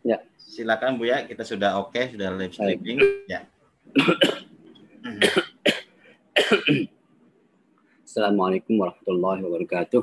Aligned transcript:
Ya. 0.00 0.24
Silakan 0.40 0.96
Bu 0.96 1.04
ya, 1.06 1.28
kita 1.28 1.44
sudah 1.44 1.76
oke, 1.76 1.92
okay, 1.92 2.16
sudah 2.16 2.32
live 2.32 2.56
streaming. 2.56 2.98
Ya. 3.28 3.44
Assalamualaikum 8.02 8.80
warahmatullahi 8.80 9.40
wabarakatuh. 9.44 10.02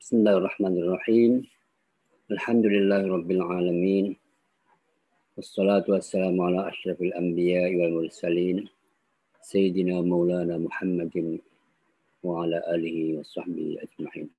Bismillahirrahmanirrahim. 0.00 1.44
Alhamdulillahirabbil 2.32 3.42
alamin. 3.44 4.16
Wassalatu 5.36 5.98
wassalamu 5.98 6.46
ala 6.46 6.70
asyrafil 6.70 7.12
anbiya 7.18 7.68
wal 7.76 8.06
mursalin. 8.06 8.70
Sayyidina 9.42 9.98
Maulana 10.00 10.62
Muhammadin 10.62 11.42
wa 12.22 12.46
ala 12.46 12.62
alihi 12.70 13.18
wa 13.18 13.26
sahbihi 13.26 13.82
ajma'in. 13.82 14.30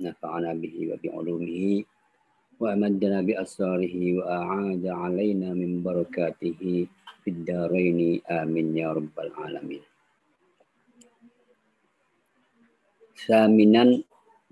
نفعنا 0.00 0.50
به 0.60 0.76
وبعلومه 0.92 1.84
وأمدنا 2.60 3.18
بأسراره 3.28 3.96
وأعاد 4.16 4.84
علينا 4.86 5.48
من 5.54 5.82
بركاته 5.82 6.60
في 7.24 7.28
الدارين 7.30 8.20
آمين 8.30 8.76
يا 8.76 8.92
رب 8.92 9.16
العالمين 9.18 9.84
ثامنا 13.26 13.84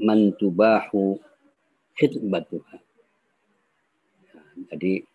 من 0.00 0.18
تباح 0.40 0.88
khidbatuha. 1.94 2.82
Jadi 4.74 5.06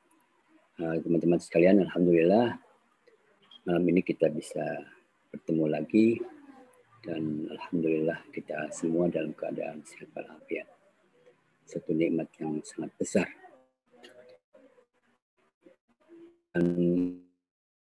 teman-teman 0.80 1.44
sekalian, 1.44 1.84
Alhamdulillah 1.84 2.55
malam 3.67 3.84
ini 3.91 3.99
kita 3.99 4.31
bisa 4.31 4.63
bertemu 5.27 5.66
lagi 5.67 6.23
dan 7.04 7.44
alhamdulillah 7.52 8.16
kita 8.32 8.72
semua 8.72 9.12
dalam 9.12 9.36
keadaan 9.36 9.84
sehat 9.84 10.08
walafiat. 10.16 10.64
Satu 11.68 11.92
nikmat 11.92 12.32
yang 12.40 12.64
sangat 12.64 12.92
besar. 12.96 13.28
Dan 16.56 16.64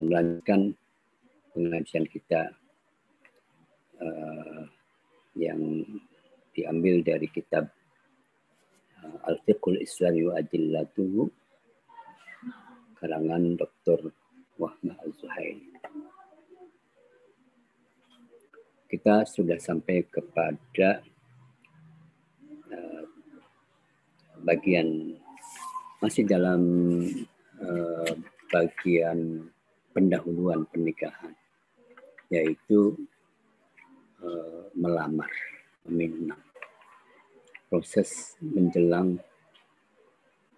melanjutkan 0.03 0.75
pengajian 1.55 2.07
kita 2.11 2.51
uh, 4.03 4.63
yang 5.39 5.87
diambil 6.51 6.99
dari 7.07 7.31
kitab 7.31 7.71
uh, 8.99 9.19
Al-Fiqhul 9.31 9.79
Islami 9.79 10.27
wa 10.27 10.35
Adillatuhu 10.43 11.31
karangan 12.99 13.55
Dr. 13.55 14.11
Wahmah 14.59 14.99
Az-Zuhaili 15.07 15.74
kita 18.95 19.27
sudah 19.27 19.59
sampai 19.59 20.07
kepada 20.07 21.03
uh, 22.71 23.03
bagian 24.47 25.19
masih 25.99 26.23
dalam 26.23 26.63
uh, 27.59 28.15
bagian 28.55 29.51
pendahuluan 29.91 30.63
pernikahan 30.71 31.35
yaitu 32.31 32.95
uh, 34.23 34.71
melamar 34.79 35.31
meminang 35.91 36.39
proses 37.67 38.39
menjelang 38.39 39.19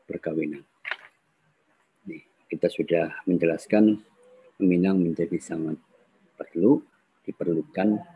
perkawinan. 0.05 0.61
Nih, 2.05 2.21
kita 2.53 2.69
sudah 2.69 3.17
menjelaskan 3.25 3.97
meminang 4.61 5.01
menjadi 5.01 5.41
sangat 5.41 5.81
perlu 6.37 6.85
diperlukan 7.25 8.16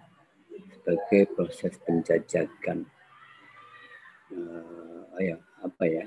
sebagai 0.80 1.28
proses 1.36 1.76
penjajakan. 1.84 2.88
Uh, 4.32 5.04
ya 5.20 5.36
apa 5.60 5.84
ya? 5.84 6.06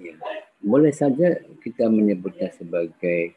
Ya 0.00 0.16
boleh 0.64 0.96
saja 0.96 1.44
kita 1.60 1.92
menyebutnya 1.92 2.48
sebagai 2.56 3.36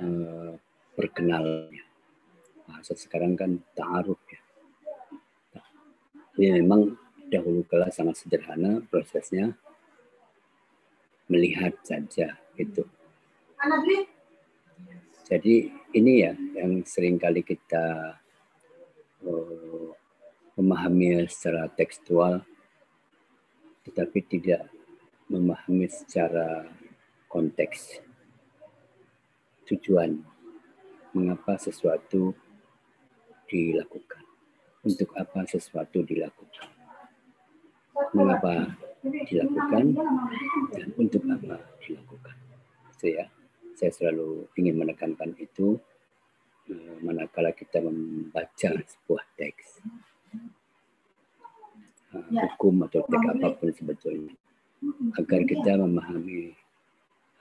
uh, 0.00 0.56
perkenalan. 0.96 1.68
Bahasa 2.64 2.96
sekarang 2.96 3.36
kan 3.36 3.60
taaruf 3.76 4.18
ya. 4.32 4.40
Ini 6.32 6.64
memang 6.64 6.96
dahulu 7.28 7.68
kala 7.68 7.92
sangat 7.92 8.24
sederhana 8.24 8.80
prosesnya. 8.88 9.52
Melihat 11.28 11.76
saja 11.84 12.40
itu 12.56 12.84
jadi 15.32 15.70
ini 15.94 16.12
ya 16.26 16.34
yang 16.58 16.82
sering 16.82 17.16
kali 17.16 17.40
kita 17.46 18.18
uh, 19.26 19.90
memahami 20.58 21.24
secara 21.26 21.70
tekstual, 21.72 22.44
tetapi 23.86 24.18
tidak 24.26 24.68
memahami 25.26 25.88
secara 25.88 26.68
konteks. 27.26 28.02
Tujuan 29.66 30.20
mengapa 31.16 31.56
sesuatu 31.56 32.36
dilakukan, 33.48 34.24
untuk 34.84 35.08
apa 35.16 35.44
sesuatu 35.48 36.04
dilakukan, 36.04 36.68
mengapa 38.12 38.76
dilakukan 39.02 39.96
dan 40.72 40.88
untuk 41.00 41.22
apa 41.26 41.58
dilakukan. 41.80 42.36
Saya 42.96 43.26
saya 43.74 43.90
selalu 43.90 44.46
ingin 44.54 44.78
menekankan 44.78 45.34
itu. 45.42 45.74
Eh, 45.74 45.91
manakala 47.02 47.50
kita 47.50 47.82
membaca 47.82 48.70
sebuah 48.70 49.24
teks. 49.34 49.82
Uh, 52.12 52.28
hukum 52.28 52.84
atau 52.86 53.02
teks 53.08 53.26
apa 53.26 53.48
pun 53.56 53.70
sebetulnya. 53.72 54.34
Agar 55.18 55.42
kita 55.46 55.78
memahami 55.78 56.54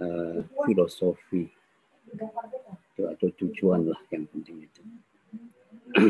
uh, 0.01 0.41
filosofi 0.65 1.49
atau 2.97 3.29
tujuan 3.41 3.87
lah 3.87 4.01
yang 4.13 4.25
penting 4.29 4.65
itu. 4.65 4.81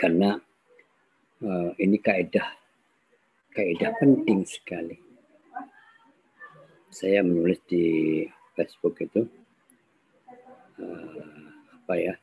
Karena 0.00 0.36
uh, 1.42 1.70
ini 1.80 1.96
kaidah 2.00 2.48
kaidah 3.56 3.92
penting 3.96 4.44
sekali. 4.44 5.00
Saya 6.92 7.20
menulis 7.24 7.60
di 7.68 8.24
Facebook 8.56 8.96
itu 9.04 9.28
uh, 10.80 11.55
apa 11.86 12.02
ya 12.02 12.18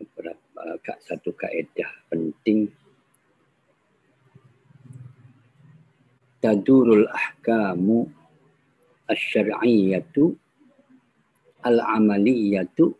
beberapa 0.00 0.96
satu 1.04 1.36
kaidah 1.36 2.08
penting. 2.08 2.72
Tadurul 6.40 7.04
ahkamu 7.12 8.08
asy-syar'iyyatu 9.04 10.32
al-amaliyatu 11.60 12.96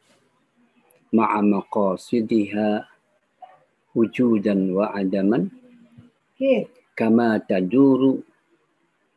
ma'a 1.17 1.41
maqasidiha 1.41 2.85
wujudan 3.97 4.69
wa 4.69 4.93
adaman. 4.93 5.49
Kama 6.93 7.41
taduru 7.49 8.21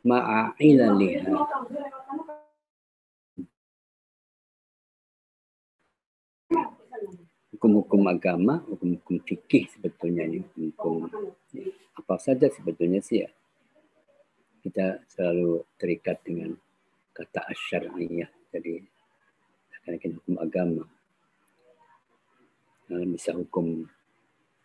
ma'a 0.00 0.56
ilaliha 0.56 1.28
hukum-hukum 7.58 8.06
agama, 8.06 8.62
hukum-hukum 8.70 9.18
fikih 9.26 9.66
sebetulnya 9.66 10.30
ini 10.30 10.46
hukum 10.54 11.10
apa 11.98 12.14
saja 12.22 12.46
sebetulnya 12.46 13.02
sih 13.02 13.26
ya. 13.26 13.30
Kita 14.62 15.02
selalu 15.10 15.66
terikat 15.74 16.22
dengan 16.22 16.54
kata 17.10 17.50
asyariyah. 17.50 18.30
Jadi 18.54 18.78
akan 19.90 20.12
hukum 20.22 20.34
agama. 20.38 20.86
Bisa 23.10 23.34
hukum 23.34 23.90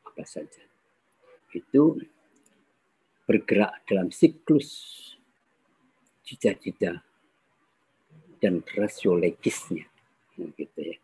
apa 0.06 0.24
saja. 0.30 0.62
Itu 1.50 1.98
bergerak 3.26 3.90
dalam 3.90 4.14
siklus 4.14 4.70
cita-cita 6.22 7.02
dan 8.38 8.62
rasio 8.78 9.18
legisnya. 9.18 9.90
Gitu 10.38 10.78
ya. 10.78 10.98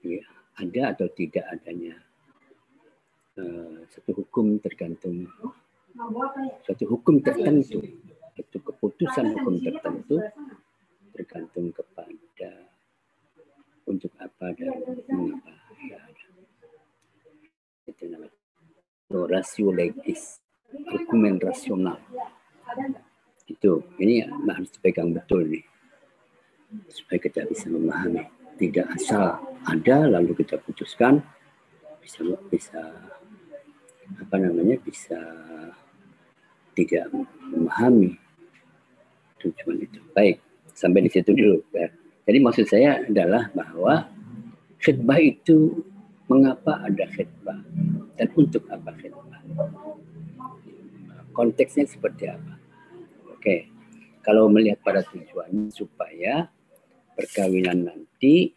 Ya 0.00 0.37
ada 0.58 0.82
atau 0.92 1.06
tidak 1.14 1.46
adanya. 1.48 1.94
Uh, 3.38 3.86
satu 3.94 4.10
hukum 4.18 4.58
tergantung. 4.58 5.30
Satu 6.66 6.84
hukum 6.90 7.22
tertentu 7.22 7.82
satu 8.38 8.58
keputusan 8.70 9.34
hukum 9.34 9.58
tertentu 9.58 10.22
tergantung 11.10 11.74
kepada 11.74 12.50
untuk 13.82 14.14
apa 14.22 14.54
dan 14.54 14.78
mengapa 15.10 15.52
itu 17.90 18.04
namanya 18.06 18.30
rasio 19.26 19.74
legis 19.74 20.38
argumen 20.86 21.42
rasional. 21.42 21.98
Itu 23.50 23.82
ini 23.98 24.22
harus 24.22 24.70
dipegang 24.70 25.10
betul 25.10 25.50
nih 25.50 25.66
supaya 26.94 27.18
kita 27.18 27.42
bisa 27.50 27.66
memahami 27.66 28.22
tidak 28.58 28.86
asal 28.98 29.38
ada 29.64 30.10
lalu 30.10 30.34
kita 30.42 30.58
putuskan 30.60 31.22
bisa 32.02 32.26
bisa 32.50 32.82
apa 34.18 34.36
namanya 34.36 34.76
bisa 34.82 35.18
tidak 36.78 37.10
memahami 37.50 38.14
tujuan 39.42 39.82
itu. 39.82 39.98
Baik, 40.14 40.38
sampai 40.74 41.06
di 41.06 41.10
situ 41.10 41.30
dulu. 41.34 41.58
Ya. 41.74 41.90
Jadi 42.28 42.38
maksud 42.38 42.66
saya 42.70 43.02
adalah 43.02 43.50
bahwa 43.50 44.06
khidbah 44.78 45.18
itu 45.18 45.82
mengapa 46.30 46.86
ada 46.86 47.04
khidbah 47.10 47.58
dan 48.14 48.28
untuk 48.38 48.62
apa 48.70 48.94
khidbah. 48.98 49.42
Konteksnya 51.34 51.86
seperti 51.86 52.30
apa? 52.30 52.58
Oke, 53.30 53.70
kalau 54.26 54.50
melihat 54.50 54.82
pada 54.82 55.06
tujuan 55.06 55.70
supaya 55.70 56.50
perkawinan 57.18 57.90
nanti 57.90 58.54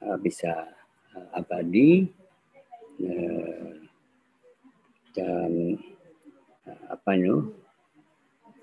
uh, 0.00 0.16
bisa 0.16 0.64
uh, 1.12 1.28
abadi 1.36 2.08
uh, 3.04 3.76
dan 5.12 5.76
uh, 6.64 6.84
apa 6.88 7.10
itu 7.20 7.52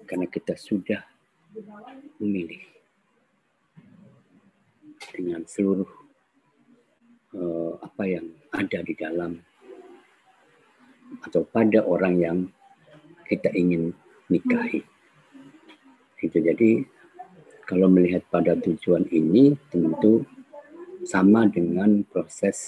karena 0.10 0.26
kita 0.26 0.58
sudah 0.58 1.06
memilih 2.18 2.66
dengan 5.14 5.46
seluruh 5.46 5.88
uh, 7.38 7.78
apa 7.86 8.04
yang 8.10 8.26
ada 8.50 8.82
di 8.82 8.98
dalam 8.98 9.38
atau 11.22 11.46
pada 11.46 11.86
orang 11.86 12.16
yang 12.18 12.38
kita 13.30 13.52
ingin 13.54 13.94
nikahi. 14.32 14.82
Itu 16.22 16.38
jadi 16.40 16.88
kalau 17.72 17.88
melihat 17.88 18.28
pada 18.28 18.52
tujuan 18.60 19.08
ini 19.16 19.56
tentu 19.72 20.28
sama 21.08 21.48
dengan 21.48 22.04
proses 22.04 22.60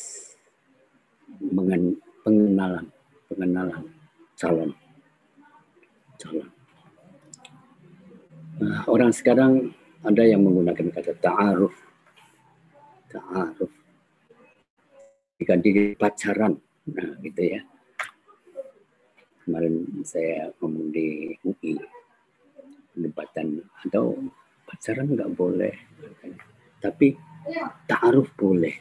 pengenalan 2.24 2.88
pengenalan 3.28 3.84
calon 4.40 4.72
calon. 6.16 6.48
Nah, 8.64 8.88
orang 8.88 9.12
sekarang 9.12 9.76
ada 10.08 10.24
yang 10.24 10.40
menggunakan 10.40 10.88
kata 10.88 11.20
ta'aruf. 11.20 11.76
Ta'aruf. 13.12 13.72
Diganti 15.36 16.00
pacaran 16.00 16.56
nah 16.88 17.12
gitu 17.20 17.44
ya. 17.44 17.60
Kemarin 19.44 19.84
saya 20.08 20.48
ngomong 20.64 20.96
di 20.96 21.36
UI 21.44 21.76
perdebatan 22.96 23.60
atau 23.84 24.16
pacaran 24.84 25.16
nggak 25.16 25.32
boleh. 25.40 25.72
Tapi 26.84 27.16
ta'aruf 27.88 28.36
boleh. 28.36 28.76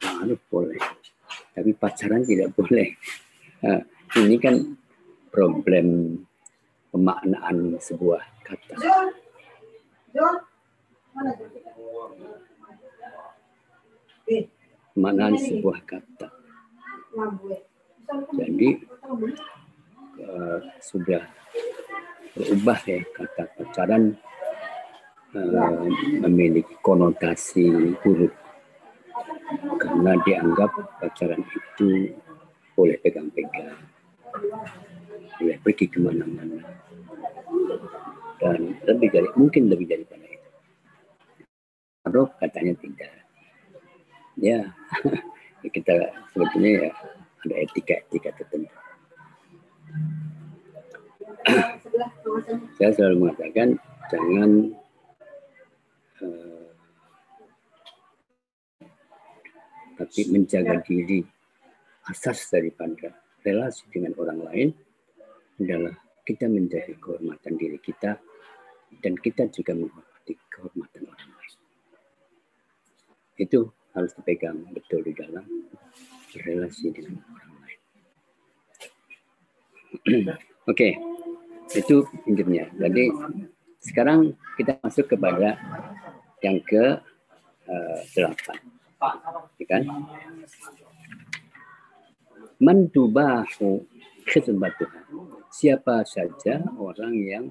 Ta'aruf 0.00 0.40
boleh. 0.48 0.80
Tapi 1.52 1.76
pacaran 1.76 2.24
tidak 2.24 2.56
boleh. 2.56 2.96
Nah, 3.60 3.84
ini 4.24 4.40
kan 4.40 4.56
problem 5.28 6.16
pemaknaan 6.88 7.76
sebuah 7.76 8.24
kata. 8.40 8.80
Pemaknaan 14.96 15.36
sebuah 15.36 15.78
kata. 15.84 16.28
Jadi 18.32 18.68
uh, 20.24 20.56
sudah 20.80 21.37
berubah 22.34 22.78
ya 22.84 23.00
kata 23.14 23.44
pacaran 23.56 24.16
uh, 25.36 25.86
memiliki 26.26 26.74
konotasi 26.84 27.94
buruk. 28.02 28.34
Karena 29.80 30.12
dianggap 30.28 30.70
pacaran 31.00 31.40
itu 31.40 32.12
boleh 32.76 32.96
pegang-pegang 33.00 33.80
boleh 35.38 35.58
pergi 35.62 35.86
ke 35.86 35.98
mana-mana. 36.02 36.62
Dan 38.38 38.78
lebih 38.86 39.08
dari 39.10 39.28
mungkin 39.34 39.70
lebih 39.70 39.86
daripada 39.86 40.26
itu. 40.26 40.48
Roh 42.10 42.28
katanya 42.38 42.74
tidak. 42.78 43.10
Ya 44.38 44.70
kita 45.74 46.14
sebetulnya 46.30 46.86
ya 46.86 46.90
ada 47.42 47.54
etika-etika 47.66 48.30
tertentu 48.34 48.70
saya 52.78 52.90
selalu 52.94 53.16
mengatakan 53.26 53.78
jangan 54.08 54.50
uh, 56.22 56.68
tapi 59.98 60.20
menjaga 60.30 60.78
diri 60.86 61.26
asas 62.08 62.48
daripada 62.48 63.12
relasi 63.42 63.84
dengan 63.92 64.14
orang 64.16 64.40
lain 64.46 64.68
adalah 65.58 65.94
kita 66.22 66.46
menjaga 66.46 66.94
kehormatan 67.00 67.56
diri 67.58 67.78
kita 67.82 68.20
dan 69.02 69.14
kita 69.18 69.48
juga 69.52 69.72
menghormati 69.74 70.34
kehormatan 70.48 71.02
orang 71.08 71.30
lain. 71.34 71.56
Itu 73.38 73.72
harus 73.96 74.12
dipegang 74.14 74.68
betul 74.72 75.02
di 75.02 75.12
dalam 75.16 75.44
relasi 76.46 76.92
dengan 76.94 77.18
orang 77.32 77.52
lain. 77.64 77.80
Oke, 80.68 80.92
okay. 80.92 80.92
Itu 81.76 82.06
intinya. 82.24 82.64
Jadi 82.80 83.12
sekarang 83.82 84.32
kita 84.56 84.78
masuk 84.80 85.10
kepada 85.10 85.58
yang 86.40 86.62
ke 86.62 86.98
uh, 87.66 88.00
delapan, 88.14 88.58
ya 89.58 89.66
kan? 89.68 89.82
Mandubahu 92.58 93.86
khidmatuha. 94.26 95.00
Siapa 95.48 96.06
saja 96.06 96.62
orang 96.78 97.14
yang 97.18 97.44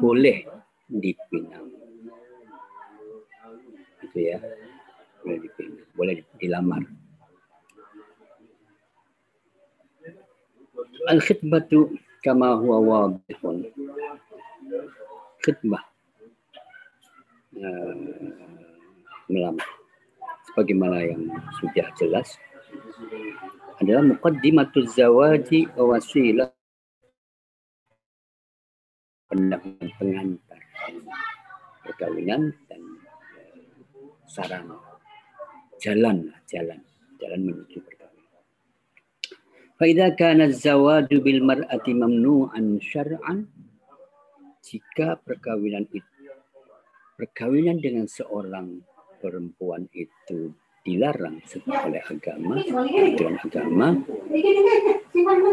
boleh 0.00 0.48
dipinang. 0.88 1.68
Itu 4.00 4.18
ya. 4.20 4.38
Boleh 5.24 5.38
dipinang, 5.42 5.86
boleh 5.96 6.14
dilamar. 6.38 6.82
Al-khidmatu 11.10 11.98
kama 12.26 12.58
huwa 12.58 12.78
wadihun. 12.82 13.70
Khidmah. 15.46 15.84
Uh, 17.54 17.94
melamar. 19.30 19.62
Sebagaimana 20.50 21.06
yang 21.06 21.30
sudah 21.62 21.86
jelas 21.94 22.34
adalah 23.78 24.02
muqaddimatul 24.02 24.90
zawaji 24.90 25.70
wa 25.78 25.94
wasilah 25.94 26.50
pengantar 29.30 30.62
perkawinan 31.84 32.56
dan 32.66 32.80
sarana 34.26 34.80
jalan 35.78 36.32
jalan 36.48 36.80
jalan 37.20 37.40
menuju 37.44 37.78
perkawinan. 37.84 37.95
Faida 39.76 40.08
kana 40.16 40.48
zawadu 40.48 41.20
bil 41.20 41.44
mar'ati 41.44 41.92
mamnu'an 41.92 42.80
syar'an 42.80 43.44
jika 44.64 45.20
perkawinan 45.20 45.84
itu 45.92 46.16
perkawinan 47.20 47.76
dengan 47.80 48.08
seorang 48.08 48.80
perempuan 49.20 49.84
itu 49.92 50.52
dilarang 50.80 51.42
oleh 51.68 52.02
agama, 52.08 52.56
aturan 52.62 53.36
agama, 53.42 53.88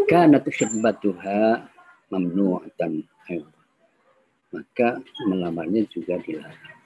karena 0.07 0.37
khidbatuha 0.39 1.67
mamnu'atan 2.13 3.03
maka 4.53 5.01
melamarnya 5.25 5.81
juga 5.89 6.21
dilarang. 6.21 6.77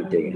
Gitu 0.00 0.16
ya. 0.16 0.34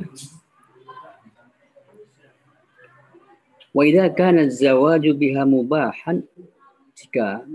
Wa 3.79 3.87
idza 3.87 4.11
kana 4.11 4.51
zawaju 4.51 5.15
biha 5.15 5.47
mubahan 5.47 6.27
jika 6.99 7.47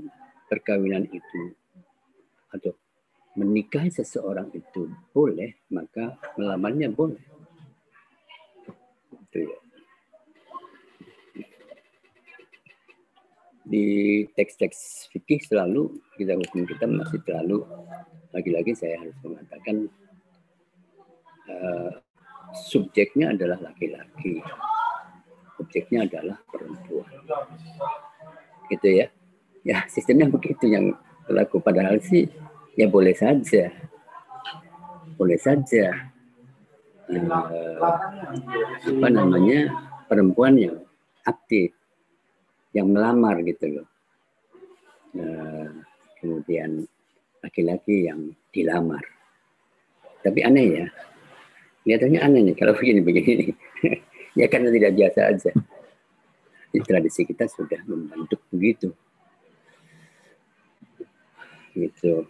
perkawinan 0.47 1.03
itu 1.11 1.51
atau 2.47 2.71
menikahi 3.35 3.91
seseorang 3.91 4.47
itu 4.55 4.87
boleh, 5.11 5.51
maka 5.67 6.15
melamarnya 6.39 6.87
boleh 6.95 7.19
gitu 9.33 9.51
ya. 9.51 9.59
Di 13.67 13.85
teks-teks 14.31 15.11
fikih 15.11 15.43
selalu 15.43 15.91
kita 16.15 16.39
hukum 16.39 16.63
kita 16.63 16.87
masih 16.87 17.19
terlalu 17.27 17.67
lagi-lagi 18.31 18.71
saya 18.79 18.95
harus 18.95 19.17
mengatakan 19.27 19.91
uh, 21.51 21.91
subjeknya 22.53 23.35
adalah 23.35 23.59
laki-laki, 23.59 24.39
objeknya 25.63 26.05
adalah 26.05 26.37
perempuan. 26.51 27.07
Gitu 28.67 28.87
ya. 29.03 29.07
Ya 29.63 29.87
sistemnya 29.87 30.27
begitu 30.27 30.67
yang 30.67 30.91
berlaku 31.23 31.63
padahal 31.63 32.03
sih 32.03 32.27
ya 32.75 32.91
boleh 32.91 33.15
saja. 33.15 33.71
Boleh 35.15 35.39
saja 35.39 36.13
uh, 37.09 37.77
apa 38.83 39.07
namanya 39.11 39.71
perempuan 40.07 40.55
yang 40.55 40.77
aktif, 41.27 41.73
yang 42.71 42.91
melamar 42.91 43.41
gitu 43.43 43.81
loh. 43.81 43.87
Uh, 45.13 45.69
kemudian 46.17 46.87
laki-laki 47.43 48.07
yang 48.09 48.33
dilamar. 48.49 49.03
Tapi 50.23 50.39
aneh 50.41 50.67
ya, 50.79 50.87
kelihatannya 51.83 52.19
aneh 52.23 52.41
nih 52.51 52.55
kalau 52.55 52.73
begini-begini. 52.73 53.51
ya 54.39 54.45
karena 54.49 54.69
tidak 54.73 54.91
biasa 54.97 55.19
aja. 55.29 55.51
Di 56.73 56.79
tradisi 56.81 57.21
kita 57.21 57.45
sudah 57.45 57.81
membentuk 57.85 58.41
begitu. 58.49 58.89
Gitu. 61.73 62.25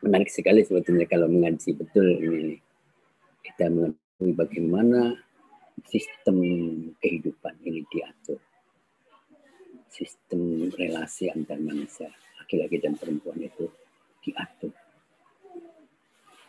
Menarik 0.00 0.32
sekali 0.32 0.64
sebetulnya 0.64 1.04
kalau 1.04 1.28
mengaji 1.28 1.76
betul 1.76 2.08
ini. 2.08 2.56
Kita 3.44 3.68
mengetahui 3.68 4.32
bagaimana 4.32 5.12
sistem 5.84 6.40
kehidupan 7.00 7.60
ini 7.64 7.84
diatur. 7.88 8.40
Sistem 9.90 10.72
relasi 10.72 11.28
antar 11.28 11.60
manusia, 11.60 12.08
laki-laki 12.40 12.80
dan 12.80 12.96
perempuan 12.96 13.36
itu 13.44 13.68
diatur. 14.24 14.72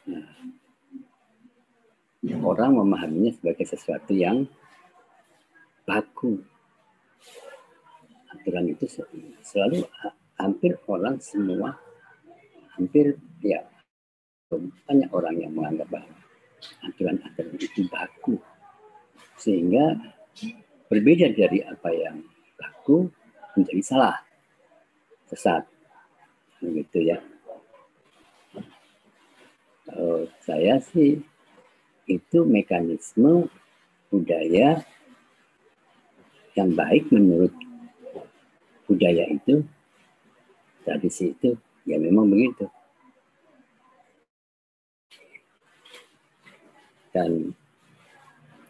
Nah, 0.08 0.61
orang 2.30 2.78
memahaminya 2.78 3.34
sebagai 3.34 3.66
sesuatu 3.66 4.14
yang 4.14 4.46
baku. 5.90 6.38
Aturan 8.30 8.70
itu 8.70 8.86
selalu 9.42 9.82
hampir 10.38 10.78
orang 10.86 11.18
semua, 11.18 11.74
hampir 12.78 13.18
ya 13.42 13.66
banyak 14.86 15.10
orang 15.14 15.36
yang 15.42 15.52
menganggap 15.54 15.88
bahwa 15.90 16.16
aturan-aturan 16.86 17.58
itu 17.58 17.82
baku. 17.90 18.36
Sehingga 19.42 19.98
berbeda 20.86 21.34
dari 21.34 21.66
apa 21.66 21.90
yang 21.90 22.22
baku 22.54 23.10
menjadi 23.58 23.82
salah, 23.82 24.18
sesat. 25.26 25.66
Begitu 26.62 27.10
ya. 27.16 27.18
Kalau 29.90 30.30
saya 30.46 30.78
sih 30.80 31.20
itu 32.10 32.44
mekanisme 32.44 33.50
budaya 34.10 34.82
yang 36.58 36.70
baik 36.76 37.08
menurut 37.14 37.54
budaya 38.90 39.24
itu 39.32 39.64
tradisi 40.84 41.32
itu 41.32 41.56
ya 41.88 41.96
memang 42.02 42.28
begitu. 42.28 42.68
Dan 47.12 47.56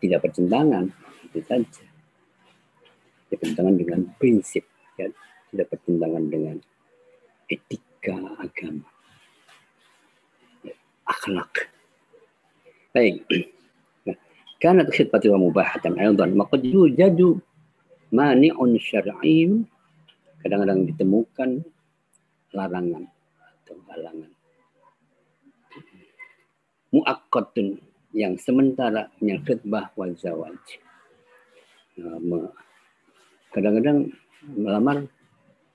tidak 0.01 0.25
bertentangan 0.25 0.89
itu 1.29 1.39
saja. 1.45 1.85
Tidak 3.29 3.37
bertentangan 3.37 3.75
dengan 3.77 3.99
prinsip 4.17 4.65
ya. 4.97 5.09
Tidak 5.53 5.67
bertentangan 5.69 6.25
dengan 6.29 6.57
etika 7.49 8.17
agama. 8.41 8.89
Ya, 10.65 10.73
akhlak 11.05 11.70
Baik. 12.91 13.23
Karena 14.59 14.83
khidbatu 14.83 15.31
wa 15.31 15.47
mubahatan 15.47 15.95
aydan 15.95 16.35
maka 16.35 16.59
yujadu 16.59 17.39
mani'un 18.11 18.75
syar'i 18.77 19.63
kadang-kadang 20.43 20.85
ditemukan 20.91 21.49
larangan 22.51 23.07
atau 23.39 23.75
halangan. 23.89 24.31
Muakkadun 26.91 27.79
yang 28.11 28.35
sementara 28.35 29.07
yang 29.23 29.39
khidbah 29.47 29.95
wal 29.95 30.11
zawaj. 30.19 30.59
Kadang-kadang 33.55 34.11
melamar 34.51 35.07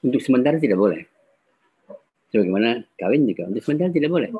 untuk 0.04 0.20
sementara 0.20 0.60
tidak 0.60 0.76
boleh. 0.76 1.08
Sebagaimana 2.28 2.84
kawin 3.00 3.24
juga 3.24 3.48
untuk 3.48 3.64
sementara 3.64 3.88
tidak 3.88 4.12
boleh 4.12 4.30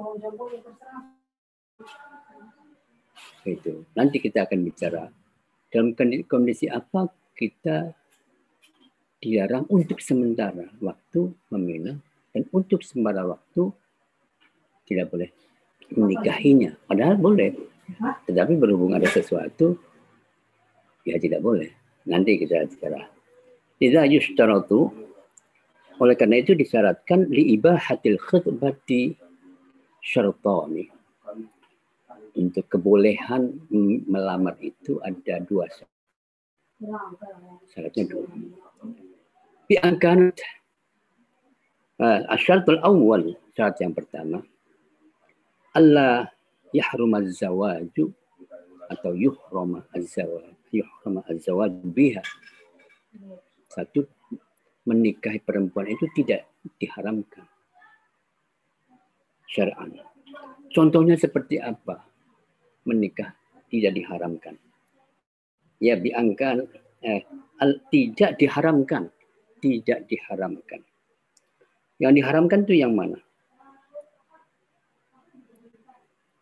itu. 3.49 3.87
Nanti 3.95 4.19
kita 4.19 4.47
akan 4.47 4.59
bicara 4.67 5.07
dalam 5.71 5.93
kondisi 6.27 6.71
apa 6.71 7.11
kita 7.37 7.93
dilarang 9.21 9.67
untuk 9.69 9.99
sementara 9.99 10.71
waktu 10.79 11.35
meminang 11.51 11.99
dan 12.33 12.43
untuk 12.53 12.85
sementara 12.85 13.27
waktu 13.27 13.73
tidak 14.87 15.11
boleh 15.11 15.31
menikahinya. 15.93 16.75
Padahal 16.87 17.19
boleh. 17.19 17.53
Tetapi 18.27 18.59
berhubung 18.59 18.99
ada 18.99 19.07
sesuatu, 19.07 19.79
ya 21.07 21.19
tidak 21.23 21.43
boleh. 21.43 21.71
Nanti 22.07 22.39
kita 22.39 22.67
bicara. 22.67 23.07
Tidak 23.79 24.05
yustaratu. 24.11 24.91
Oleh 25.97 26.17
karena 26.19 26.43
itu 26.43 26.53
disyaratkan 26.53 27.31
li 27.31 27.57
ibahatil 27.57 28.21
khutbati 28.21 29.17
syartani 30.05 30.96
untuk 32.37 32.69
kebolehan 32.69 33.57
melamar 34.07 34.55
itu 34.61 35.01
ada 35.01 35.41
dua 35.43 35.67
syarat. 35.73 35.97
Syaratnya 37.73 38.05
dua. 38.07 38.29
Biangkan 39.67 40.31
uh, 42.01 42.21
asyaratul 42.33 42.81
awal 42.85 43.35
syarat 43.57 43.77
yang 43.81 43.97
pertama 43.97 44.45
Allah 45.77 46.29
yahrum 46.73 47.13
az-zawaju 47.17 48.13
atau 48.87 49.13
yuhrama 49.17 49.85
az-zawaj 49.97 50.57
yuhrama 50.73 51.21
az-zawaj 51.27 51.73
biha 51.93 52.23
satu 53.73 54.07
menikahi 54.87 55.43
perempuan 55.43 55.91
itu 55.91 56.07
tidak 56.15 56.47
diharamkan 56.79 57.45
syar'an 59.51 59.99
contohnya 60.71 61.19
seperti 61.19 61.59
apa 61.59 62.05
menikah 62.87 63.35
tidak 63.69 63.93
diharamkan. 63.99 64.55
Ya 65.83 65.99
biangkan 65.99 66.65
eh, 67.05 67.27
tidak 67.93 68.41
diharamkan, 68.41 69.13
tidak 69.61 70.09
diharamkan. 70.09 70.81
Yang 72.01 72.13
diharamkan 72.23 72.61
itu 72.65 72.75
yang 72.81 72.93
mana? 72.97 73.21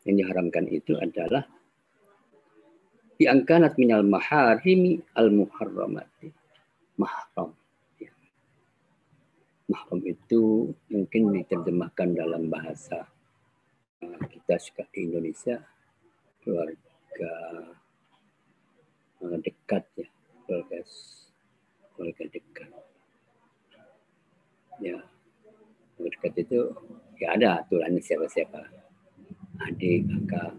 Yang 0.04 0.16
diharamkan 0.20 0.64
itu 0.68 0.92
adalah 1.00 1.48
biangkanat 3.16 3.78
minal 3.80 4.04
maharimi 4.04 5.00
al 5.16 5.30
muharramati 5.32 6.28
mahram. 7.00 7.54
Ya. 7.96 8.12
Mahram 9.70 10.00
itu 10.04 10.74
mungkin 10.90 11.32
diterjemahkan 11.32 12.08
dalam 12.18 12.50
bahasa 12.50 13.08
kita 14.04 14.60
suka 14.60 14.84
di 14.92 15.08
Indonesia 15.08 15.56
keluarga 16.44 17.32
uh, 19.24 19.40
dekat 19.40 19.84
ya 19.96 20.06
keluarga 20.44 20.78
keluarga 21.96 22.24
dekat. 22.28 22.70
Ya 24.78 25.00
keluarga 25.96 26.12
dekat 26.20 26.32
itu 26.44 26.60
ya 27.16 27.32
ada 27.32 27.64
aturannya 27.64 28.04
siapa-siapa. 28.04 28.60
Adik 29.64 30.04
kakak 30.04 30.52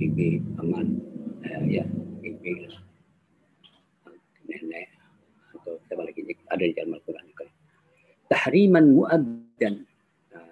bibi 0.00 0.40
paman 0.56 0.96
eh, 1.44 1.80
ya 1.80 1.84
bibi 2.24 2.72
nenek 4.48 4.88
atau 5.60 5.76
siapa 5.84 6.02
lagi 6.06 6.22
ada 6.48 6.64
di 6.64 6.72
dalam 6.72 6.96
Al-Quran 6.96 7.24
juga. 7.28 7.46
Tahriman 8.26 8.86
muabdan 8.96 9.74
nah, 10.32 10.50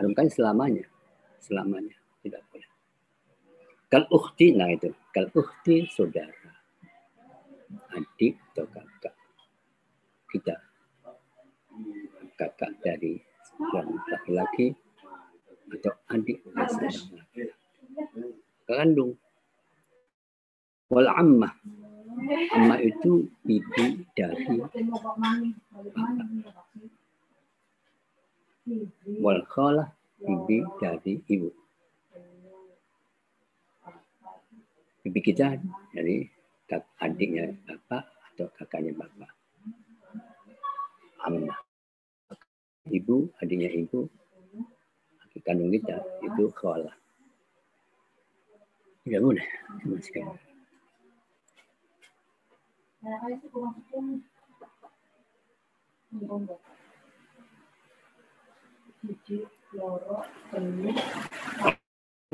haramkan 0.00 0.28
selamanya 0.28 0.84
selamanya 1.40 1.96
Kal 3.92 4.04
ukhti, 4.10 4.56
nah 4.56 4.68
itu. 4.72 4.90
Kal 5.14 5.30
ukhti 5.32 5.86
saudara. 5.90 6.50
Adik 7.94 8.38
atau 8.54 8.66
kakak. 8.70 9.14
Kita. 10.30 10.56
Kakak 12.34 12.72
dari 12.82 13.18
seorang 13.54 13.94
laki-laki 14.10 14.74
atau 15.70 15.94
adik 16.10 16.42
dari. 16.54 16.90
Kandung. 18.66 19.14
Wal 20.90 21.08
ammah. 21.08 21.54
Ammah 22.54 22.78
itu 22.82 23.26
ibu 23.46 23.84
dari 24.14 24.58
bapak. 24.58 24.70
Wal 29.20 29.42
khalah 29.50 29.88
ibu 30.24 30.58
dari 30.80 31.20
ibu. 31.28 31.63
Bibi 35.04 35.20
kita 35.20 35.60
dari 35.92 36.24
adiknya 37.04 37.52
bapak 37.68 38.08
atau 38.32 38.48
kakaknya 38.56 38.96
bapak. 38.96 39.28
Amma. 41.28 41.52
Ibu, 42.84 43.32
adiknya 43.40 43.72
ibu, 43.72 44.08
kandung 45.44 45.72
kita 45.72 46.00
itu 46.24 46.48
khala. 46.56 46.92
Tidak 49.04 49.20
boleh 49.20 49.44
sama 49.84 50.00
sekali. 50.00 50.32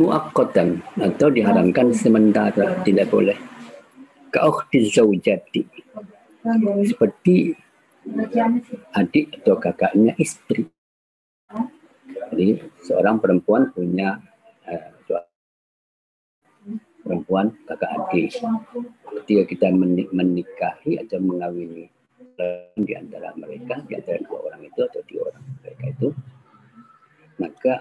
Muakkatan 0.01 0.81
atau 0.97 1.29
diharamkan 1.29 1.93
sementara 1.93 2.81
tidak 2.81 3.13
boleh. 3.13 3.37
Kaukhti 4.33 4.89
zaujati. 4.89 5.63
Seperti 6.89 7.53
adik 8.97 9.45
atau 9.45 9.61
kakaknya 9.61 10.17
istri. 10.17 10.65
Jadi 12.33 12.65
seorang 12.81 13.21
perempuan 13.21 13.69
punya 13.77 14.17
uh, 14.65 15.21
perempuan 17.05 17.53
kakak 17.69 17.91
adik. 17.93 18.33
Ketika 19.21 19.43
kita 19.45 19.67
menikahi 20.17 20.97
atau 20.97 21.21
mengawini 21.21 21.93
di 22.73 22.95
antara 22.97 23.37
mereka 23.37 23.85
di 23.85 24.01
antara 24.01 24.17
dua 24.25 24.39
orang 24.49 24.65
itu 24.65 24.81
atau 24.81 25.01
dua 25.05 25.23
orang 25.29 25.45
mereka 25.61 25.85
itu 25.93 26.09
maka 27.37 27.75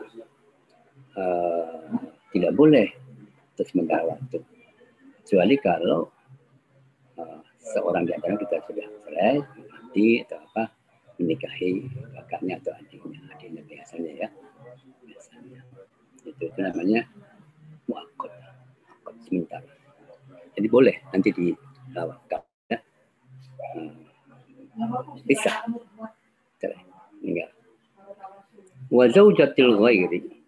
uh, 1.18 1.90
tidak 2.34 2.54
boleh 2.54 2.88
untuk 3.56 3.66
sementara 3.70 4.04
waktu 4.06 4.38
kecuali 5.24 5.56
kalau 5.62 6.10
uh, 7.18 7.42
seorang 7.62 8.06
di 8.06 8.12
antara 8.14 8.36
kita 8.38 8.58
sudah 8.66 8.88
cerai 9.06 9.38
mati 9.70 10.22
atau 10.26 10.38
apa 10.52 10.64
menikahi 11.20 11.86
kakaknya 12.16 12.56
atau 12.64 12.72
adiknya. 12.78 13.20
Adiknya 13.36 13.62
biasanya 13.66 14.12
ya 14.26 14.28
biasanya. 15.06 15.62
Itu, 16.26 16.44
itu 16.46 16.60
namanya 16.60 17.08
muakot 17.90 18.32
muakot 18.86 19.16
sementara 19.26 19.70
jadi 20.60 20.68
boleh 20.68 20.96
nanti 21.16 21.32
di 21.32 21.56
ya. 22.68 22.80
Hmm. 23.76 23.96
bisa. 25.24 25.52
Cerai 26.60 26.90
meninggal 27.20 27.50
ghairi 29.80 30.39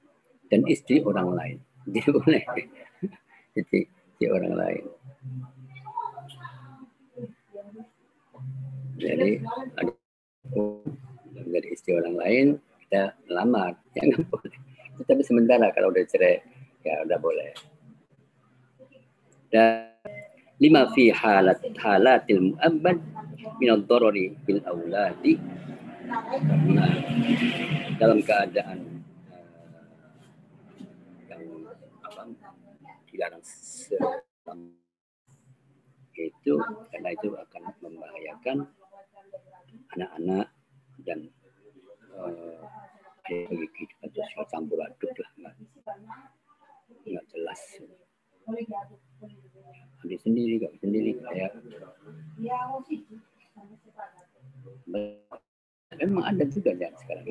dan 0.52 0.68
istri 0.68 1.00
orang 1.02 1.32
lain. 1.32 1.58
Jadi 1.96 2.12
boleh. 2.12 2.44
Jadi 3.56 3.80
istri 3.88 4.26
orang 4.28 4.54
lain. 4.60 4.84
Jadi 9.02 9.32
ada 9.82 9.92
dari 11.42 11.68
istri 11.74 11.92
orang 11.98 12.16
lain 12.20 12.48
kita 12.86 13.16
melamar, 13.32 13.74
jangan 13.96 14.22
boleh. 14.32 14.58
Tapi 15.02 15.22
sementara 15.26 15.72
kalau 15.74 15.90
udah 15.90 16.06
cerai 16.06 16.44
ya 16.86 17.02
udah 17.08 17.18
boleh. 17.18 17.52
Dan 19.50 19.90
lima 20.62 20.92
fi 20.94 21.10
halat 21.10 21.58
halatil 21.82 22.54
mu'abbad 22.54 22.98
min 23.58 23.70
ad-darari 23.74 24.38
bil 24.46 24.62
auladi 24.70 25.40
dalam 27.98 28.20
keadaan 28.22 28.91
dilarang 33.22 33.46
itu 36.18 36.54
karena 36.90 37.10
itu 37.14 37.30
akan 37.38 37.62
membahayakan 37.86 38.58
anak-anak 39.94 40.50
dan 41.06 41.30
uh, 42.18 42.66
bagi 43.30 43.68
kehidupan 43.78 44.10
sosial 44.10 44.46
campur 44.50 44.82
aduk 44.82 45.14
lah 45.22 45.30
nggak, 45.38 45.54
nggak 47.06 47.26
jelas. 47.30 47.62
Adik 50.02 50.20
sendiri 50.26 50.66
gak 50.66 50.74
sendiri 50.82 51.14
kayak 51.22 51.54
memang 55.94 56.26
ada 56.26 56.44
juga 56.50 56.74
ya 56.74 56.90
sekarang. 57.06 57.26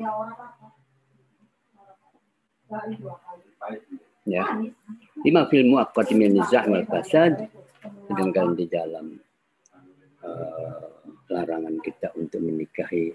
Ya 4.23 4.43
lima 5.21 5.45
film 5.49 5.77
muakkad 5.77 6.09
min 6.17 6.33
nizah 6.33 6.65
wal 6.65 6.85
fasad 6.89 7.45
sedangkan 8.09 8.57
di 8.57 8.65
dalam 8.65 9.21
uh, 10.25 10.81
larangan 11.29 11.77
kita 11.85 12.09
untuk 12.17 12.41
menikahi 12.41 13.13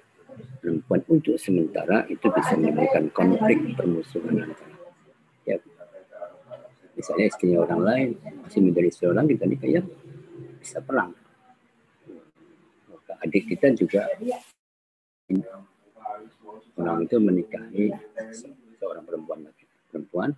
perempuan 0.63 1.03
untuk 1.11 1.37
sementara 1.37 2.07
itu 2.07 2.27
bisa 2.31 2.55
menimbulkan 2.55 3.11
konflik 3.13 3.59
permusuhan 3.75 4.47
antara 4.47 4.77
ya. 5.49 5.57
Misalnya 6.97 7.25
istrinya 7.29 7.59
orang 7.61 7.83
lain 7.85 8.09
masih 8.41 8.61
menjadi 8.65 8.91
seorang 8.95 9.27
kita 9.29 9.45
nikah 9.45 9.71
ya 9.81 9.83
bisa 10.63 10.81
perang. 10.81 11.13
Maka 12.89 13.13
adik 13.21 13.53
kita 13.53 13.77
juga 13.77 14.09
orang 16.81 17.05
itu 17.05 17.17
menikahi 17.21 17.93
seorang 18.81 19.05
perempuan 19.05 19.45
perempuan 19.93 20.31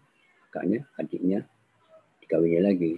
kakaknya, 0.50 0.82
adiknya 0.98 1.46
dikawinnya 2.38 2.70
lagi 2.70 2.94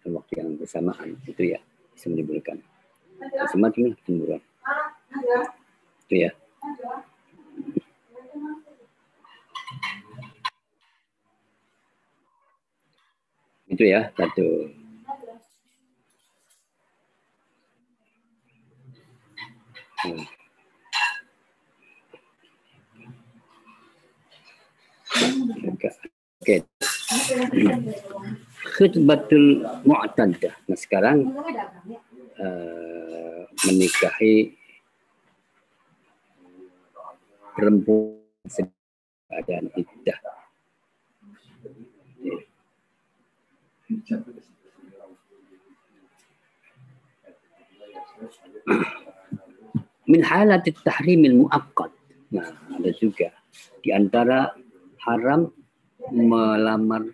dalam 0.00 0.16
waktu 0.16 0.32
yang 0.40 0.56
bersamaan 0.56 1.12
itu 1.28 1.52
ya 1.52 1.60
bisa 1.92 2.08
menimbulkan 2.08 2.56
macam-macam 3.20 3.92
cemburuan 4.08 4.40
itu 6.08 6.14
ya 6.16 6.30
itu 13.68 13.84
ya 13.84 14.08
satu. 14.16 14.48
Oke. 26.40 26.64
Khutbatul 28.70 29.66
mu'tadah. 29.82 30.54
Nah 30.70 30.78
sekarang 30.78 31.26
uh, 32.38 33.42
menikahi 33.66 34.54
perempuan 37.58 38.64
keadaan 39.28 39.66
iddah. 39.74 40.18
Min 50.10 50.22
halat 50.26 50.66
tahrimil 50.86 51.46
muakkad. 51.46 51.90
Nah, 52.30 52.46
ada 52.78 52.90
juga 52.94 53.34
di 53.82 53.90
antara 53.90 54.54
haram 55.02 55.50
melamar 56.14 57.10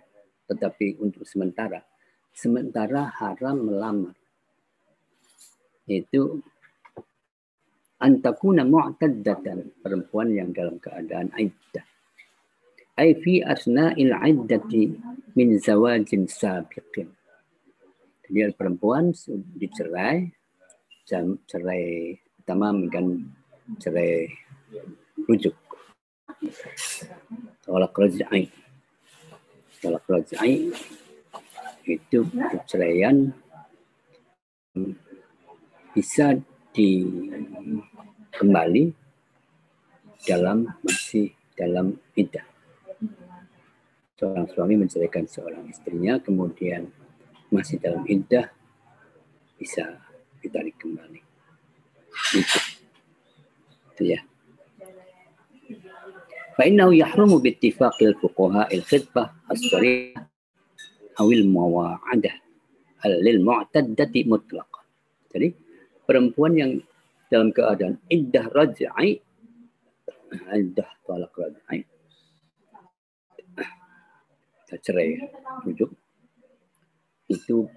tetapi 0.47 0.99
untuk 1.03 1.27
sementara. 1.27 1.83
Sementara 2.31 3.11
haram 3.11 3.67
melamar. 3.67 4.15
Itu 5.87 6.43
antakuna 8.03 8.67
mu'taddatan 8.67 9.81
perempuan 9.81 10.35
yang 10.35 10.51
dalam 10.53 10.77
keadaan 10.83 11.33
iddah. 11.39 11.87
Ai 12.97 13.13
fi 13.17 13.45
asna'il 13.45 14.13
iddati 14.13 14.89
min 15.37 15.49
zawajin 15.61 16.29
sabiqin. 16.29 17.09
Jadi 18.27 18.53
perempuan 18.59 19.15
dicerai, 19.55 20.27
cerai 21.47 22.17
pertama 22.41 22.75
dengan 22.75 23.23
cerai 23.79 24.27
rujuk. 25.31 25.55
Tolak 27.63 27.95
rajai 27.95 28.66
talak 29.87 30.03
rajai 30.11 30.75
itu 31.87 32.19
perceraian 32.27 33.31
bisa 35.95 36.35
di 36.75 37.07
kembali 38.35 38.91
dalam 40.27 40.67
masih 40.83 41.31
dalam 41.55 41.95
iddah. 42.19 42.43
Seorang 44.19 44.51
suami 44.51 44.75
menceraikan 44.75 45.31
seorang 45.31 45.63
istrinya, 45.71 46.19
kemudian 46.19 46.91
masih 47.55 47.79
dalam 47.79 48.03
iddah 48.11 48.51
bisa 49.55 49.87
ditarik 50.43 50.75
kembali. 50.83 51.23
Itu, 52.35 52.59
itu 53.95 54.03
ya. 54.19 54.21
فإنه 56.58 56.96
يحرم 56.96 57.32
باتفاق 57.38 57.98
الفقهاء 58.04 58.70
الخطبة 58.76 59.24
الصريحة 59.52 60.30
أو 61.20 61.32
المواعدة 61.32 62.34
للمعتدة 63.06 64.14
مطلقا. 64.16 64.82
Jadi 65.32 65.48
perempuan 66.04 66.54
yang 66.60 66.72
dalam 67.32 67.56
keadaan 67.56 67.96
iddah 68.12 68.52
rajai 68.52 69.24
iddah 70.52 70.90
talak 71.08 71.32
rajai 71.32 71.88
cerai 74.84 75.20
rujuk 75.64 75.92
itu 77.32 77.68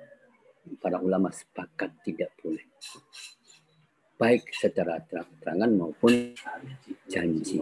para 0.83 0.99
ulama 0.99 1.31
sepakat 1.31 1.95
tidak 2.03 2.35
boleh 2.43 2.63
baik 4.15 4.47
secara 4.55 5.03
terang-terangan 5.03 5.71
maupun 5.75 6.35
janji. 7.11 7.59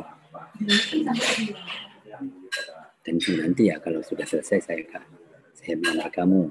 Tentu 3.03 3.31
nanti 3.35 3.67
ya 3.67 3.77
kalau 3.83 3.99
sudah 4.05 4.27
selesai 4.27 4.63
saya 4.63 4.85
saya 5.59 5.75
melamar 5.79 6.11
kamu. 6.15 6.51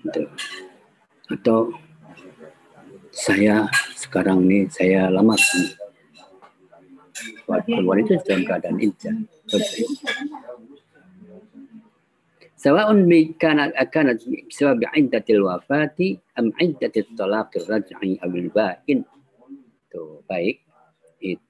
Gitu. 0.00 0.22
Atau 1.28 1.76
saya 3.12 3.68
sekarang 3.98 4.46
nih 4.48 4.70
saya 4.72 5.12
lamar 5.12 5.36
keluar 7.66 7.96
itu 8.00 8.16
dalam 8.24 8.44
keadaan 8.46 8.78
ijazah. 8.80 9.18
سواء 12.60 12.92
كانت 13.40 13.72
كانت 13.88 14.20
بسبب 14.52 14.84
عدة 14.84 15.26
الوفاة 15.30 15.98
أم 16.38 16.52
عدة 16.60 16.92
الطلاق 16.96 17.50
الرجعي 17.56 18.20
أو 18.20 18.30
البائن 18.36 19.00
itu 19.90 20.22
baik 20.30 20.62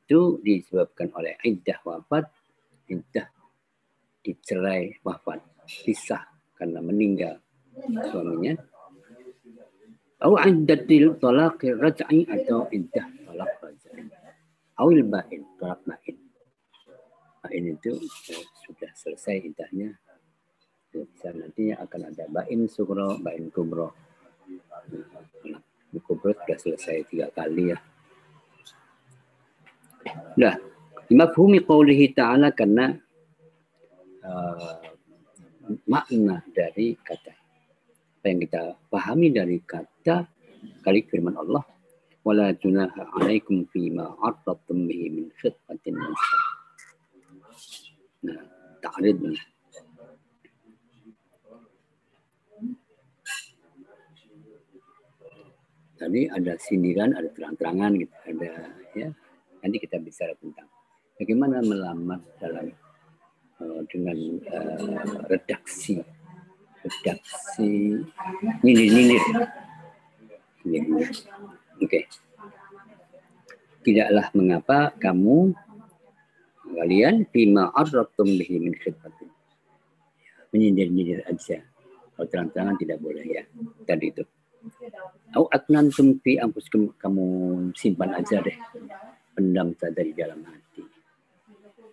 itu 0.05 0.37
disebabkan 0.45 1.09
oleh 1.17 1.33
iddah 1.41 1.81
wafat. 1.81 2.29
Iddah 2.85 3.25
dicerai 4.21 5.01
wafat 5.01 5.41
pisah 5.65 6.21
karena 6.53 6.77
meninggal 6.85 7.41
suaminya. 8.13 8.53
Atau 10.21 10.37
iddatil 10.37 11.17
talaq 11.17 11.65
raj'i 11.81 12.29
atau 12.29 12.69
iddah 12.69 13.09
talaq 13.25 13.51
raj'i. 13.65 14.05
Awil 14.77 15.01
ba'in 15.09 15.41
talaq 15.57 15.81
ba'in 15.89 16.17
ba'in 17.45 17.77
itu 17.77 17.93
sudah 18.65 18.89
selesai 18.97 19.53
iddahnya 19.53 19.93
bisa 20.89 21.29
nantinya 21.29 21.83
akan 21.85 22.01
ada 22.09 22.25
bain 22.31 22.65
sukro, 22.65 23.19
bain 23.21 23.51
kubro. 23.53 23.93
Kubro 25.95 26.31
sudah 26.33 26.57
selesai 26.57 27.05
tiga 27.11 27.27
kali 27.35 27.75
ya. 27.75 27.79
Nah, 30.35 30.55
mafhumi 31.15 31.63
qawlihi 31.63 32.11
ta'ala 32.11 32.51
karena 32.51 32.91
uh, 34.25 34.75
makna 35.87 36.43
dari 36.51 36.99
kata 36.99 37.33
apa 38.19 38.25
yang 38.27 38.39
kita 38.43 38.61
pahami 38.91 39.29
dari 39.31 39.61
kata 39.61 40.27
kali 40.81 41.05
firman 41.07 41.37
Allah 41.39 41.63
wala 42.25 42.51
junaha 42.57 43.05
alaikum 43.21 43.69
fima 43.69 44.11
arrabtum 44.17 44.89
bihi 44.89 45.13
min 45.13 45.25
khitbatin 45.39 45.93
nisa. 45.93 46.39
Nah, 48.25 48.41
ta'rid 48.81 49.21
tadi 55.95 56.27
ada 56.27 56.53
sindiran, 56.59 57.15
ada 57.15 57.29
terang-terangan 57.31 57.91
gitu, 58.03 58.15
ada 58.35 58.51
ya. 58.93 59.09
Nanti 59.65 59.81
kita 59.81 59.97
bicara 59.97 60.37
tentang 60.37 60.69
bagaimana 61.17 61.57
melamar 61.65 62.21
dalam 62.37 62.69
uh, 63.57 63.81
dengan 63.89 64.13
uh, 64.45 65.25
redaksi 65.25 66.05
redaksi 66.85 67.97
nyindir-nyindir. 68.61 69.25
Oke. 70.69 71.09
Okay. 71.81 72.03
Tidaklah 73.81 74.29
mengapa 74.37 74.93
kamu 75.01 75.57
kalian 76.77 77.25
bima 77.33 77.73
arratum 77.73 78.37
bihi 78.37 78.61
min 78.61 78.77
khidmatin. 78.77 79.33
Menyindir-nyindir 80.53 81.25
aja. 81.25 81.65
Kalau 82.13 82.27
terang-terangan 82.29 82.77
tidak 82.77 83.01
boleh 83.01 83.25
ya. 83.25 83.43
Tadi 83.89 84.13
itu. 84.13 84.21
Au 85.33 85.49
aknantum 85.49 86.21
fi 86.21 86.37
kamu 87.01 87.25
simpan 87.73 88.13
aja 88.13 88.45
deh. 88.45 88.57
Pendam 89.35 89.75
saja 89.75 89.99
di 89.99 90.15
dalam 90.15 90.39
hati. 90.47 90.83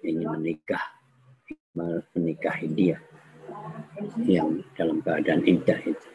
Ingin 0.07 0.31
menikah, 0.39 0.83
menikahi 2.15 2.71
dia 2.71 2.99
yang 4.23 4.63
dalam 4.79 5.03
keadaan 5.03 5.43
indah 5.43 5.79
itu. 5.83 6.09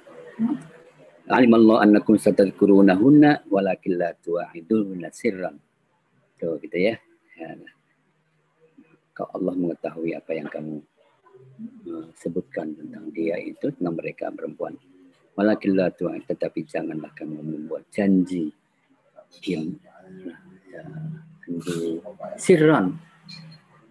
Allah 1.28 1.78
annakum 1.84 2.16
satadkurunahunna 2.16 3.52
walakin 3.52 4.00
la 4.00 4.16
tu'idunna 4.16 5.12
sirran. 5.12 5.60
Tuh 6.40 6.56
gitu 6.63 6.78
ya. 6.80 6.96
ya. 7.36 7.48
Kalau 9.12 9.30
Allah 9.36 9.54
mengetahui 9.60 10.16
apa 10.16 10.32
yang 10.32 10.48
kamu 10.48 10.80
uh, 11.92 12.08
sebutkan 12.16 12.72
tentang 12.78 13.12
dia 13.12 13.36
itu 13.42 13.74
tentang 13.76 13.98
mereka 13.98 14.30
perempuan 14.32 14.78
Walakillah 15.38 15.94
Tuhan, 15.94 16.26
tetapi 16.26 16.66
janganlah 16.66 17.13
kamu 17.13 17.46
membuat 17.46 17.86
janji 17.94 18.50
yang 19.46 19.78
ya, 20.78 20.84
sirran 22.38 22.98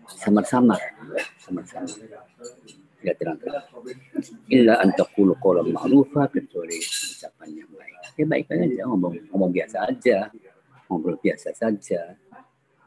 samar-samar. 0.06 0.80
Samar-samar. 1.42 1.90
Ya 3.04 3.12
terang-terang. 3.14 3.66
Illa 4.50 4.80
antakulu 4.82 5.36
qawlan 5.38 5.70
ma'rufa 5.70 6.26
kecuali 6.32 6.78
ucapan 6.80 7.48
yang 7.62 7.70
baik. 7.70 7.96
Ya 8.16 8.24
baik 8.26 8.46
aja. 8.50 8.82
Ngomong 8.88 9.14
ngomong 9.30 9.50
biasa 9.52 9.76
aja. 9.86 10.32
Ngobrol 10.88 11.18
biasa 11.20 11.54
saja. 11.54 12.16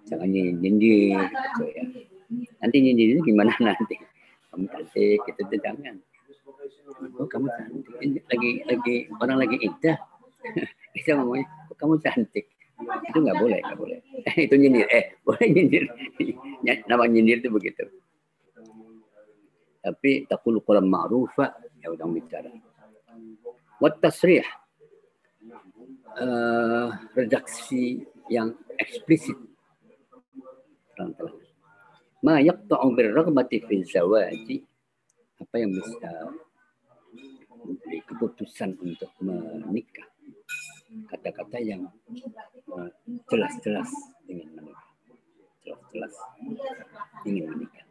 Jangan 0.10 0.28
nyindir 0.28 1.16
gitu 1.16 1.64
ya. 1.70 1.84
Nanti 2.60 2.76
nyindir 2.82 3.22
gimana 3.22 3.54
nanti? 3.68 3.96
Kamu 4.50 4.66
cantik 4.68 5.22
itu 5.24 5.56
jangan. 5.62 5.96
Oh 7.16 7.28
kamu 7.30 7.48
cantik. 7.48 8.24
Lagi 8.28 8.52
lagi 8.66 8.96
orang 9.22 9.38
lagi 9.46 9.58
indah 9.62 9.98
kita 10.96 11.20
ngomongnya 11.20 11.46
oh, 11.70 11.76
kamu 11.76 11.96
cantik 12.02 12.46
itu 12.80 13.18
nggak 13.20 13.38
boleh 13.39 13.60
nggak 13.60 13.80
boleh. 13.80 14.00
Itu 14.48 14.56
nyindir. 14.56 14.88
Eh 14.88 15.06
boleh 15.28 15.48
nyindir. 15.52 15.84
Nama 16.88 17.04
nyindir 17.08 17.44
itu 17.44 17.52
begitu. 17.52 17.84
Tapi 19.84 20.28
takul 20.28 20.60
quran 20.63 20.88
ma'rufa. 20.88 21.56
Ya 21.84 21.92
udah 21.92 22.08
bicara. 22.08 22.52
Wat 23.80 24.00
tasrih. 24.04 24.44
Uh, 26.20 26.92
redaksi 27.15 28.04
yang 28.28 28.56
eksplisit. 28.80 29.38
Terang-terang 30.96 31.50
ma 32.20 32.39
yaqta'u 32.44 32.88
bir 32.96 33.15
raghbati 33.15 33.63
fi 33.63 33.76
zawaji. 33.84 34.58
Apa 35.39 35.56
yang 35.56 35.72
bisa 35.72 36.12
memberi 37.63 38.00
keputusan 38.04 38.76
untuk 38.84 39.12
menikah. 39.24 40.09
Kata-kata 40.89 41.62
yang 41.62 41.86
eh, 42.73 42.89
jelas-jelas 43.30 43.89
ingin 44.25 44.49
menikah. 44.58 44.89
Jelas-jelas 45.62 46.13
ingin 47.25 47.45
menikah. 47.45 47.86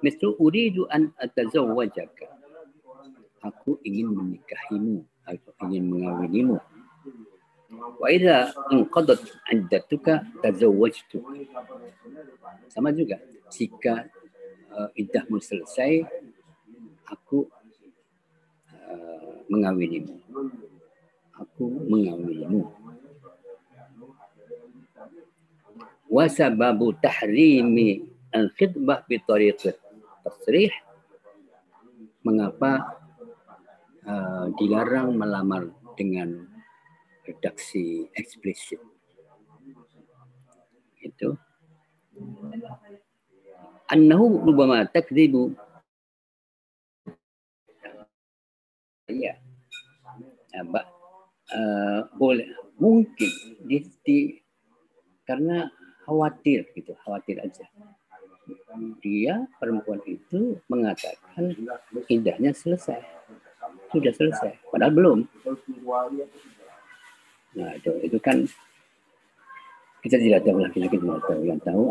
Misal 0.00 0.38
uridu 0.38 0.86
an 0.88 1.10
atazawwajaka. 1.18 2.30
Aku 3.42 3.82
ingin 3.82 4.14
menikahimu. 4.14 5.02
Aku 5.26 5.50
ingin 5.66 5.84
mengawinimu. 5.90 6.58
Wa 8.00 8.08
idza 8.08 8.54
inqadat 8.70 9.20
iddatuka 9.50 10.24
tazawwajtu. 10.40 11.20
Sama 12.70 12.94
juga 12.94 13.18
jika 13.50 14.06
uh, 14.72 14.88
iddahmu 14.94 15.42
selesai, 15.42 16.06
aku 17.10 17.50
mengawinimu. 19.50 20.14
Aku 21.40 21.64
mengawinimu. 21.88 22.68
Wasababu 26.10 26.92
tahrimi 27.00 28.04
al-khidbah 28.34 29.08
bi 29.08 29.16
tariqat 29.24 29.80
tasrih. 30.20 30.74
Mengapa 32.20 33.00
uh, 34.04 34.52
dilarang 34.60 35.16
melamar 35.16 35.72
dengan 35.96 36.44
redaksi 37.24 38.04
eksplisit? 38.12 38.82
Itu. 41.00 41.40
Annahu 43.88 44.44
rubama 44.44 44.84
takdzibu 44.84 45.56
Iya. 49.10 49.34
Nah, 50.54 50.62
uh, 51.54 52.00
boleh. 52.16 52.48
Mungkin. 52.80 53.30
Di, 53.68 53.84
di 54.06 54.18
karena 55.28 55.70
khawatir 56.02 56.66
gitu, 56.74 56.90
khawatir 57.06 57.38
aja. 57.38 57.62
Dia 58.98 59.46
perempuan 59.62 60.02
itu 60.10 60.58
mengatakan 60.66 61.54
indahnya 62.10 62.50
selesai, 62.50 62.98
sudah 63.94 64.10
selesai, 64.10 64.58
padahal 64.74 64.90
belum. 64.90 65.18
Nah 67.54 67.70
itu, 67.78 67.90
itu 68.02 68.18
kan 68.18 68.42
kita 70.02 70.18
tidak 70.18 70.42
tahu 70.42 70.58
lagi 70.58 70.82
kita 70.82 70.98
tidak 70.98 71.22
tahu. 71.22 71.40
Yang 71.46 71.60
tahu 71.62 71.84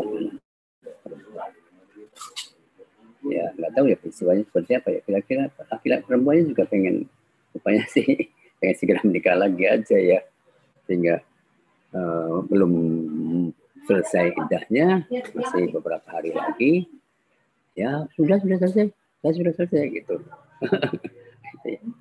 ya 3.30 3.44
nggak 3.56 3.72
tahu 3.72 3.84
ya 3.88 3.96
peristiwanya 3.96 4.44
seperti 4.44 4.70
apa 4.76 4.88
ya. 4.92 5.00
Kira-kira 5.00 5.42
laki-laki 5.48 6.04
perempuannya 6.04 6.44
juga 6.44 6.68
pengen 6.68 7.08
rupanya 7.56 7.88
sih 7.88 8.28
pengen 8.60 8.76
segera 8.76 9.00
menikah 9.02 9.34
lagi 9.34 9.64
aja 9.66 9.96
ya. 9.96 10.20
Sehingga 10.84 11.24
uh, 11.96 12.44
belum 12.46 12.72
selesai 13.88 14.36
idahnya 14.36 15.08
masih 15.34 15.72
beberapa 15.72 16.06
hari 16.12 16.36
lagi. 16.36 16.86
Ya 17.74 18.06
sudah 18.14 18.38
sudah 18.38 18.60
selesai. 18.60 18.92
Saya 19.20 19.32
sudah 19.34 19.52
selesai 19.56 19.84
gitu. 19.90 20.16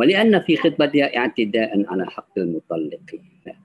Anna 0.00 0.40
fi 0.40 0.56
khidbatiha 0.56 1.12
i'tida'an 1.12 1.84
ala 1.90 2.08
haqqil 2.08 2.48
mutalliqi. 2.48 3.20
Nah, 3.44 3.58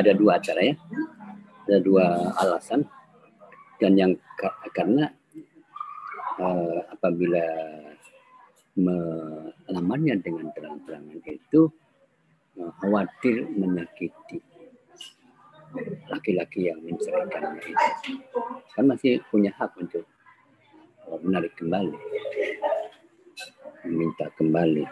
ada 0.00 0.12
dua 0.16 0.40
acara 0.40 0.72
ya. 0.72 0.74
Ada 1.68 1.78
dua 1.84 2.32
alasan. 2.40 2.88
Dan 3.76 3.98
yang 3.98 4.12
karena 4.72 5.10
uh, 6.40 6.80
apabila 6.88 7.42
melamarnya 8.76 10.16
dengan 10.20 10.48
terang-terangan 10.56 11.20
itu 11.28 11.68
uh, 12.56 12.72
khawatir 12.80 13.44
menyakiti 13.52 14.40
laki-laki 16.12 16.68
yang 16.68 16.80
menceraikannya 16.84 17.64
itu 17.64 17.88
kan 18.76 18.84
masih 18.84 19.20
punya 19.32 19.52
hak 19.56 19.72
untuk 19.80 20.04
uh, 21.08 21.20
menarik 21.20 21.52
kembali 21.56 21.96
meminta 23.86 24.26
kembali. 24.38 24.84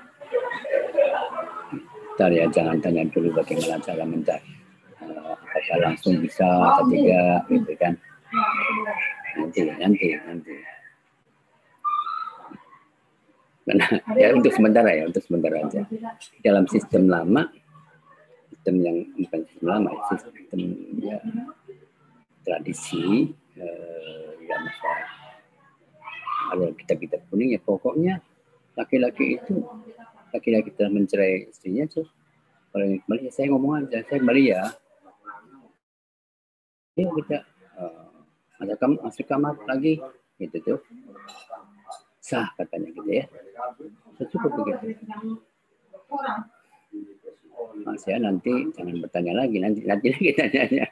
Ntar 2.18 2.30
ya 2.36 2.44
jangan 2.52 2.76
tanya 2.82 3.06
dulu 3.08 3.32
bagaimana 3.32 3.80
cara 3.80 4.04
mencari 4.04 4.50
uh, 5.00 5.32
apakah 5.32 5.78
langsung 5.80 6.20
bisa 6.20 6.44
atau 6.44 6.84
tidak 6.90 7.40
gitu 7.48 7.72
kan. 7.80 7.94
Nanti 9.38 9.58
nanti 9.64 10.06
nanti 10.26 10.54
karena 13.64 13.86
ya 14.16 14.28
untuk 14.34 14.52
sementara 14.52 14.90
ya 14.92 15.04
untuk 15.06 15.22
sementara 15.24 15.56
aja. 15.62 15.82
dalam 16.40 16.64
sistem 16.66 17.06
lama 17.06 17.48
sistem 18.50 18.74
yang 18.82 18.96
bukan 19.16 19.40
sistem 19.46 19.66
lama 19.68 19.90
ya, 19.92 20.02
sistem 20.16 20.60
ya 21.00 21.18
tradisi 22.44 23.30
eh, 23.56 24.30
ya 24.48 24.56
masalah 24.58 25.10
kalau 26.50 26.66
kita 26.74 26.94
kita 26.98 27.16
kuning 27.28 27.54
ya 27.54 27.60
pokoknya 27.62 28.18
laki-laki 28.74 29.38
itu 29.38 29.62
laki-laki 30.34 30.70
telah 30.74 30.90
mencerai 30.90 31.50
istrinya 31.50 31.84
tuh 31.86 32.06
kalau 32.70 32.86
yang 32.86 33.02
kembali 33.04 33.20
ya 33.28 33.32
saya 33.34 33.46
ngomong 33.50 33.72
aja 33.86 33.98
saya 34.06 34.18
kembali 34.22 34.42
ya 34.46 34.62
ya 36.98 37.06
kita 37.06 37.38
uh, 37.78 38.10
masuk 38.60 38.76
kamar, 38.78 38.98
masuk 39.06 39.26
kamar 39.26 39.54
lagi 39.66 39.94
gitu 40.38 40.56
tuh 40.64 40.78
sah 42.30 42.48
katanya 42.54 42.88
gitu 42.94 43.10
ya. 43.10 43.24
Cukup 44.30 44.50
begitu. 44.62 44.86
Mas 47.82 48.02
ya 48.06 48.16
nanti 48.22 48.52
jangan 48.76 48.96
bertanya 49.02 49.32
lagi 49.42 49.56
nanti 49.58 49.80
nanti 49.82 50.06
lagi 50.14 50.30
tanya. 50.38 50.86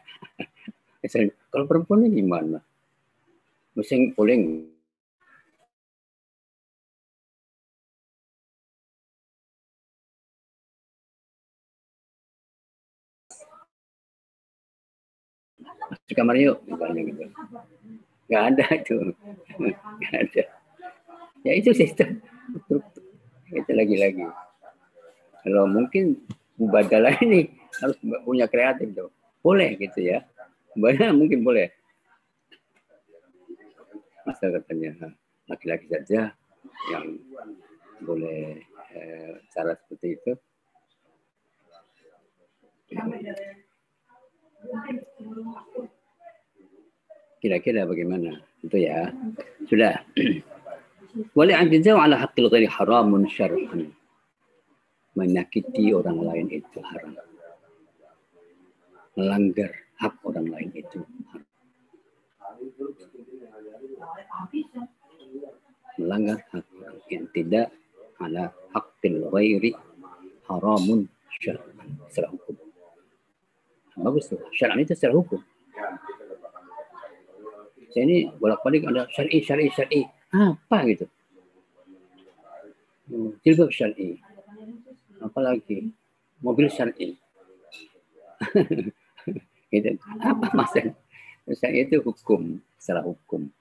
Kalau 1.54 1.64
perempuannya 1.70 2.10
gimana? 2.10 2.58
Mesin 3.78 4.10
puling 4.18 4.66
masuk 15.88 16.14
kamar 16.16 16.36
yuk 16.36 16.58
misalnya 16.68 17.00
gitu 17.00 17.24
nggak 18.28 18.42
ada 18.52 18.66
itu 18.76 18.96
nggak 20.00 20.16
ada 20.20 20.44
ya 21.46 21.52
itu 21.54 21.70
sistem 21.74 22.18
itu. 22.54 22.76
Lagi-lagi. 23.72 24.28
Kalau 25.44 25.64
mungkin 25.64 26.20
mubadalah 26.60 27.16
ini 27.24 27.48
harus 27.80 27.96
punya 28.26 28.44
kreatif 28.50 28.92
tuh 28.92 29.08
boleh 29.40 29.78
gitu 29.78 30.04
ya. 30.04 30.26
Banyak 30.76 31.16
mungkin 31.16 31.40
boleh. 31.46 31.72
Masa 34.28 34.52
katanya 34.52 35.16
laki-laki 35.48 35.88
saja 35.88 36.36
yang 36.92 37.16
boleh 38.04 38.60
eh, 38.92 39.32
cara 39.56 39.72
seperti 39.80 40.20
itu. 40.20 40.32
Kira-kira 47.38 47.88
bagaimana? 47.88 48.44
Itu 48.60 48.76
ya. 48.76 49.08
Sudah 49.70 50.04
Wal'adizau 51.34 51.98
ala 51.98 52.14
haqqil 52.14 52.46
ghairi 52.46 52.70
haramun 52.70 53.26
syar'an. 53.26 53.90
Menyakiti 55.18 55.90
orang 55.90 56.22
lain 56.22 56.46
itu 56.46 56.78
haram. 56.78 57.18
Melanggar 59.18 59.74
hak 59.98 60.14
orang 60.22 60.46
lain 60.46 60.70
itu 60.78 61.02
haram. 61.34 61.50
Melanggar 65.98 66.38
hak 66.54 66.66
yang 67.10 67.26
tidak 67.34 67.74
ala 68.22 68.54
haqqil 68.70 69.18
ghairi 69.34 69.74
haramun 70.46 71.10
syar'an. 71.42 71.98
Secara 72.06 72.30
hukum. 72.30 72.54
Bagus 73.98 74.30
tuh. 74.30 74.38
Syar'an 74.54 74.78
itu 74.78 74.94
secara 74.94 75.18
hukum. 75.18 75.42
Saya 77.90 78.04
ini 78.06 78.30
bolak-balik 78.38 78.86
ada 78.86 79.10
syar'i, 79.10 79.42
syar'i, 79.42 79.66
syar'i 79.74 80.06
apa 80.32 80.78
gitu? 80.88 81.06
Hmm, 83.08 83.32
jilbab 83.40 83.72
syar'i. 83.72 84.20
Apalagi 85.24 85.88
mobil 86.44 86.68
syar'i. 86.68 87.16
Itu 89.68 90.00
apa 90.24 90.48
maksudnya 90.56 90.96
maksudnya 91.44 91.84
itu 91.84 92.00
hukum 92.00 92.56
secara 92.80 93.04
hukum. 93.04 93.52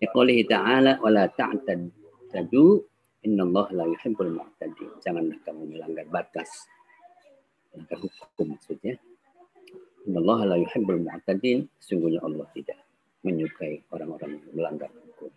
Yaqulih 0.00 0.48
ta'ala 0.48 0.96
wa 1.04 1.10
la 1.12 1.28
ta'tadu 1.28 2.64
inna 3.28 3.42
Allah 3.44 3.66
la 3.76 3.84
yuhibbul 3.84 4.32
mu'tadi 4.32 4.86
janganlah 5.04 5.36
kamu 5.44 5.76
melanggar 5.76 6.08
batas 6.08 6.48
melanggar 7.72 8.00
hukum 8.00 8.56
maksudnya. 8.56 8.96
Inna 10.08 10.24
Allah 10.24 10.54
la 10.54 10.56
yuhibbul 10.56 11.04
mu'tadin. 11.04 11.68
Sungguhnya 11.76 12.24
Allah 12.24 12.48
tidak 12.56 12.85
menyukai 13.26 13.82
orang-orang 13.90 14.38
yang 14.38 14.54
melanggar 14.54 14.90
hukum. 14.94 15.32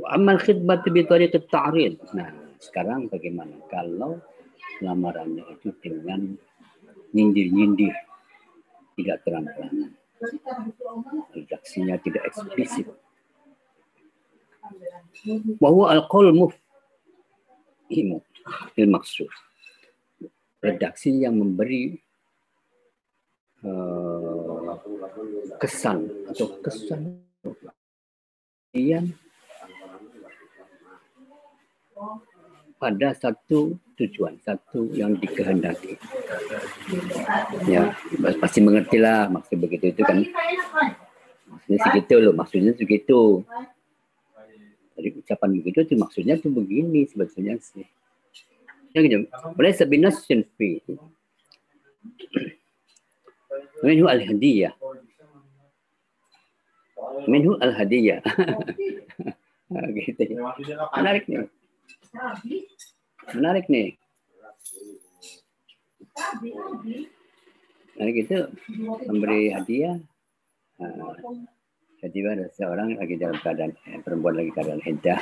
Wa 0.00 0.16
amal 0.16 0.40
khidmat 0.40 0.80
bi 0.88 1.04
tariq 1.04 1.36
ta'rid. 1.52 2.00
Nah, 2.16 2.32
sekarang 2.56 3.12
bagaimana 3.12 3.60
kalau 3.68 4.16
lamarannya 4.80 5.44
itu 5.52 5.76
dengan 5.84 6.40
nyindir-nyindir 7.12 7.92
tidak 8.96 9.20
terang-terangan. 9.24 9.92
Redaksinya 11.32 11.96
tidak 12.00 12.28
eksplisit. 12.28 12.88
Bahwa 15.60 15.92
al-qaul 15.92 16.32
mufhimu 16.36 18.20
il 18.76 18.88
maksud. 18.88 19.28
Redaksi 20.60 21.24
yang 21.24 21.40
memberi 21.40 21.96
uh, 23.64 24.76
kesan 25.60 26.08
atau 26.32 26.56
kesan 26.64 27.20
yang 28.72 29.12
pada 32.80 33.12
satu 33.12 33.76
tujuan, 34.00 34.40
satu 34.40 34.88
yang 34.96 35.12
dikehendaki. 35.20 36.00
Ya, 37.68 37.92
pasti 38.40 38.64
mengerti 38.64 38.96
lah 38.96 39.28
maksud 39.28 39.60
begitu 39.60 39.92
itu 39.92 40.00
kan. 40.00 40.24
Maksudnya 41.44 41.78
segitu 41.84 42.14
loh, 42.24 42.32
maksudnya 42.32 42.72
segitu. 42.72 43.44
Dari 44.96 45.12
ucapan 45.12 45.48
begitu 45.60 45.78
itu 45.84 45.94
maksudnya 46.00 46.40
tuh 46.40 46.48
begini 46.48 47.04
sebetulnya 47.04 47.60
sih. 47.60 47.84
Ya 48.96 49.04
gitu. 49.04 49.28
Boleh 49.54 49.76
sebinas 49.76 50.24
sinfi. 50.24 50.80
Minhu 53.84 54.08
al-hadiyah. 54.08 54.72
Minhu 57.26 57.58
al-hadiyah. 57.58 58.20
gitu. 59.98 60.22
Menarik 60.98 61.24
nih. 61.30 61.46
Menarik 63.34 63.66
nih. 63.70 63.88
Menarik 67.94 68.16
itu 68.26 68.38
memberi 69.06 69.52
hadiah. 69.54 69.96
Uh, 70.80 71.12
tiba 72.08 72.32
ada 72.32 72.48
seorang 72.56 72.96
lagi 72.96 73.20
dalam 73.20 73.36
keadaan 73.44 73.76
eh, 73.84 74.00
perempuan 74.00 74.40
lagi 74.40 74.48
keadaan 74.56 74.80
hijah, 74.80 75.20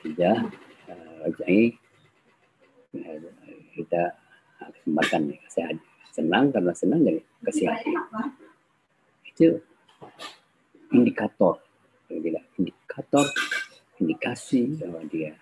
hijah, 0.00 0.48
uh, 0.88 1.28
ini 1.44 1.76
uh, 2.96 3.20
kita 3.76 4.16
kesempatan 4.72 5.36
kasih 5.36 5.76
senang 6.12 6.48
karena 6.48 6.72
senang 6.72 7.00
dari 7.04 7.20
kasih 7.44 7.68
hati 7.68 7.92
itu 9.32 9.60
indikator. 10.92 11.58
Dia 12.12 12.40
indikator 12.60 13.26
indikasi 13.98 14.76
bahwa 14.80 15.00
dia 15.08 15.32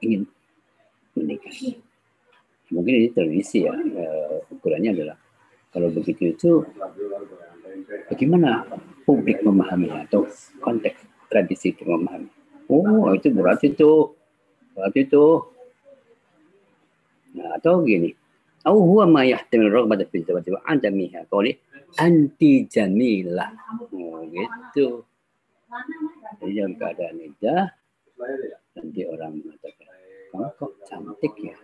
ingin 0.00 0.28
menikah 1.16 1.52
mungkin 2.70 2.92
ini 2.98 3.08
terisi 3.14 3.64
ya 3.64 3.72
uh, 3.72 4.42
ukurannya 4.50 4.90
adalah 4.92 5.16
kalau 5.70 5.88
begitu 5.92 6.34
itu 6.34 6.50
bagaimana 8.10 8.66
publik 9.06 9.40
memahami 9.44 9.92
atau 9.92 10.26
konteks 10.64 11.04
tradisi 11.30 11.74
itu 11.74 11.84
memahami? 11.86 12.30
Oh 12.66 13.12
itu 13.14 13.30
berarti 13.30 13.76
itu 13.76 14.16
berarti 14.72 15.00
itu. 15.04 15.24
Nah, 17.36 17.60
atau 17.60 17.84
gini. 17.84 18.16
Oh, 18.66 18.82
huwa 18.82 19.06
ma 19.06 19.22
yahtamil 19.22 19.70
raghbata 19.70 20.08
fi 20.08 20.24
zawaj 20.26 20.48
wa 20.50 20.60
adamiha. 20.66 21.28
Qawli 21.30 21.54
anti 21.94 22.66
jamilah 22.66 23.54
oh, 23.94 24.26
gitu. 24.26 25.06
Dalam 26.42 26.72
keadaan 26.78 27.18
itu 27.22 27.54
nanti 28.76 29.00
orang 29.08 29.40
mengatakan 29.40 29.88
kamu 30.32 30.48
kok 30.58 30.72
cantik 30.84 31.34
ya? 31.40 31.56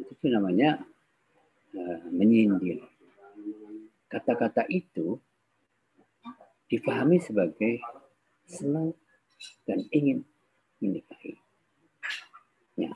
Itu 0.00 0.26
namanya 0.32 0.80
uh, 1.76 1.98
menyindir. 2.10 2.82
Kata-kata 4.10 4.68
itu 4.68 5.16
dipahami 6.68 7.20
sebagai 7.20 7.80
senang 8.48 8.96
dan 9.68 9.84
ingin 9.92 10.24
menikahi. 10.80 11.36
Ya. 12.76 12.92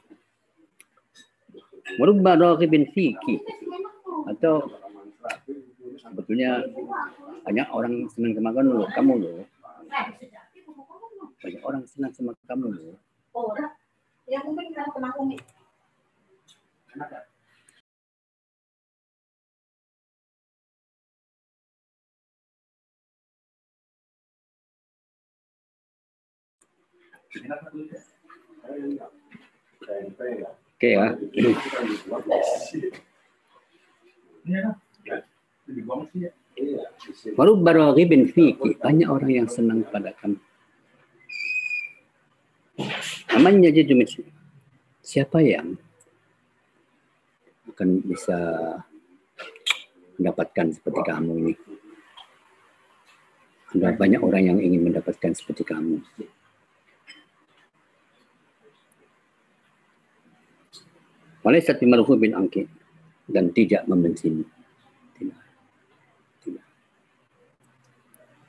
Merubah 1.97 2.37
raghibin 2.37 2.91
fiki 2.91 3.41
atau 4.27 4.67
sebetulnya 5.99 6.63
banyak 7.45 7.69
orang 7.73 8.09
senang 8.13 8.33
sama 8.37 8.51
kamu 8.53 8.71
loh, 8.77 8.89
kamu 8.93 9.13
loh. 9.21 9.39
Banyak 11.41 11.63
orang 11.65 11.83
senang 11.89 12.13
sama 12.13 12.33
kamu 12.49 12.67
loh. 12.73 12.97
Ya 14.27 14.43
mungkin 14.43 14.75
karena 14.75 14.91
kena 14.91 15.11
umi. 15.23 15.39
Oke 30.77 30.89
ya. 30.93 31.07
Baru 37.37 37.59
baru 37.61 37.93
bin 37.95 38.31
fiki 38.31 38.79
banyak 38.79 39.09
orang 39.11 39.31
yang 39.31 39.49
senang 39.51 39.83
pada 39.91 40.15
kamu. 40.17 40.39
Amannya 43.37 43.73
jadi 43.73 43.93
siapa 45.05 45.45
yang 45.45 45.77
akan 47.77 47.89
bisa 48.09 48.39
mendapatkan 50.17 50.73
seperti 50.73 51.01
kamu 51.05 51.33
ini? 51.45 51.55
Ada 53.77 53.93
banyak 53.93 54.23
orang 54.25 54.43
yang 54.49 54.59
ingin 54.63 54.89
mendapatkan 54.89 55.37
seperti 55.37 55.67
kamu. 55.67 56.01
Walaisat 61.45 61.79
bimarhu 61.79 62.17
bin 62.19 62.35
angkin 62.35 62.67
dan 63.31 63.55
tidak 63.55 63.87
membencimu. 63.87 64.43
Tidak. 65.15 65.39
Tidak. 66.43 66.67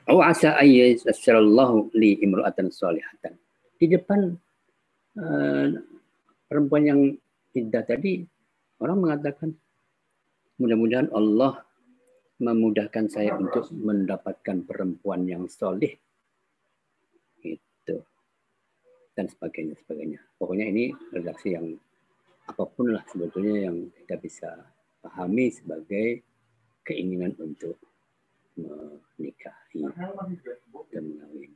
Au 0.08 0.24
asa 0.24 0.56
ayyasarallahu 0.56 1.92
li 1.92 2.16
imra'atan 2.24 2.72
salihatan. 2.72 3.36
Di 3.76 3.86
depan 3.92 4.32
uh, 5.20 5.66
perempuan 6.48 6.82
yang 6.88 7.00
iddah 7.52 7.84
tadi 7.84 8.24
orang 8.80 9.04
mengatakan 9.04 9.52
mudah-mudahan 10.56 11.12
Allah 11.12 11.60
memudahkan 12.40 13.12
saya 13.12 13.36
untuk 13.36 13.68
mendapatkan 13.74 14.64
perempuan 14.64 15.28
yang 15.28 15.44
solih. 15.44 15.92
Itu. 17.44 18.00
Dan 19.12 19.28
sebagainya 19.28 19.76
sebagainya. 19.84 20.24
Pokoknya 20.40 20.72
ini 20.72 20.94
redaksi 21.12 21.52
yang 21.52 21.76
apa 22.48 22.64
pun 22.64 22.96
lah 22.96 23.04
sebetulnya 23.12 23.68
yang 23.68 23.92
kita 23.92 24.16
bisa 24.16 24.50
pahami 25.04 25.52
sebagai 25.52 26.24
keinginan 26.80 27.36
untuk 27.36 27.76
menikahi 28.58 29.80
dan 30.90 31.02
mengawin. 31.06 31.50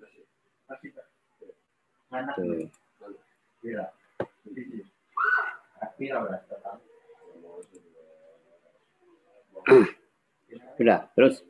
Sudah, 10.76 11.06
terus. 11.14 11.44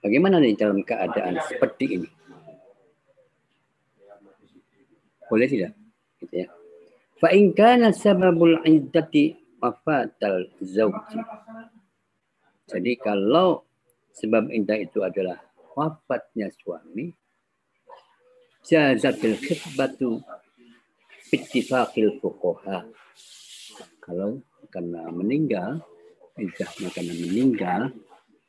Bagaimana 0.00 0.38
nih 0.38 0.54
dalam 0.54 0.86
keadaan 0.86 1.42
seperti 1.50 1.98
ini? 1.98 2.08
Boleh 5.26 5.50
tidak? 5.50 5.74
Gitu 6.22 6.46
ya. 6.46 6.48
Fa 7.18 7.34
in 7.34 7.50
kana 7.50 7.90
sababul 7.90 8.62
iddati 8.62 9.45
wafatal 9.60 10.50
zawji. 10.60 11.20
Jadi 12.66 12.92
kalau 12.98 13.62
sebab 14.16 14.50
iddah 14.50 14.78
itu 14.80 15.04
adalah 15.04 15.38
wafatnya 15.76 16.50
suami, 16.50 17.12
jazatil 18.64 19.38
khitbatu 19.38 20.18
bittifaqil 21.30 22.18
fuqaha. 22.18 22.88
Kalau 24.02 24.42
karena 24.70 25.06
meninggal, 25.10 25.82
iddahnya 26.38 26.88
karena 26.90 27.14
meninggal, 27.14 27.80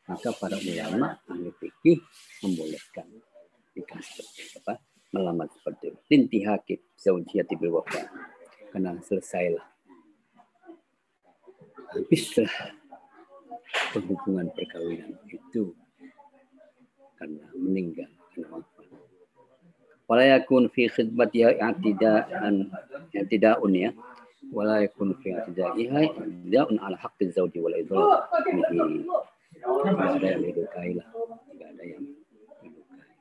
maka 0.08 0.30
para 0.40 0.56
ulama 0.56 1.20
ahli 1.28 1.52
fikih 1.60 2.00
membolehkan 2.42 3.08
nikah 3.76 4.02
seperti 4.02 4.58
apa 4.58 4.82
melamar 5.14 5.48
seperti 5.52 5.94
itu. 5.94 6.00
Lintihaki 6.10 6.76
zaujiyati 6.98 7.54
bil 7.56 7.80
wafa. 7.80 8.08
Karena 8.74 8.98
selesailah. 9.00 9.77
Habislah 11.88 12.52
perhubungan 13.96 14.52
perkawinan 14.52 15.16
itu 15.32 15.72
karena 17.16 17.46
meninggal 17.56 18.12
karena 18.32 18.60
wafat. 18.60 18.88
Wala 20.08 20.24
yakun 20.24 20.72
fi 20.72 20.88
khidmatiha 20.88 21.60
i'tidaan 21.60 22.72
i'tidaun 23.12 23.74
ya. 23.76 23.92
Wala 24.56 24.88
yakun 24.88 25.16
fi 25.20 25.36
i'tidaiha 25.36 26.00
i'tidaun 26.16 26.80
ala 26.80 26.96
haqqi 26.96 27.32
zauji 27.32 27.60
wal 27.60 27.76
idhar. 27.76 28.24
Tidak 28.32 29.98
ada 29.98 30.28
yang 30.28 30.44
didukai 30.48 30.92
lah. 30.96 31.08
Tidak 31.52 31.68
ada 31.76 31.84
yang 31.84 32.04
didukai. 32.04 33.12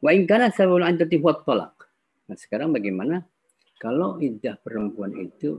Wa 0.00 0.10
in 0.16 0.24
kana 0.24 0.48
sababul 0.50 0.82
iddati 0.82 1.20
huwa 1.20 1.38
talaq. 1.44 1.76
Nah, 2.26 2.36
sekarang 2.38 2.72
bagaimana 2.72 3.26
kalau 3.80 4.20
iddah 4.20 4.60
perempuan 4.60 5.16
itu 5.16 5.56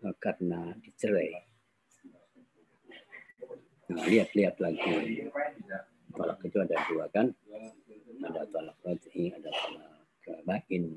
uh, 0.00 0.16
karena 0.16 0.72
dicerai? 0.80 1.36
Nah, 3.92 4.08
lihat-lihat 4.08 4.56
lagi. 4.56 5.28
Talak 6.16 6.40
itu 6.48 6.56
ada 6.56 6.76
dua 6.88 7.04
kan? 7.12 7.28
Ada 8.24 8.48
talak 8.48 8.78
raj'i, 8.80 9.36
ada 9.36 9.52
talak 9.52 10.40
bain. 10.48 10.96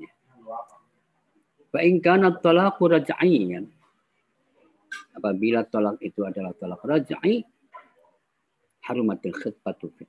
Fa 1.68 1.80
in 1.84 2.00
kana 2.00 2.32
talaqu 2.40 2.88
raj'iyan. 2.88 3.68
Apabila 5.12 5.60
talak 5.68 6.00
itu 6.00 6.24
adalah 6.24 6.56
talak 6.56 6.80
raj'i, 6.80 7.44
harumatil 8.80 9.36
khitbatu 9.36 9.92
fi 9.92 10.04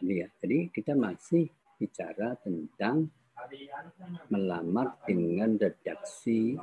ittifaqi. 0.00 0.20
ya. 0.24 0.28
Jadi 0.40 0.58
kita 0.72 0.92
masih 0.96 1.44
bicara 1.76 2.36
tentang 2.40 3.08
melamar 4.28 5.00
dengan 5.04 5.56
redaksi 5.56 6.56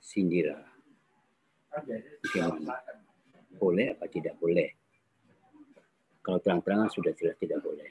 sindiran. 0.00 0.64
Bagaimana? 2.24 2.76
Boleh 3.58 3.92
apa 3.92 4.06
tidak 4.08 4.36
boleh? 4.40 4.68
Kalau 6.24 6.38
terang-terangan 6.40 6.88
sudah 6.92 7.12
jelas 7.16 7.36
tidak 7.40 7.60
boleh. 7.64 7.88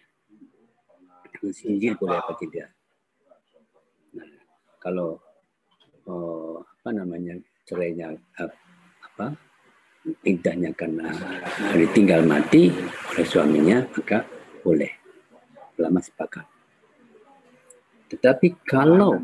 Sindir 1.53 1.93
boleh 2.01 2.17
apa 2.17 2.33
tidak? 2.41 2.73
Nah, 4.17 4.25
kalau 4.81 5.21
oh, 6.09 6.65
apa 6.65 6.89
namanya 6.97 7.37
cerainya 7.69 8.17
apa 9.05 9.37
idahnya 10.23 10.71
karena 10.73 11.11
ditinggal 11.75 12.23
mati 12.25 12.71
oleh 13.13 13.25
suaminya 13.27 13.83
maka 13.91 14.23
boleh. 14.67 14.91
Ulama 15.79 16.03
sepakat. 16.03 16.43
Tetapi 18.11 18.59
kalau 18.67 19.23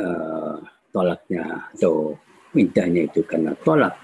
uh, 0.00 0.56
tolaknya 0.88 1.68
atau 1.76 2.16
mintanya 2.56 3.04
itu 3.04 3.20
karena 3.26 3.52
tolak 3.60 3.98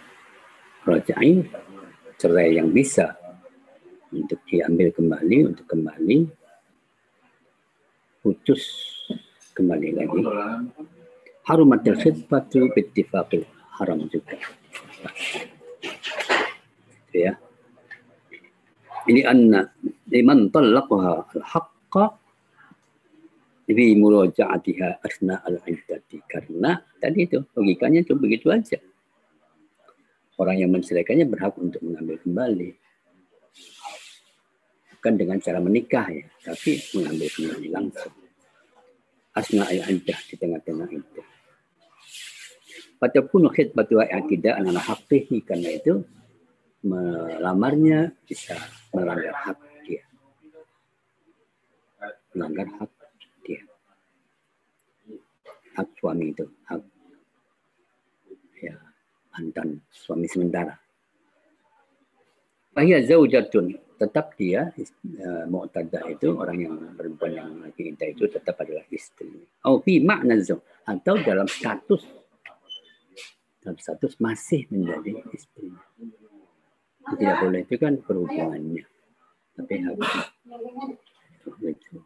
rojain 0.84 1.46
cerai 2.20 2.59
yang 2.61 2.68
bisa 2.74 3.16
untuk 4.11 4.42
diambil 4.51 4.90
kembali 4.90 5.55
untuk 5.55 5.66
kembali 5.70 6.18
putus 8.20 8.62
kembali 9.55 9.88
lagi 9.94 10.18
harumatil 11.46 11.94
khidbatu 11.94 12.74
bittifaqil 12.74 13.46
haram 13.78 14.03
juga 14.11 14.34
ya 17.14 17.38
ini 19.09 19.24
anna 19.24 19.64
liman 20.12 20.53
talaqaha 20.53 21.32
al-haqqa 21.32 22.05
bi 23.70 23.94
muraja'atiha 23.96 25.01
asna 25.01 25.40
al-iddati. 25.46 26.20
Karena 26.26 26.76
tadi 26.98 27.24
itu 27.24 27.40
logikanya 27.57 28.05
itu 28.05 28.18
begitu 28.18 28.51
aja. 28.53 28.76
Orang 30.36 30.57
yang 30.57 30.72
menceraikannya 30.72 31.28
berhak 31.28 31.55
untuk 31.61 31.80
mengambil 31.84 32.16
kembali. 32.20 32.70
Bukan 34.98 35.14
dengan 35.16 35.40
cara 35.40 35.64
menikah 35.64 36.07
ya 36.12 36.26
tapi 36.44 36.76
mengambil 36.92 37.28
kembali 37.32 37.68
langsung. 37.72 38.12
Asna 39.32 39.64
al-iddah 39.64 40.18
di 40.26 40.34
tengah-tengah 40.34 40.90
iddah 40.90 41.28
Fatapun 43.01 43.48
khidbatu 43.48 43.96
i'tidah 43.96 44.61
ala 44.61 44.76
haqqihi 44.76 45.40
karena 45.40 45.72
itu 45.72 46.05
melamarnya 46.84 48.12
bisa 48.28 48.61
melanggar 48.95 49.34
hak 49.34 49.59
dia. 49.86 50.03
Melanggar 52.34 52.68
hak 52.78 52.91
dia. 53.47 53.62
Hak 55.78 55.88
suami 55.99 56.34
itu, 56.34 56.47
hak 56.66 56.82
ya 58.61 58.76
mantan 59.32 59.80
suami 59.91 60.26
sementara. 60.28 60.74
Fahiyya 62.70 63.03
zaujatun 63.03 63.74
tetap 64.01 64.32
dia 64.41 64.72
uh, 65.20 65.45
mu'tadah 65.45 66.09
itu 66.09 66.32
orang 66.32 66.57
yang 66.57 66.74
perempuan 66.97 67.32
yang 67.36 67.51
lagi 67.61 67.93
indah 67.93 68.09
itu 68.09 68.24
tetap 68.30 68.57
adalah 68.62 68.86
istri. 68.88 69.28
Oh, 69.68 69.82
fi 69.84 70.01
makna 70.01 70.41
atau 70.41 71.14
dalam 71.20 71.45
status 71.45 72.01
dalam 73.61 73.76
status 73.76 74.16
masih 74.16 74.64
menjadi 74.72 75.20
istri 75.36 75.68
tidak 77.16 77.34
boleh 77.40 77.61
itu 77.64 77.74
kan 77.80 77.94
perhubungannya 78.03 78.84
tapi 79.57 79.74
harus 79.84 80.11
itu 81.61 81.98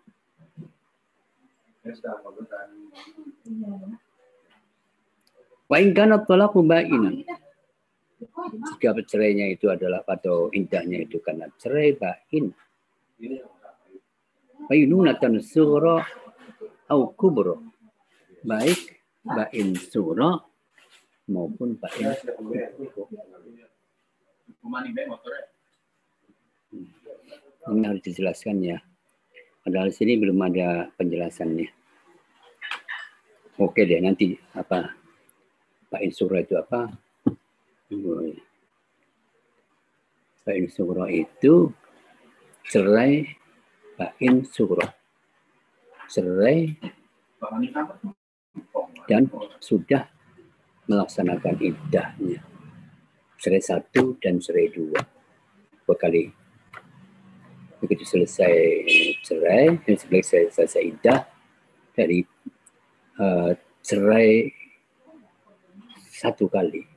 Wa 5.69 5.77
in 5.81 5.93
kana 5.93 6.25
talaqu 6.25 6.65
ba'inan. 6.65 7.25
Jika 8.73 8.97
bercerainya 8.97 9.53
itu 9.53 9.69
adalah 9.69 10.01
atau 10.09 10.49
indahnya 10.49 11.05
itu 11.05 11.21
karena 11.21 11.49
cerai 11.61 11.93
ba'in. 11.93 12.53
Bainunatan 14.65 15.45
surah 15.45 16.05
au 16.89 17.13
kubro. 17.13 17.61
Baik 18.45 19.05
ba'in 19.25 19.77
surah 19.77 20.41
maupun 21.29 21.77
ba'in 21.77 22.17
kubro. 24.65 25.41
Ini 27.69 27.85
harus 27.85 28.01
dijelaskan 28.05 28.65
ya. 28.65 28.79
Padahal 29.65 29.93
sini 29.93 30.17
belum 30.17 30.41
ada 30.41 30.89
penjelasannya. 30.97 31.69
Oke 33.61 33.87
deh, 33.87 34.01
nanti 34.03 34.35
apa 34.57 34.93
Pak 35.89 36.01
Insura 36.03 36.41
itu 36.41 36.57
apa? 36.57 36.91
Pak 40.45 40.57
Insura 40.57 41.09
itu 41.13 41.73
cerai 42.69 43.29
Pak 43.97 44.13
Insura. 44.21 44.89
Cerai 46.09 46.73
dan 49.09 49.29
sudah 49.61 50.09
melaksanakan 50.89 51.57
iddahnya 51.61 52.54
serai 53.45 53.61
satu 53.61 54.17
dan 54.25 54.41
serai 54.41 54.73
dua. 54.73 54.97
Dua 55.85 55.97
kali. 56.01 56.33
Begitu 57.85 58.09
selesai 58.09 58.57
cerai 59.21 59.77
dan 59.85 59.95
selesai 60.01 60.57
selesai 60.57 60.81
idah 60.81 61.29
dari 61.93 62.25
uh, 63.21 63.53
cerai 63.85 64.49
satu 66.09 66.49
kali. 66.49 66.89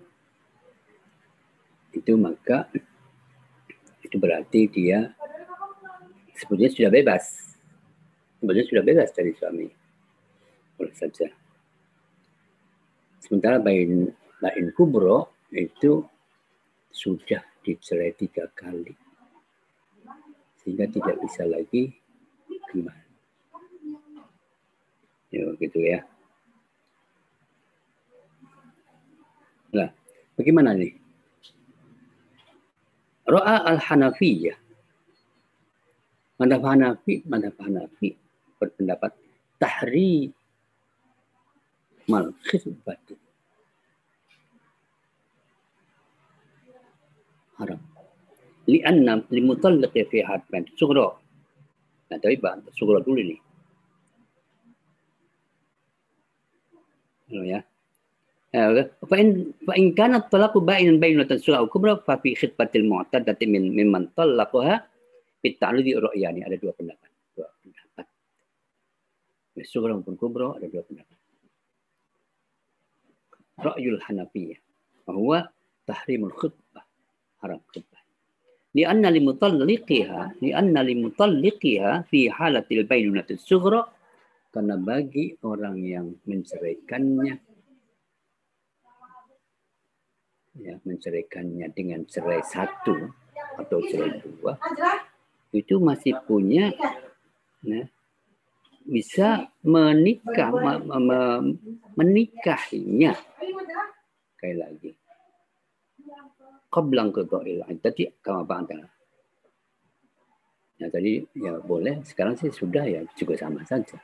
Itu 1.91 2.16
maka 2.16 2.72
itu 4.00 4.16
berarti 4.16 4.72
dia 4.72 5.12
sebetulnya 6.32 6.72
sudah 6.72 6.91
bebas. 6.95 7.24
Sebetulnya 8.39 8.66
sudah 8.72 8.84
bebas 8.88 9.10
dari 9.12 9.36
suami. 9.36 9.68
Boleh 10.80 10.95
saja. 10.95 11.28
Sementara 13.20 13.60
bain 13.60 14.08
bain 14.39 14.72
kubro 14.72 15.36
itu 15.52 16.08
sudah 16.98 17.45
dicerai 17.62 18.18
tiga 18.18 18.50
kali 18.58 18.98
sehingga 20.58 20.89
tidak 20.89 21.22
bisa 21.22 21.45
lagi 21.45 21.93
kembali. 22.74 23.06
Ya 25.30 25.45
gitu 25.62 25.80
ya. 25.80 26.02
Nah, 29.78 29.93
bagaimana 30.34 30.74
nih? 30.74 30.98
Ro'a 33.30 33.62
al-Hanafiyah. 33.70 34.58
Madhab 36.38 36.62
Hanafi, 36.70 37.26
madhab 37.26 37.58
Hanafi 37.58 38.14
berpendapat 38.62 39.10
tahri 39.58 40.30
mal 42.06 42.30
khidbati 42.45 43.26
haram. 47.60 47.80
Lianna 48.68 49.24
limutallaqi 49.32 50.01
fi 50.12 50.24
hadban 50.24 50.66
sughra. 50.76 51.16
Nah, 52.08 52.18
tapi 52.20 52.39
Pak, 52.39 52.72
sughra 52.76 53.03
dulu 53.03 53.20
nih. 53.20 53.39
Oh, 57.36 57.43
ya. 57.43 57.60
Fa 59.03 59.16
in 59.20 59.51
fa 59.68 59.76
in 59.76 59.91
kana 59.91 60.24
talaqu 60.24 60.64
ba'inan 60.64 61.03
bainatan 61.03 61.36
sughra 61.36 61.68
kubra 61.68 61.99
fa 61.99 62.16
fi 62.24 62.32
khitbatil 62.32 62.88
mu'tadati 62.88 63.43
min 63.43 63.76
mimman 63.76 64.08
talaqaha 64.16 64.88
bi 65.43 65.51
ta'ludi 65.60 65.91
ru'yani 65.99 66.47
ada 66.47 66.55
dua 66.55 66.72
pendapat. 66.72 67.12
Dua 67.36 67.47
pendapat. 67.60 68.05
Sughra 69.68 69.91
maupun 69.99 70.16
kubra 70.16 70.55
ada 70.55 70.64
dua 70.72 70.84
pendapat. 70.88 71.18
Ra'yul 73.58 73.99
Hanafiyah 74.08 74.60
bahwa 75.03 75.51
tahrimul 75.84 76.32
khutbah 76.32 76.87
haram 77.44 77.62
khutbah. 77.70 78.02
Lianna 78.76 79.10
limutalliqiha, 79.10 80.44
lianna 80.44 80.82
limutalliqiha 80.86 82.06
fi 82.06 82.30
halatil 82.30 82.86
bainunatis 82.86 83.42
sughra 83.42 83.86
karena 84.54 84.76
bagi 84.80 85.38
orang 85.46 85.78
yang 85.86 86.08
menceraikannya 86.26 87.38
ya 90.58 90.76
menceraikannya 90.82 91.70
dengan 91.78 92.02
cerai 92.10 92.42
satu 92.42 92.98
atau 93.62 93.80
cerai 93.86 94.18
dua 94.26 94.58
itu 95.54 95.78
masih 95.78 96.18
punya 96.26 96.74
nah, 97.62 97.86
bisa 98.82 99.46
menikah 99.62 100.50
menikahinya 101.94 103.14
kayak 104.42 104.58
lagi 104.58 104.92
qablang 106.68 107.09
qada'il 107.15 107.63
iddati 107.68 108.11
kama 108.22 108.43
ba'da. 108.43 108.80
Ya 110.78 110.88
tadi 110.93 111.26
ya 111.34 111.57
boleh, 111.57 112.05
sekarang 112.05 112.38
sih 112.38 112.53
sudah 112.53 112.86
ya 112.86 113.01
juga 113.18 113.34
sama 113.34 113.65
saja. 113.65 113.97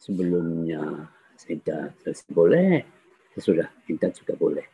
Sebelumnya 0.00 1.12
iddah 1.44 1.92
selesai 2.00 2.32
boleh, 2.32 2.80
sesudah 3.36 3.68
iddah 3.88 4.10
juga 4.16 4.32
boleh. 4.36 4.66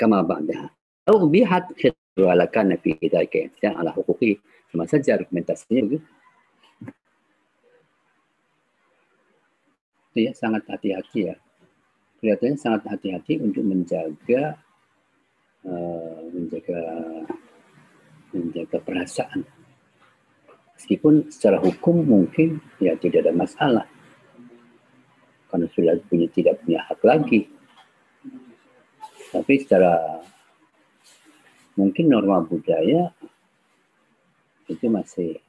Kama 0.00 0.24
ba'da. 0.24 0.72
Au 1.06 1.28
bihat 1.28 1.76
kana 2.50 2.74
fi 2.80 2.96
hidayah 2.96 3.52
dan 3.60 3.76
ala 3.76 3.92
hukuki. 3.92 4.40
Sama 4.72 4.88
saja 4.88 5.14
argumentasinya 5.20 5.82
begitu. 5.84 6.08
ya 10.16 10.32
sangat 10.32 10.64
hati-hati 10.64 11.28
ya. 11.28 11.36
Kelihatannya 12.18 12.56
sangat 12.56 12.82
hati-hati 12.88 13.36
untuk 13.44 13.60
menjaga 13.68 14.56
uh, 15.66 16.18
menjaga 16.30 16.80
menjaga 18.32 18.78
perasaan 18.82 19.44
Meskipun 20.76 21.32
secara 21.32 21.56
hukum 21.56 22.04
mungkin 22.04 22.60
ya 22.76 22.92
tidak 23.00 23.24
ada 23.24 23.32
masalah. 23.32 23.86
Karena 25.48 25.66
sudah 25.72 25.96
punya 26.04 26.28
tidak 26.28 26.60
punya 26.60 26.84
hak 26.84 27.00
lagi. 27.00 27.48
Tapi 29.32 29.52
secara 29.56 30.20
mungkin 31.80 32.12
norma 32.12 32.44
budaya 32.44 33.08
itu 34.68 34.86
masih 34.92 35.40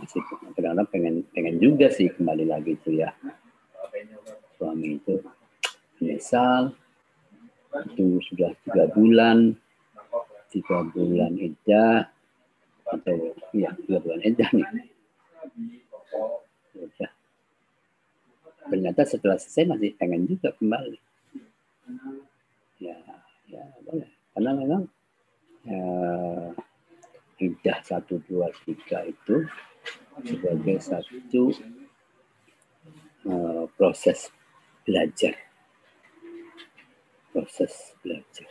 masih 0.00 0.20
kadang-kadang 0.56 0.88
pengen 0.88 1.14
pengen 1.34 1.56
juga 1.58 1.90
sih 1.90 2.06
kembali 2.08 2.46
lagi 2.46 2.78
itu 2.78 3.02
ya 3.02 3.10
suami 4.54 4.94
itu 4.94 5.18
misal 5.98 6.70
itu 7.94 8.20
sudah 8.32 8.50
tiga 8.66 8.84
bulan. 8.92 9.54
Tiga 10.48 10.80
bulan 10.92 11.36
edah 11.36 12.08
atau 12.88 13.36
ya 13.52 13.68
tiga 13.84 13.98
bulan 14.00 14.20
edah 14.24 14.48
nih. 14.56 14.68
Ya. 16.98 17.10
ternyata 18.68 19.02
setelah 19.08 19.40
selesai 19.40 19.64
masih 19.64 19.92
pengen 19.96 20.28
juga 20.28 20.52
kembali. 20.56 21.00
Ya 22.80 22.96
ya 23.48 23.64
boleh. 23.84 24.08
Karena 24.32 24.50
memang 24.56 24.82
idah 27.38 27.78
satu 27.86 28.18
dua 28.26 28.50
tiga 28.66 29.06
itu 29.06 29.46
sebagai 30.26 30.76
satu 30.82 31.54
uh, 33.28 33.64
proses 33.78 34.32
belajar. 34.82 35.47
Proses 37.38 37.94
belajar. 38.02 38.50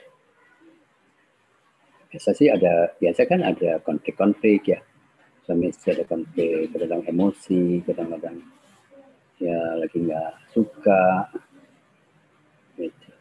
Biasa 2.08 2.32
sih 2.32 2.48
ada, 2.48 2.96
biasa 3.04 3.28
kan 3.28 3.44
ada 3.44 3.84
konflik-konflik 3.84 4.72
ya. 4.72 4.80
Suami 5.44 5.68
istri 5.68 5.92
ada 5.92 6.08
konflik, 6.08 6.72
kadang 6.72 7.04
emosi, 7.04 7.84
kadang-kadang 7.84 8.40
ya 9.44 9.60
lagi 9.76 10.08
nggak 10.08 10.32
suka. 10.56 11.28
Gitu. 12.80 13.12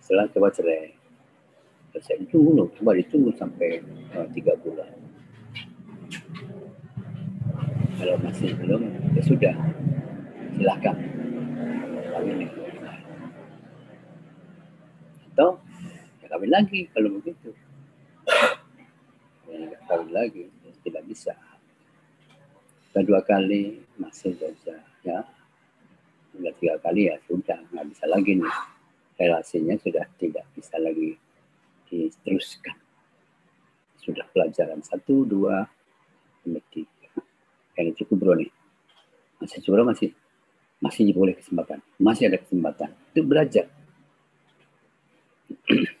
Setelah 0.00 0.24
coba 0.32 0.48
cerai. 0.48 0.96
Saya 2.00 2.24
tunggu, 2.32 2.64
coba 2.80 2.96
ditunggu 2.96 3.28
sampai 3.36 3.84
uh, 4.16 4.24
tiga 4.32 4.56
bulan 4.64 4.88
kalau 8.00 8.16
masih 8.24 8.56
belum, 8.56 8.80
ya 9.12 9.22
sudah. 9.28 9.54
Silahkan. 10.56 10.96
Kawin 12.10 12.48
Atau 15.40 15.56
ya 16.20 16.26
kawin 16.28 16.52
lagi 16.52 16.84
kalau 16.92 17.16
begitu. 17.16 17.56
Ya, 19.48 19.72
kawin 19.88 20.12
lagi, 20.12 20.52
ya, 20.52 20.72
tidak 20.84 21.02
bisa. 21.08 21.32
Kedua 22.92 23.24
kali 23.24 23.80
masih 23.96 24.36
bisa. 24.36 24.76
Ya, 25.00 25.24
Sudah 26.36 26.52
tiga 26.60 26.76
kali 26.84 27.08
ya 27.08 27.16
sudah, 27.24 27.56
nggak 27.72 27.86
bisa 27.88 28.04
lagi 28.04 28.36
nih. 28.36 28.54
Relasinya 29.16 29.80
sudah 29.80 30.04
tidak 30.20 30.44
bisa 30.52 30.76
lagi 30.76 31.16
diteruskan. 31.88 32.76
Sudah 33.96 34.28
pelajaran 34.28 34.84
satu, 34.84 35.24
dua, 35.24 35.64
tiga 36.44 37.00
kayaknya 37.72 37.96
cukup 38.04 38.16
bro 38.20 38.34
nih 38.36 38.52
masih 39.40 39.58
coba 39.64 39.88
masih 39.88 40.12
masih 40.84 41.16
boleh 41.16 41.32
kesempatan 41.32 41.80
masih 41.96 42.28
ada 42.28 42.36
kesempatan 42.36 42.92
untuk 42.92 43.24
belajar 43.24 43.64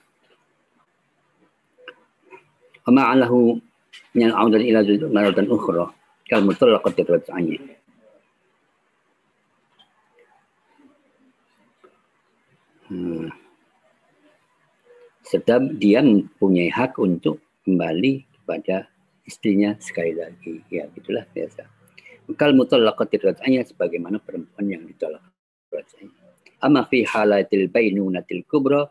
Ama 2.90 3.02
alahu 3.14 3.60
min 4.18 4.26
al-audan 4.30 4.62
ila 4.66 4.82
maratan 5.14 5.46
ukhra 5.46 5.86
kal 6.30 6.42
mutallaqat 6.46 6.94
tiraj'ani. 6.98 7.58
Hmm. 12.90 13.30
Sedang 15.22 15.78
dia 15.78 16.02
mempunyai 16.02 16.74
hak 16.74 16.98
untuk 16.98 17.38
kembali 17.62 18.26
kepada 18.34 18.90
istrinya 19.22 19.78
sekali 19.78 20.18
lagi. 20.18 20.58
Ya, 20.74 20.90
itulah 20.90 21.22
biasa. 21.30 21.62
Kal 22.34 22.54
mutallaqati 22.58 23.22
raj'anya 23.22 23.62
sebagaimana 23.62 24.18
perempuan 24.18 24.66
yang 24.66 24.82
ditolak 24.86 25.22
raj'anya. 25.70 26.18
Amma 26.62 26.82
fi 26.86 27.06
halatil 27.06 27.70
bainunatil 27.70 28.42
kubra 28.50 28.90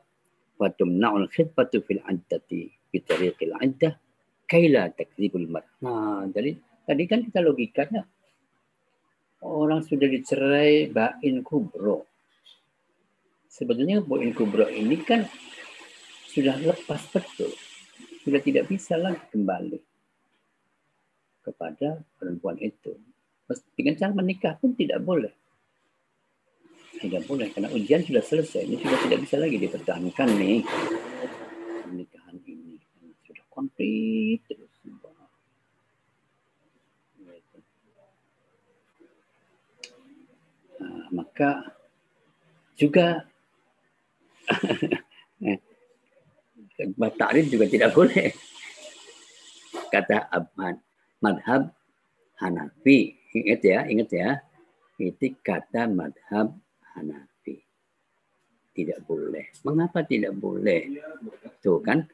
khidbatu 0.59 1.79
fil 1.87 2.03
addati 2.03 2.67
bi 2.91 2.97
tariqil 2.99 3.55
addah 3.55 3.95
kaila 4.49 4.91
takdzibul 4.91 5.47
mar. 5.47 5.63
Nah, 5.85 6.27
jadi 6.27 6.57
tadi 6.83 7.03
kan 7.07 7.23
kita 7.23 7.39
logikanya 7.39 8.03
orang 9.45 9.85
sudah 9.85 10.09
dicerai 10.09 10.91
bain 10.91 11.45
kubro. 11.45 12.03
Sebetulnya 13.47 14.03
bain 14.03 14.35
kubro 14.35 14.67
ini 14.67 14.99
kan 14.99 15.23
sudah 16.33 16.59
lepas 16.59 17.07
betul. 17.13 17.53
Sudah 18.19 18.43
tidak 18.43 18.67
bisa 18.67 18.99
lagi 18.99 19.23
kembali 19.31 19.79
kepada 21.39 22.03
perempuan 22.19 22.59
itu. 22.59 22.99
Dengan 23.73 23.95
cara 23.97 24.13
menikah 24.13 24.53
pun 24.59 24.75
tidak 24.75 25.01
boleh. 25.01 25.33
Tidak 26.99 27.23
boleh, 27.23 27.47
karena 27.55 27.71
ujian 27.71 28.03
sudah 28.03 28.19
selesai. 28.19 28.67
Ini 28.67 28.75
sudah 28.75 28.99
tidak 29.07 29.19
bisa 29.23 29.39
lagi 29.39 29.55
dipertahankan 29.55 30.29
nih. 30.35 30.59
Pernikahan 31.87 32.35
ini 32.43 32.75
sudah 33.23 33.45
komplit 33.47 34.43
terus. 34.51 34.67
Nah, 40.79 41.11
maka 41.11 41.75
juga 42.79 43.27
takrif 47.19 47.51
juga 47.51 47.65
tidak 47.67 47.91
boleh. 47.95 48.31
Kata 49.87 50.27
Ahmad, 50.31 50.75
madhab 51.23 51.71
Hanafi. 52.39 53.15
Ingat 53.35 53.61
ya, 53.63 53.79
ingat 53.87 54.09
ya. 54.11 54.29
Itu 54.99 55.35
kata 55.43 55.87
madhab 55.87 56.59
Hanafi. 56.95 57.57
Tidak 58.73 59.03
boleh. 59.03 59.51
Mengapa 59.67 60.05
tidak 60.07 60.33
boleh? 60.37 60.87
Tuh 61.59 61.83
kan. 61.83 62.05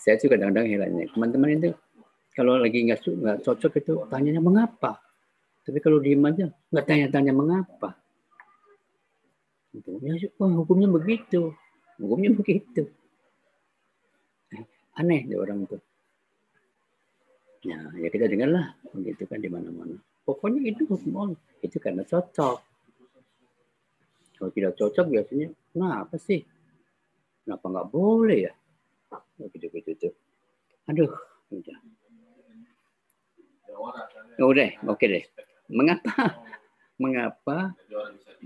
Saya 0.00 0.16
juga 0.16 0.36
kadang-kadang 0.36 0.66
herannya. 0.68 1.06
Teman-teman 1.12 1.56
itu 1.56 1.70
kalau 2.32 2.56
lagi 2.56 2.84
nggak 2.84 3.00
nggak 3.04 3.38
cocok 3.44 3.72
itu 3.80 3.92
tanyanya 4.08 4.40
mengapa. 4.40 5.00
Tapi 5.64 5.78
kalau 5.80 6.00
diem 6.00 6.24
aja 6.24 6.48
nggak 6.72 6.86
tanya-tanya 6.88 7.32
mengapa. 7.36 7.96
Itu. 9.70 10.00
Ya, 10.02 10.16
oh, 10.40 10.64
hukumnya 10.64 10.88
begitu. 10.90 11.54
Hukumnya 12.00 12.32
begitu. 12.40 12.88
Aneh 14.98 15.24
deh 15.24 15.38
orang 15.38 15.64
tuh. 15.64 15.80
Ya, 17.64 17.76
ya 17.96 18.08
kita 18.08 18.28
dengarlah 18.28 18.72
begitu 18.92 19.28
kan 19.28 19.40
di 19.40 19.48
mana-mana. 19.52 20.00
Pokoknya 20.30 20.62
itu 20.62 20.86
hukum 20.86 21.34
Itu 21.58 21.82
karena 21.82 22.06
cocok. 22.06 22.58
Kalau 24.38 24.50
tidak 24.54 24.78
cocok 24.78 25.06
biasanya, 25.10 25.50
kenapa 25.74 26.14
sih? 26.22 26.46
Kenapa 27.42 27.66
nggak 27.66 27.88
boleh 27.90 28.46
ya? 28.46 28.54
Gitu-gitu 29.42 29.90
tuh. 29.98 30.14
Aduh, 30.86 31.10
udah. 31.50 31.78
Ya 34.38 34.44
udah, 34.46 34.70
oke 34.86 35.02
deh. 35.02 35.26
Mengapa? 35.66 36.38
Mengapa 37.02 37.74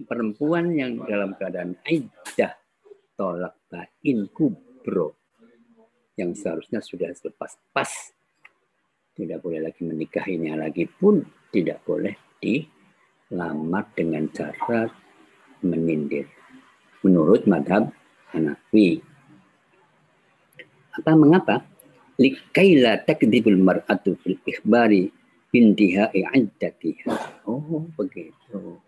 perempuan 0.08 0.72
yang 0.72 1.04
dalam 1.04 1.36
keadaan 1.36 1.76
aidah 1.84 2.56
tolak 3.12 3.60
bain 3.68 4.30
kubro 4.32 5.18
yang 6.14 6.32
seharusnya 6.32 6.78
sudah 6.78 7.10
selepas 7.12 7.58
pas 7.74 8.13
tidak 9.14 9.46
boleh 9.46 9.62
lagi 9.62 9.86
menikahinya 9.86 10.58
lagi 10.58 10.90
pun 10.90 11.22
tidak 11.54 11.86
boleh 11.86 12.18
dilamar 12.42 13.86
dengan 13.94 14.26
cara 14.34 14.90
menindir. 15.62 16.26
Menurut 17.06 17.46
madhab 17.46 17.94
Hanafi. 18.34 18.98
Apa 20.98 21.14
mengapa? 21.14 21.62
Likaila 22.18 23.02
takdibul 23.06 23.58
mar'atu 23.58 24.18
fil 24.22 24.38
ikhbari 24.42 25.10
bintiha 25.54 26.10
i'addatiha. 26.10 27.46
Oh, 27.46 27.86
begitu. 27.94 28.82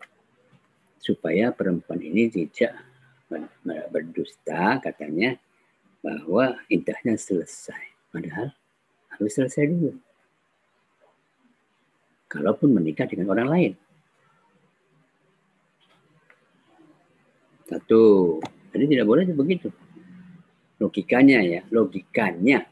Supaya 0.98 1.54
perempuan 1.54 2.02
ini 2.02 2.26
tidak 2.26 2.74
berdusta 3.94 4.82
katanya 4.82 5.38
bahwa 6.02 6.58
idahnya 6.66 7.14
selesai. 7.14 7.94
Padahal 8.10 8.50
harus 9.14 9.30
selesai 9.34 9.70
dulu 9.70 10.05
kalaupun 12.36 12.76
menikah 12.76 13.08
dengan 13.08 13.32
orang 13.32 13.48
lain. 13.48 13.72
Satu. 17.66 18.36
Jadi 18.70 18.84
tidak 18.92 19.06
boleh 19.08 19.24
begitu. 19.32 19.72
Logikanya 20.76 21.40
ya, 21.40 21.60
logikanya. 21.72 22.68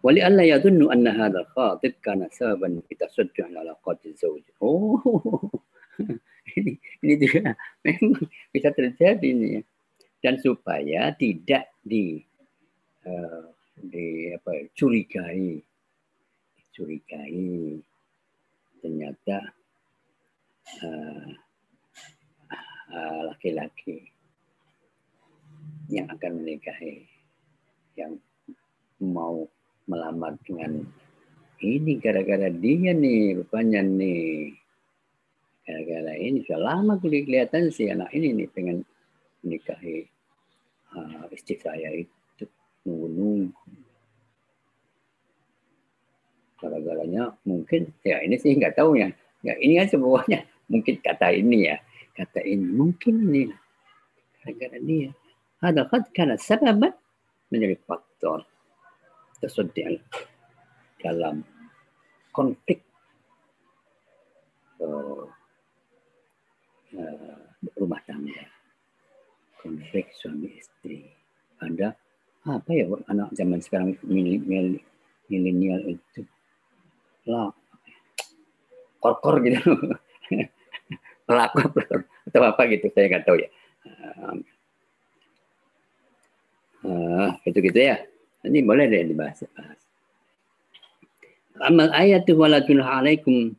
Wali 0.00 0.24
Allah 0.24 0.48
ya 0.48 0.56
tunnu 0.56 0.88
anna 0.88 1.12
hadha 1.12 1.44
khatib 1.52 2.00
kana 2.00 2.30
sababan 2.32 2.80
sudah 3.12 3.46
ala 3.52 3.76
qatil 3.84 4.16
zawj. 4.16 4.46
Oh, 4.64 4.96
ini 6.56 6.80
ini 7.04 7.14
juga 7.20 7.52
memang 7.84 8.16
bisa 8.48 8.72
terjadi 8.72 9.26
ini 9.28 9.60
ya. 9.60 9.62
Dan 10.24 10.40
supaya 10.40 11.12
tidak 11.12 11.68
di 11.84 12.16
uh, 13.04 13.44
di 13.76 14.32
apa 14.32 14.50
ya, 14.56 14.64
curigai 14.72 15.60
curigai 16.72 17.76
ternyata 18.80 19.36
uh, 20.82 21.28
uh, 22.90 23.20
laki-laki 23.32 24.08
yang 25.90 26.06
akan 26.10 26.42
menikahi 26.42 27.04
yang 27.98 28.16
mau 29.02 29.48
melamar 29.90 30.38
dengan 30.46 30.86
ini 31.60 32.00
gara-gara 32.00 32.48
dia 32.48 32.96
nih 32.96 33.36
rupanya 33.36 33.84
nih. 33.84 34.56
Gara-gara 35.66 36.12
ini 36.16 36.40
sudah 36.46 36.60
lama 36.60 36.96
kelihatan 36.98 37.68
si 37.68 37.92
anak 37.92 38.10
ini 38.16 38.32
nih 38.32 38.48
pengen 38.48 38.78
menikahi 39.44 40.08
uh, 40.96 41.28
istri 41.34 41.60
saya 41.60 41.92
itu. 41.92 42.48
Nunggu-nunggu 42.88 43.59
gara-garanya 46.60 47.34
mungkin 47.48 47.90
ya 48.04 48.20
ini 48.20 48.36
sih 48.36 48.54
nggak 48.54 48.76
tahu 48.76 49.00
ya. 49.00 49.08
Ya 49.40 49.56
ini 49.56 49.80
kan 49.80 49.88
semuanya. 49.88 50.44
Mungkin 50.70 51.02
kata 51.02 51.34
ini 51.34 51.66
ya. 51.72 51.76
Kata 52.14 52.44
ini 52.44 52.62
mungkin 52.62 53.32
ini. 53.32 53.50
Gara-gara 54.40 54.78
dia 54.80 55.10
ada 55.60 55.84
kan 55.84 56.02
karena 56.16 56.36
sebab 56.40 56.88
menjadi 57.52 57.76
faktor 57.84 58.48
tersedia 59.44 59.92
dalam 61.04 61.44
konflik 62.32 62.80
uh, 64.80 65.28
rumah 67.76 68.00
tangga, 68.08 68.44
konflik 69.60 70.08
suami 70.16 70.48
istri. 70.56 71.04
Ada 71.60 71.92
apa 72.48 72.70
ya 72.72 72.88
anak 73.12 73.36
zaman 73.36 73.60
sekarang 73.60 74.00
milenial 74.00 74.80
itu 75.92 76.24
lah 77.30 77.54
korkor 78.98 79.40
gitu 79.46 79.58
pelakor 81.26 81.70
atau 82.26 82.42
apa 82.42 82.62
gitu 82.68 82.90
saya 82.90 83.06
nggak 83.06 83.24
tahu 83.24 83.38
ya 83.38 83.48
uh, 86.84 87.30
gitu 87.46 87.58
gitu 87.62 87.78
ya 87.78 88.10
ini 88.40 88.64
boleh 88.64 88.88
deh 88.88 89.04
dibahas. 89.04 89.44
Amal 91.60 91.92
ayat 91.92 92.24
itu 92.24 92.40
wala 92.40 92.64
junaha 92.64 93.04
alaikum. 93.04 93.52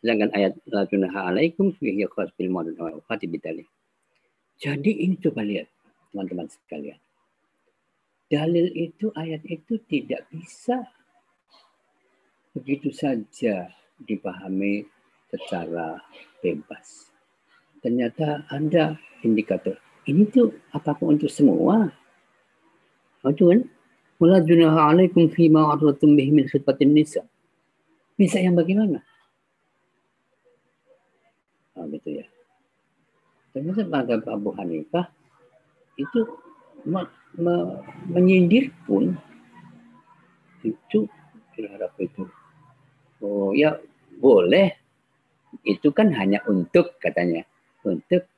Sedangkan 0.00 0.32
ayat 0.32 0.56
la 0.72 0.88
junaha 0.88 1.28
alaikum 1.28 1.76
fihi 1.76 2.08
khas 2.08 2.32
bil 2.32 2.48
maudun 2.48 2.76
wa 2.80 2.96
bidalik. 3.20 3.68
Jadi 4.56 5.04
ini 5.04 5.20
coba 5.20 5.44
lihat 5.44 5.68
teman-teman 6.12 6.48
sekalian. 6.48 6.96
Dalil 8.32 8.72
itu, 8.72 9.12
ayat 9.12 9.44
itu 9.44 9.76
tidak 9.84 10.24
bisa 10.32 10.80
begitu 12.54 12.94
saja 12.94 13.68
dipahami 13.98 14.86
secara 15.28 15.98
bebas. 16.38 17.10
Ternyata 17.82 18.46
ada 18.48 18.96
indikator. 19.26 19.76
Ini 20.06 20.30
tuh 20.30 20.54
apa 20.70 20.94
pun 20.94 21.18
untuk 21.18 21.28
semua. 21.28 21.90
Itu 23.26 23.50
kan? 23.50 23.60
Wala 24.22 24.38
junaha 24.40 24.94
alaikum 24.94 25.26
fima 25.28 25.74
arratum 25.74 26.14
bihi 26.14 26.30
min 26.30 26.46
khidbatin 26.46 26.94
nisa. 26.94 27.26
Bisa 28.14 28.38
yang 28.38 28.54
bagaimana? 28.54 29.02
Oh, 31.74 31.90
gitu 31.90 32.22
ya. 32.22 32.26
Ternyata 33.50 33.82
pada 33.90 34.14
Abu 34.30 34.54
Hanifah 34.54 35.10
itu 35.98 36.20
me, 36.86 37.02
me, 37.34 37.82
menyindir 38.06 38.70
pun 38.86 39.18
itu 40.62 41.10
terhadap 41.58 41.90
itu. 41.98 42.26
Oh 43.24 43.56
ya 43.56 43.80
boleh. 44.20 44.76
Itu 45.64 45.96
kan 45.96 46.12
hanya 46.12 46.44
untuk 46.44 47.00
katanya 47.00 47.48
untuk 47.88 48.28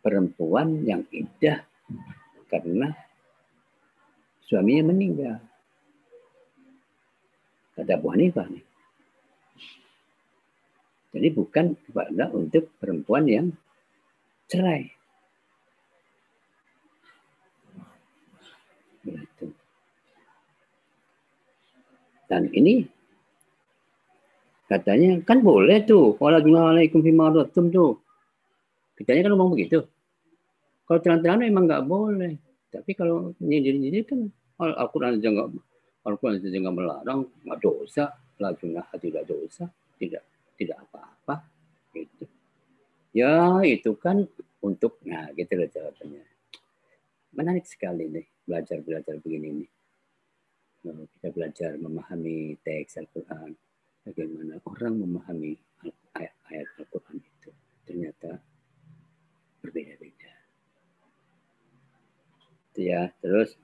perempuan 0.00 0.80
yang 0.88 1.04
indah 1.12 1.60
karena 2.48 2.96
suaminya 4.48 4.88
meninggal. 4.88 5.36
Kata 7.76 8.00
Abu 8.00 8.08
Hanifah 8.16 8.48
nih. 8.48 8.64
Jadi 11.12 11.28
bukan 11.34 11.76
kepada 11.76 12.32
untuk 12.32 12.72
perempuan 12.80 13.28
yang 13.28 13.52
cerai. 14.48 14.88
Dan 22.28 22.52
ini 22.52 22.97
katanya 24.68 25.18
kan 25.24 25.40
boleh 25.40 25.82
tuh. 25.88 26.14
Waalaikumsalam 26.20 27.02
fima 27.02 27.32
tuh. 27.32 27.98
Katanya 28.94 29.20
kan 29.26 29.32
ngomong 29.34 29.56
begitu. 29.56 29.82
Kalau 30.84 31.00
terang-terang 31.02 31.42
memang 31.42 31.64
nggak 31.66 31.84
boleh. 31.88 32.36
Tapi 32.68 32.92
kalau 32.92 33.32
nyindir-nyindir 33.40 34.04
kan 34.04 34.28
Al-Quran 34.60 35.16
aja 35.16 35.28
nggak 35.32 35.48
Al-Quran 36.04 36.40
saja 36.40 36.56
nggak 36.60 36.76
melarang, 36.76 37.20
nggak 37.44 37.60
dosa, 37.64 38.12
lajunah 38.40 38.84
tidak 39.00 39.24
dosa, 39.28 39.68
tidak 39.96 40.24
tidak 40.58 40.76
apa-apa, 40.88 41.44
gitu. 41.94 42.24
Ya 43.14 43.60
itu 43.64 43.96
kan 43.96 44.26
untuk, 44.64 45.00
nah 45.06 45.30
gitu 45.32 45.52
loh 45.54 45.68
jawabannya. 45.70 46.24
Menarik 47.36 47.64
sekali 47.68 48.08
nih 48.08 48.26
belajar 48.44 48.78
belajar 48.82 49.14
begini 49.20 49.64
nih. 49.64 49.70
Kita 50.88 51.28
belajar 51.34 51.70
memahami 51.76 52.56
teks 52.64 52.98
Al-Quran, 52.98 53.52
bagaimana 54.08 54.56
orang 54.64 54.94
memahami 55.04 55.52
ayat-ayat 56.16 56.68
Al-Quran 56.80 57.20
itu 57.20 57.50
ternyata 57.84 58.40
berbeda-beda. 59.60 60.32
Ya, 62.78 63.10
terus 63.20 63.58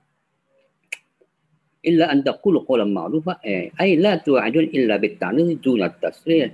illa 1.85 2.11
an 2.11 2.19
taqulu 2.25 2.67
qawlan 2.67 2.91
ma'rufa 2.91 3.39
eh, 3.45 3.71
ay 3.79 3.95
la 3.95 4.19
tu'adun 4.19 4.69
illa 4.75 4.99
bit-ta'nid 4.99 5.61
duna 5.63 5.87
at-tasrih 5.87 6.51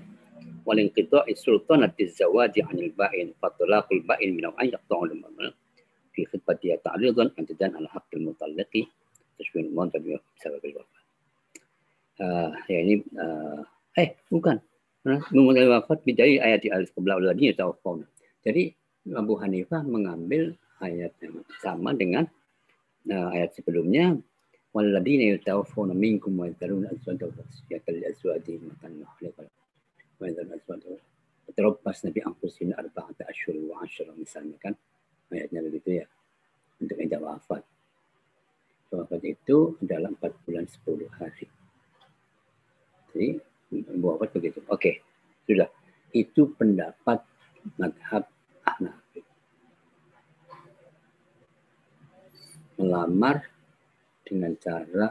wal 0.67 0.77
inqita'i 0.77 1.33
sultanati 1.33 2.05
az-zawaj 2.05 2.53
'anil 2.61 2.93
ba'in 2.93 3.33
fa 3.39 3.49
ba'in 4.09 4.29
min 4.37 4.45
an 4.45 4.67
yaqta'u 4.67 5.01
al 5.09 5.11
fi 6.13 6.21
khidmati 6.29 6.75
ta'ridan 6.85 7.27
an 7.37 7.43
tadan 7.49 7.71
al 7.79 7.87
haqq 7.93 8.11
al-mutallaqi 8.19 8.81
tashbih 9.39 9.61
al-mantad 9.65 10.03
bi 10.05 10.13
sabab 10.43 10.61
al-wafat 10.69 11.03
uh, 12.23 12.51
ya 12.67 12.79
ini 12.83 12.95
uh, 13.17 13.63
Eh, 13.97 14.15
bukan. 14.31 14.59
Memulai 15.33 15.65
wafat 15.65 16.05
bidai 16.05 16.37
ayat 16.37 16.61
di 16.61 16.69
alif 16.69 16.93
kebelah 16.93 17.17
tahu 17.17 17.51
taufon. 17.57 17.97
Jadi 18.45 18.69
Abu 19.17 19.33
Hanifah 19.41 19.81
mengambil 19.81 20.53
ayat 20.77 21.13
yang 21.21 21.41
sama 21.61 21.93
dengan 21.97 22.29
uh, 23.09 23.29
ayat 23.33 23.57
sebelumnya 23.57 24.17
waladina 24.73 25.33
yatawaffawna 25.35 25.97
minkum 25.97 26.37
wa 26.37 26.45
yadharuna 26.49 26.93
azwaja 26.93 27.27
wasiyatan 27.29 27.93
li 27.97 28.05
azwajihim 28.07 28.61
matan 28.69 28.91
nahliqal 29.01 29.47
wa 30.21 30.23
yadharuna 30.25 30.55
azwaja 30.57 30.89
tarabbas 31.51 31.97
nabi 32.07 32.19
anfusin 32.23 32.71
arba'ata 32.71 33.27
ashhur 33.27 33.57
wa 33.67 33.83
asyur 33.83 34.07
misalnya 34.15 34.55
kan 34.61 34.73
ayatnya 35.33 35.59
begitu 35.67 35.99
ya 36.01 36.05
untuk 36.79 36.95
ida 36.95 37.19
wafat 37.19 37.65
wafat 38.93 39.21
itu 39.27 39.75
adalah 39.83 40.15
empat 40.15 40.31
bulan 40.47 40.63
10 40.63 41.19
hari 41.19 41.47
jadi 43.11 43.29
wafat 43.79 44.29
begitu 44.35 44.59
oke 44.67 44.91
sudah. 45.47 45.69
Itu 46.11 46.51
pendapat 46.59 47.23
madhab 47.79 48.27
Hanafi. 48.67 49.21
Melamar 52.81 53.47
dengan 54.27 54.53
cara 54.59 55.07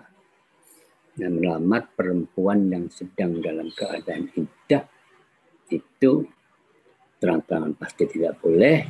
yang 1.17 1.41
melamar 1.41 1.89
perempuan 1.93 2.69
yang 2.69 2.87
sedang 2.93 3.41
dalam 3.41 3.69
keadaan 3.73 4.29
iddah 4.33 4.85
itu 5.73 6.25
terang-terangan 7.21 7.75
pasti 7.81 8.05
tidak 8.09 8.37
boleh. 8.41 8.85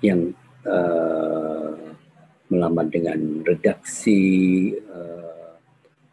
Yang 0.00 0.32
uh, 0.64 1.76
melamar 2.48 2.88
dengan 2.88 3.44
redaksi 3.44 4.20
uh, 4.88 5.60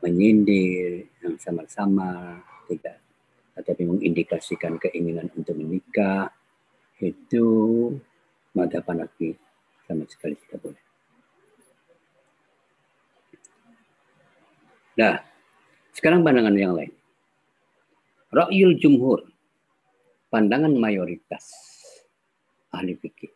menyindir 0.04 1.08
yang 1.24 1.40
sama-sama 1.40 2.44
tidak 2.70 3.02
tetapi 3.58 3.90
mengindikasikan 3.90 4.78
keinginan 4.78 5.34
untuk 5.34 5.58
menikah 5.58 6.30
itu 7.02 7.46
mata 8.54 8.78
panaki 8.86 9.34
sama 9.90 10.06
sekali 10.06 10.38
tidak 10.46 10.60
boleh. 10.62 10.84
Nah, 14.98 15.18
Sekarang 15.98 16.22
pandangan 16.22 16.54
yang 16.54 16.78
lain. 16.78 16.94
Ra'yul 18.30 18.78
jumhur. 18.78 19.26
Pandangan 20.30 20.70
mayoritas 20.78 21.50
ahli 22.70 22.94
fikih. 22.94 23.34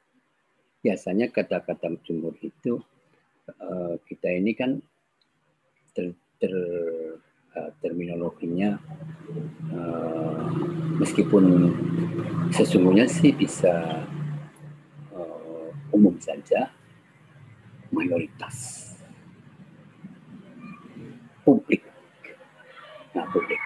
Biasanya 0.85 1.33
kata-kata 1.33 1.89
jumhur 2.05 2.37
itu 2.37 2.77
uh, 3.57 3.97
kita 4.05 4.29
ini 4.29 4.53
kan 4.53 4.77
ter, 5.97 6.13
ter 6.37 6.53
uh, 7.55 7.71
terminologinya 7.83 8.79
uh, 9.73 10.45
meskipun 10.99 11.73
sesungguhnya 12.53 13.07
sih 13.07 13.31
bisa 13.35 14.05
uh, 15.15 15.67
umum 15.91 16.15
saja 16.21 16.71
mayoritas 17.91 18.87
publik. 21.43 21.83
Nah 23.11 23.27
publik. 23.33 23.59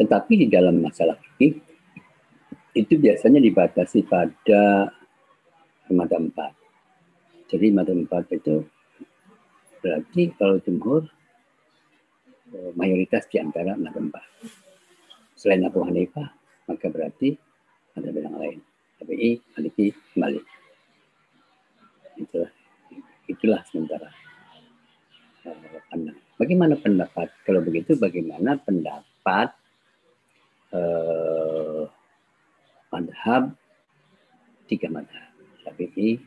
Tetapi 0.00 0.32
di 0.32 0.46
dalam 0.48 0.80
masalah 0.80 1.18
fikih 1.20 1.60
itu 2.72 2.94
biasanya 2.96 3.42
dibatasi 3.42 4.06
pada 4.06 4.88
mata 5.92 6.16
empat. 6.16 6.52
Jadi 7.50 7.66
mata 7.74 7.90
empat 7.90 8.30
itu 8.34 8.62
berarti 9.80 10.22
kalau 10.36 10.60
jumhur 10.62 11.02
eh, 12.54 12.70
mayoritas 12.78 13.26
di 13.30 13.42
antara 13.42 13.74
mata 13.74 13.98
empat. 13.98 14.24
Selain 15.34 15.64
Abu 15.64 15.80
Hanifah, 15.82 16.28
maka 16.68 16.86
berarti 16.92 17.34
ada 17.96 18.08
bilang 18.12 18.36
lain. 18.36 18.60
KPI, 19.00 19.56
Maliki, 19.56 19.86
Malik. 20.20 20.44
Itulah, 22.20 22.52
itulah 23.24 23.60
sementara 23.64 24.12
pandang. 25.88 26.18
Bagaimana 26.36 26.74
pendapat? 26.76 27.28
Kalau 27.44 27.60
begitu, 27.64 27.96
bagaimana 27.96 28.56
pendapat 28.60 29.48
uh, 30.72 31.84
madhab 32.92 33.56
tiga 34.70 34.88
madhab 34.88 35.29
Syafi'i, 35.70 36.18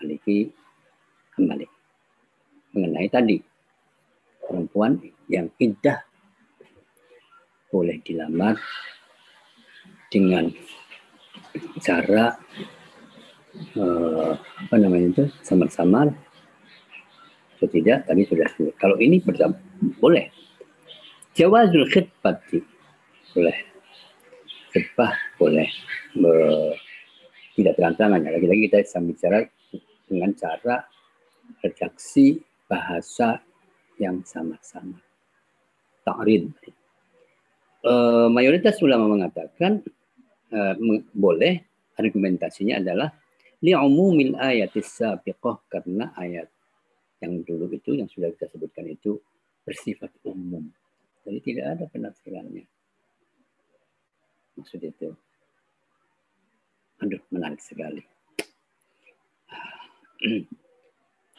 Maliki, 0.00 0.48
Malik 1.36 1.70
mengenai 2.76 3.08
tadi 3.08 3.40
perempuan 4.44 5.00
yang 5.32 5.48
indah 5.56 6.04
boleh 7.72 7.96
dilamar 8.04 8.60
dengan 10.12 10.52
cara 11.80 12.36
uh, 13.80 14.32
apa 14.36 14.74
namanya 14.76 15.08
itu 15.12 15.24
samar-samar 15.40 16.12
atau 17.56 17.68
tidak 17.72 18.04
tadi 18.04 18.22
sudah 18.28 18.48
kalau 18.76 19.00
ini 19.00 19.24
bersama 19.24 19.56
boleh. 19.96 20.28
Jawazul 21.36 21.88
khidbati 21.88 22.60
boleh. 23.32 23.56
Khidbah 24.72 25.12
boleh 25.40 25.68
tidak 27.56 27.80
terang-terangan 27.80 28.20
lagi-lagi 28.28 28.68
kita 28.68 28.84
bisa 28.84 29.00
bicara 29.00 29.38
dengan 30.06 30.30
cara 30.36 30.84
redaksi 31.64 32.36
bahasa 32.68 33.40
yang 33.96 34.20
sama-sama 34.22 35.00
ta'rid 36.04 36.52
uh, 37.82 38.28
mayoritas 38.28 38.76
ulama 38.84 39.08
mengatakan 39.08 39.80
uh, 40.52 40.74
boleh 41.16 41.64
argumentasinya 41.96 42.78
adalah 42.84 43.08
li'umumil 43.64 44.36
ayatis 44.36 45.00
sabiqah 45.00 45.64
karena 45.72 46.12
ayat 46.14 46.52
yang 47.24 47.40
dulu 47.42 47.72
itu 47.72 47.96
yang 47.96 48.08
sudah 48.12 48.28
kita 48.36 48.52
sebutkan 48.52 48.84
itu 48.84 49.16
bersifat 49.64 50.12
umum. 50.28 50.68
Jadi 51.24 51.38
tidak 51.42 51.64
ada 51.74 51.84
penafsirannya. 51.90 52.64
Maksud 54.60 54.80
itu. 54.84 55.10
Aduh, 57.06 57.22
menarik 57.30 57.62
sekali. 57.62 58.02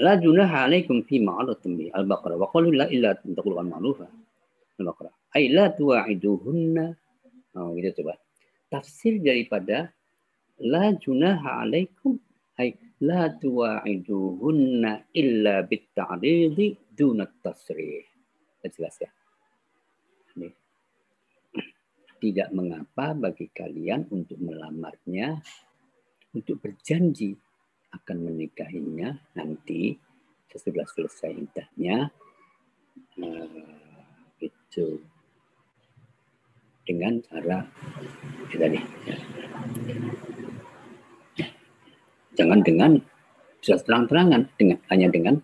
La 0.06 0.16
junaha 0.16 0.64
alaikum 0.64 1.04
fi 1.04 1.20
ma'aratum 1.20 1.76
bi 1.76 1.92
al-Baqarah 1.92 2.40
wa 2.40 2.48
qalu 2.54 2.72
la 2.72 2.88
illa 2.88 3.12
taqulu 3.20 3.60
al-ma'rufa. 3.60 4.08
Al-Baqarah. 4.80 5.12
Ay 5.36 5.52
la 5.52 5.74
tuwa'iduhunna. 5.76 6.86
Oh, 7.58 7.76
gitu 7.76 8.00
coba 8.00 8.16
tafsir 8.72 9.20
daripada 9.20 9.90
la 10.62 10.94
junaha 10.96 11.66
alaikum 11.66 12.16
ay 12.62 12.78
la 13.04 13.28
tuwa'iduhunna 13.34 15.12
illa 15.18 15.66
bitta'ridi 15.68 16.78
duna 16.96 17.28
tasrih. 17.44 18.06
Jelas 18.64 18.96
ya. 19.02 19.10
Ini. 20.38 20.48
Tidak 22.18 22.50
mengapa 22.50 23.14
bagi 23.14 23.46
kalian 23.54 24.10
untuk 24.10 24.42
melamarnya, 24.42 25.38
untuk 26.34 26.58
berjanji 26.58 27.38
akan 27.94 28.18
menikahinya 28.26 29.14
nanti 29.38 29.94
sesudah 30.50 30.86
selesai 30.90 31.32
idahnya. 31.34 32.10
Uh, 33.18 33.78
itu 34.42 35.02
dengan 36.88 37.22
cara 37.28 37.66
tadi. 38.54 38.80
Jangan 42.38 42.60
dengan 42.62 42.92
sudah 43.62 43.82
terang-terangan 43.82 44.42
dengan 44.56 44.78
hanya 44.94 45.08
dengan 45.10 45.36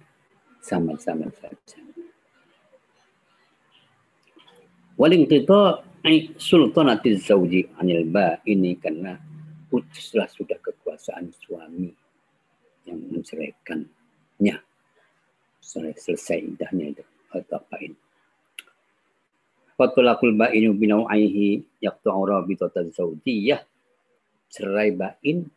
sama-sama 0.61 1.28
saja. 1.36 1.82
Waling 4.95 5.26
kita 5.26 5.82
sultanati 6.36 7.16
zauji 7.16 7.64
anil 7.80 8.04
ba 8.12 8.39
ini 8.43 8.76
karena 8.76 9.16
putuslah 9.72 10.28
sudah 10.28 10.60
kekuasaan 10.60 11.32
suami 11.32 11.89
yang 12.84 12.99
menceraikannya 13.08 14.56
selesai 15.64 16.38
indahnya 16.43 16.91
itu 16.91 17.04
atau 17.32 17.58
apa 17.58 17.78
ini 17.80 17.97
Fatulakul 19.74 20.38
ba'inu 20.38 20.78
binau'aihi 20.78 21.82
yaqtu'u 21.82 22.22
rabitata 22.30 22.86
zawjiyah. 22.93 23.62
Cerai 24.54 24.93
ba'in 24.93 25.49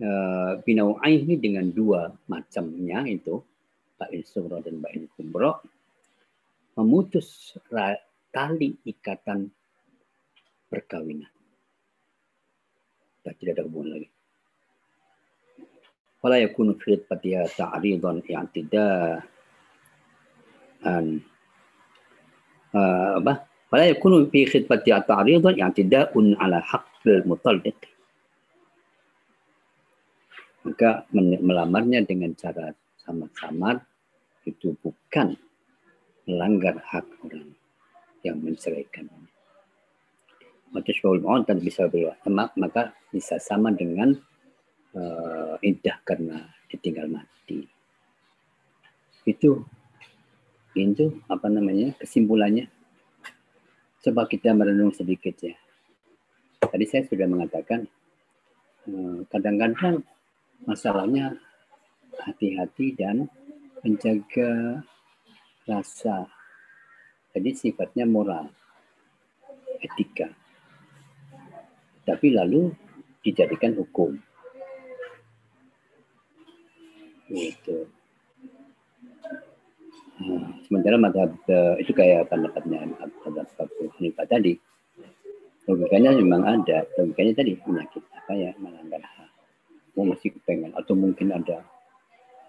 uh, 0.00 0.52
binau'aihi 0.64 1.36
dengan 1.36 1.68
dua 1.68 2.08
macamnya 2.24 3.04
itu. 3.04 3.36
Ba'in 4.00 4.24
sugro 4.24 4.64
dan 4.64 4.80
ba'in 4.80 5.12
kubro. 5.12 5.60
Memutus 6.80 7.52
tali 8.30 8.78
ikatan 8.86 9.50
perkawinan. 10.70 11.30
Tak 13.20 13.36
tidak 13.36 13.60
ada 13.60 13.62
hubungan 13.68 14.00
lagi. 14.00 14.08
Wala 16.20 16.36
yakunu 16.40 16.76
fil 16.80 17.00
patiha 17.04 17.48
ta'ridhan 17.48 18.24
i'tida 18.24 19.20
an 20.84 21.20
apa 22.72 23.44
fala 23.68 23.84
yakunu 23.90 24.30
fi 24.30 24.46
khidmati 24.46 24.94
at-ta'ridan 24.94 25.58
i'tida'un 25.58 26.38
ala 26.38 26.62
haqqil 26.62 27.26
mutalliq 27.26 27.76
maka 30.60 31.08
melamarnya 31.16 32.04
dengan 32.04 32.36
cara 32.36 32.76
samar-samar 33.00 33.80
itu 34.44 34.76
bukan 34.84 35.34
melanggar 36.28 36.78
hak 36.84 37.06
orang 37.24 37.48
yang 38.26 38.38
menceraikan. 38.40 39.08
Maka 40.70 40.90
ma'un 41.02 41.42
dan 41.42 41.58
bisa 41.58 41.90
maka 42.54 42.94
bisa 43.10 43.42
sama 43.42 43.74
dengan 43.74 44.14
uh, 44.94 45.58
indah 45.58 45.98
karena 46.06 46.46
ditinggal 46.70 47.10
mati. 47.10 47.66
Itu 49.26 49.66
itu 50.78 51.18
apa 51.26 51.50
namanya 51.50 51.98
kesimpulannya 51.98 52.70
coba 54.06 54.30
kita 54.30 54.54
merenung 54.54 54.94
sedikit 54.94 55.34
ya 55.42 55.58
tadi 56.62 56.86
saya 56.86 57.02
sudah 57.10 57.26
mengatakan 57.26 57.90
eh, 58.86 59.18
kadang-kadang 59.34 60.06
masalahnya 60.62 61.34
hati-hati 62.22 62.94
dan 62.94 63.26
menjaga 63.82 64.84
rasa 65.66 66.30
jadi 67.36 67.50
sifatnya 67.54 68.04
moral 68.06 68.50
etika 69.80 70.30
tapi 72.04 72.34
lalu 72.34 72.74
dijadikan 73.22 73.76
hukum 73.76 74.18
gitu 77.30 77.86
Hmm. 80.20 80.52
Sementara 80.68 81.00
madhab 81.00 81.32
itu 81.80 81.96
kayak 81.96 82.28
pendapatnya 82.28 82.84
madhab 83.24 83.48
Abu 83.56 83.88
Hanifah 83.96 84.28
tadi. 84.28 84.52
Logikanya 85.64 86.12
memang 86.12 86.44
ada. 86.44 86.84
Logikanya 87.00 87.40
tadi 87.40 87.56
penyakit 87.56 88.04
apa 88.12 88.32
ya 88.36 88.52
melanggar 88.60 89.00
hak. 89.00 89.32
oh 89.98 90.06
masih 90.06 90.30
pengen 90.46 90.70
atau 90.76 90.94
mungkin 90.94 91.34
ada 91.34 91.66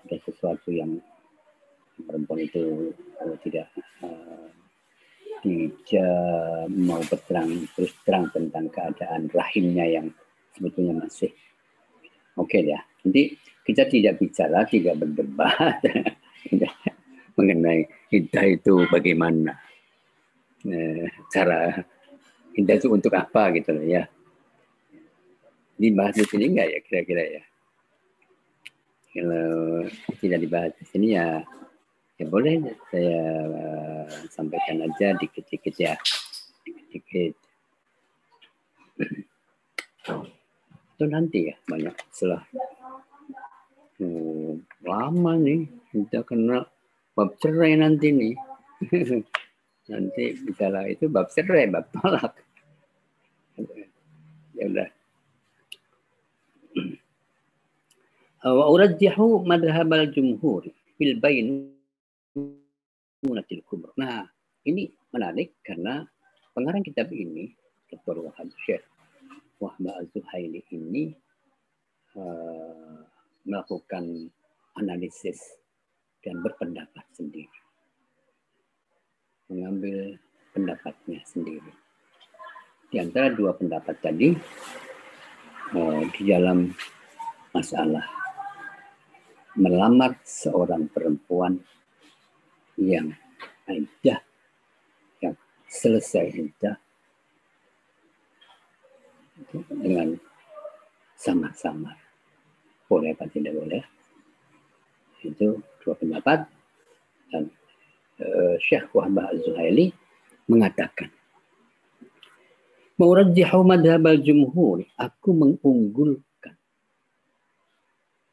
ada 0.05 0.15
sesuatu 0.23 0.69
yang 0.69 1.01
perempuan 2.05 2.43
itu 2.45 2.93
oh, 3.17 3.38
tidak 3.41 3.65
uh, 4.05 4.45
tidak 5.41 6.69
mau 6.69 7.01
berterang 7.01 7.65
terus 7.73 7.91
terang 8.05 8.29
tentang 8.29 8.69
keadaan 8.69 9.27
rahimnya 9.33 9.85
yang 9.89 10.07
sebetulnya 10.53 11.01
masih 11.01 11.33
oke 12.37 12.47
okay, 12.47 12.69
ya. 12.69 12.79
Nanti 13.01 13.33
kita 13.65 13.89
tidak 13.89 14.21
bicara 14.21 14.61
tidak 14.69 15.01
berdebat 15.01 15.81
mengenai 17.37 17.89
iddah 18.13 18.45
itu 18.45 18.85
bagaimana. 18.89 19.57
Eh, 20.61 21.09
cara 21.33 21.81
iddah 22.53 22.75
itu 22.77 22.87
untuk 22.93 23.13
apa 23.17 23.49
gitu 23.57 23.73
loh 23.73 23.85
ya. 23.85 24.05
Dibahas 25.81 26.13
di 26.13 26.25
sini 26.29 26.45
enggak 26.53 26.67
ya 26.69 26.79
kira-kira 26.85 27.23
ya? 27.25 27.43
Kalau 29.11 29.83
tidak 30.21 30.39
dibahas 30.45 30.71
di 30.77 30.85
sini 30.87 31.07
ya 31.17 31.41
ya 32.22 32.30
boleh 32.30 32.61
saya 32.93 33.17
uh, 33.49 34.05
sampaikan 34.30 34.86
aja 34.86 35.17
dikit-dikit 35.17 35.74
ya. 35.74 35.97
Dikit-dikit. 36.61 37.34
Itu 40.93 41.05
nanti 41.09 41.49
ya 41.49 41.57
banyak 41.65 41.97
setelah. 42.13 42.45
Hmm, 43.97 44.61
lama 44.86 45.34
nih. 45.41 45.65
Kita 45.89 46.22
kena 46.22 46.61
bab 47.17 47.34
cerai 47.41 47.74
nanti 47.74 48.13
nih. 48.13 48.38
Nanti 49.91 50.38
bicara 50.45 50.88
itu 50.88 51.09
bab 51.11 51.28
cerai 51.34 51.67
bab 51.67 51.89
tolak 51.91 52.32
ya 54.55 54.63
udah. 54.72 54.89
Wa 58.55 58.65
urajjihu 58.72 59.43
madhhab 59.43 59.91
al-jumhur 59.91 60.72
fil 60.95 61.19
bain 61.19 61.76
kubra. 63.22 63.93
Nah, 64.01 64.26
ini 64.65 64.89
menarik 65.13 65.61
karena 65.61 66.01
pengarang 66.57 66.82
kitab 66.82 67.13
ini, 67.13 67.53
Dr. 67.86 68.17
Wahab 68.26 68.49
Syekh 68.65 68.82
Wahba 69.61 69.93
Az-Zuhaili 70.01 70.65
ini 70.74 71.13
uh, 72.17 73.05
melakukan 73.45 74.26
analisis 74.74 75.38
dan 76.26 76.41
berpendapat 76.41 77.05
sendiri. 77.13 77.61
Mengambil 79.53 80.17
pendapatnya 80.57 81.22
sendiri. 81.30 81.74
Di 82.89 82.97
antara 82.97 83.30
dua 83.30 83.53
pendapat 83.53 84.01
tadi, 84.01 84.34
uh, 85.78 86.01
di 86.09 86.22
dalam 86.26 86.74
masalah 87.53 88.03
melamar 89.53 90.17
seorang 90.26 90.89
perempuan 90.89 91.61
yang 92.82 93.13
iddah 93.69 94.17
yang 95.21 95.38
selesai 95.69 96.34
iddah 96.34 96.75
dengan 99.69 100.17
sama-sama 101.13 101.93
boleh 102.91 103.15
apa 103.15 103.23
tidak 103.32 103.55
boleh? 103.55 103.84
Itu 105.23 105.63
dua 105.86 105.93
pendapat. 105.95 106.43
Dan 107.32 107.47
uh, 108.19 108.55
Syekh 108.59 108.91
Wahbah 108.91 109.32
Az-Zuhaili 109.32 109.95
mengatakan 110.51 111.07
Murajjihu 112.99 113.63
madhab 113.63 114.03
al-jumhur 114.03 114.84
aku 114.99 115.29
mengunggulkan 115.32 116.53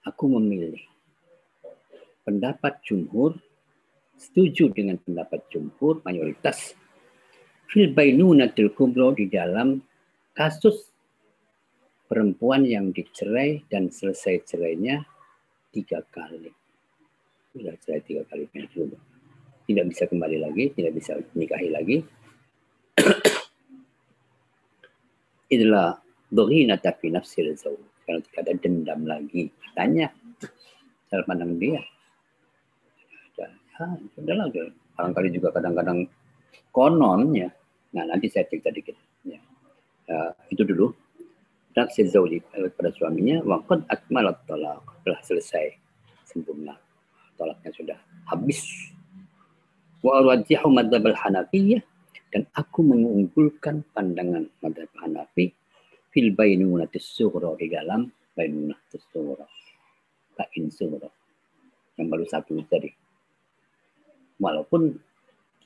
aku 0.02 0.24
memilih 0.34 0.82
pendapat 2.26 2.76
jumhur 2.82 3.38
setuju 4.18 4.74
dengan 4.74 4.98
pendapat 4.98 5.46
jumhur 5.46 6.02
mayoritas 6.02 6.74
fil 7.70 7.94
bainunatil 7.94 8.74
kubro 8.74 9.14
di 9.14 9.30
dalam 9.30 9.78
kasus 10.34 10.90
perempuan 12.10 12.66
yang 12.66 12.90
dicerai 12.90 13.62
dan 13.70 13.94
selesai 13.94 14.42
cerainya 14.42 15.06
tiga 15.70 16.02
kali. 16.10 16.50
Sudah 17.54 17.78
cerai 17.78 18.02
tiga 18.02 18.26
kali 18.26 18.48
Tidak 19.68 19.84
bisa 19.84 20.08
kembali 20.08 20.38
lagi, 20.40 20.72
tidak 20.72 20.92
bisa 20.96 21.20
menikahi 21.36 21.68
lagi. 21.68 21.96
Itulah 25.54 26.00
berhina 26.32 26.80
tapi 26.80 27.12
nafsil 27.12 27.52
zawj. 27.52 27.76
Kalau 28.08 28.24
tidak 28.24 28.40
ada 28.48 28.52
dendam 28.56 29.04
lagi. 29.04 29.52
Tanya. 29.76 30.08
Cara 31.12 31.24
pandang 31.28 31.60
dia 31.60 31.84
ah, 33.78 33.94
udahlah 34.18 34.46
barangkali 34.98 35.28
juga 35.30 35.54
kadang-kadang 35.54 36.10
konon 36.74 37.30
ya. 37.34 37.48
Nah 37.94 38.04
nanti 38.04 38.26
saya 38.26 38.44
cerita 38.50 38.74
dikit 38.74 38.98
ya. 39.22 39.38
Uh, 40.08 40.32
itu 40.50 40.66
dulu. 40.66 40.90
Taksir 41.76 42.10
zauji 42.10 42.42
pada 42.50 42.90
suaminya 42.90 43.38
waktu 43.46 43.86
akmalat 43.86 44.34
tolak 44.50 44.82
telah 45.06 45.20
selesai 45.22 45.78
sempurna. 46.26 46.74
Tolaknya 47.38 47.70
sudah 47.70 47.98
habis. 48.26 48.66
Wa 50.02 50.18
arwajihu 50.18 50.74
madhab 50.74 51.06
al-hanafiyah 51.06 51.78
dan 52.34 52.50
aku 52.58 52.82
mengunggulkan 52.82 53.86
pandangan 53.94 54.50
madhab 54.58 54.90
Hanafi 54.98 55.54
fil 56.10 56.34
bainunatis 56.34 57.14
sughra. 57.14 57.54
Di 57.54 57.70
dalam 57.70 58.10
bainunatis 58.34 59.06
sughra. 59.14 59.46
Bain 60.34 60.66
sughra. 60.74 61.10
Yang 61.94 62.06
baru 62.10 62.24
satu 62.26 62.58
tadi 62.66 62.90
walaupun 64.38 64.96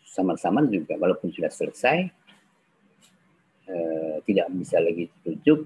sama-sama 0.04 0.64
juga 0.68 0.96
walaupun 1.00 1.32
sudah 1.32 1.48
selesai 1.48 2.08
eh, 3.68 4.16
tidak 4.28 4.46
bisa 4.56 4.80
lagi 4.82 5.08
ditunjuk 5.08 5.60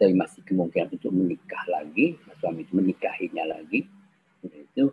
tapi 0.00 0.12
masih 0.16 0.40
kemungkinan 0.48 0.96
untuk 0.96 1.12
menikah 1.12 1.64
lagi 1.68 2.16
suami 2.40 2.64
itu 2.64 2.72
menikahinya 2.72 3.44
lagi 3.48 3.84
itu 4.44 4.84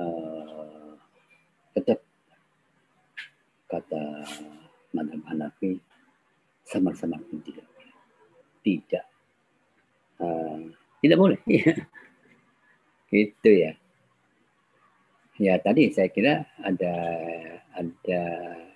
eh, 0.00 0.90
tetap 1.76 2.00
kata 3.68 4.04
Madam 4.96 5.20
Hanafi 5.28 5.76
sama-sama 6.64 7.20
pun 7.28 7.38
tidak 7.44 7.68
tidak. 8.66 9.06
Uh, 10.18 10.74
tidak 10.98 11.18
boleh. 11.22 11.40
Gitu 13.14 13.50
ya 13.54 13.78
Ya 15.36 15.60
tadi 15.60 15.92
saya 15.92 16.08
kira 16.08 16.48
ada 16.64 16.94
ada 17.76 18.22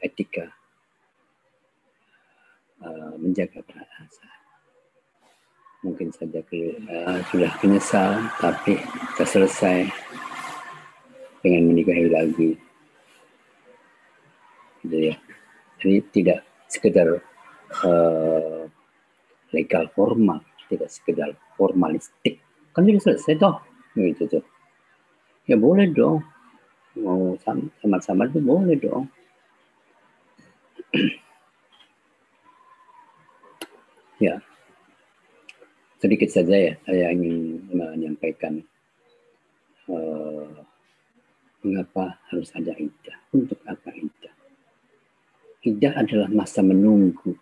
etika 0.05 0.45
uh, 2.85 3.17
menjaga 3.17 3.65
perasaan. 3.65 4.41
Mungkin 5.81 6.13
saja 6.13 6.45
ke, 6.45 6.77
uh, 6.85 7.25
sudah 7.33 7.49
menyesal, 7.65 8.29
tapi 8.37 8.77
sudah 9.17 9.29
selesai 9.29 9.89
dengan 11.41 11.73
menikahi 11.73 12.13
lagi. 12.13 12.51
Gitu 14.85 14.97
ya. 15.09 15.17
Jadi 15.81 15.97
tidak 16.13 16.41
sekedar 16.69 17.25
uh, 17.89 18.69
legal 19.57 19.89
formal, 19.97 20.45
tidak 20.69 20.93
sekedar 20.93 21.33
formalistik. 21.57 22.45
Kan 22.77 22.85
sudah 22.85 23.17
selesai 23.17 23.41
toh, 23.41 23.57
gitu 23.97 24.29
tuh. 24.29 24.45
Ya 25.49 25.57
boleh 25.57 25.89
dong, 25.89 26.21
mau 27.01 27.37
sama-sama 27.81 28.29
itu 28.29 28.41
boleh 28.45 28.77
dong. 28.77 29.09
ya, 34.25 34.37
sedikit 35.97 36.29
saja 36.29 36.57
ya 36.57 36.75
saya 36.85 37.13
ingin 37.17 37.65
menyampaikan 37.73 38.61
uh, 39.89 40.65
mengapa 41.65 42.21
harus 42.33 42.53
ada 42.57 42.73
iddah, 42.77 43.17
untuk 43.33 43.61
apa 43.69 43.93
iddah. 43.93 44.35
Iddah 45.61 45.93
adalah 45.93 46.29
masa 46.33 46.65
menunggu, 46.65 47.37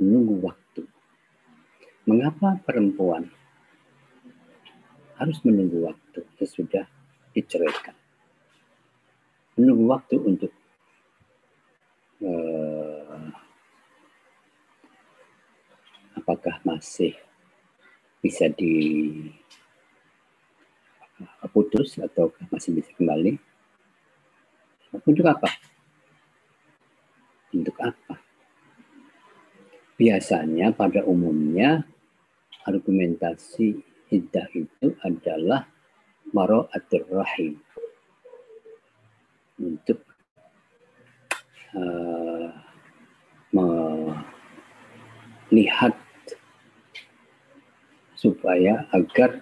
menunggu 0.00 0.40
waktu. 0.40 0.88
Mengapa 2.04 2.60
perempuan 2.64 3.28
harus 5.16 5.40
menunggu 5.44 5.88
waktu 5.88 6.20
sesudah 6.36 6.84
diceraikan. 7.34 7.94
Menunggu 9.58 9.90
waktu 9.90 10.16
untuk 10.18 10.52
uh, 12.22 13.30
apakah 16.14 16.62
masih 16.62 17.12
bisa 18.24 18.48
diputus 21.44 22.00
atau 22.00 22.32
masih 22.48 22.72
bisa 22.78 22.88
kembali. 22.96 23.36
Untuk 24.94 25.26
apa? 25.26 25.50
Untuk 27.50 27.74
apa? 27.82 28.16
Biasanya 29.94 30.74
pada 30.74 31.06
umumnya 31.06 31.86
argumentasi 32.66 33.78
iddah 34.10 34.48
itu 34.54 34.96
adalah 35.04 35.73
mara'atul 36.34 37.06
rahim 37.14 37.62
untuk 39.62 40.02
uh, 41.78 42.50
melihat 45.54 45.94
supaya 48.18 48.90
agar 48.90 49.38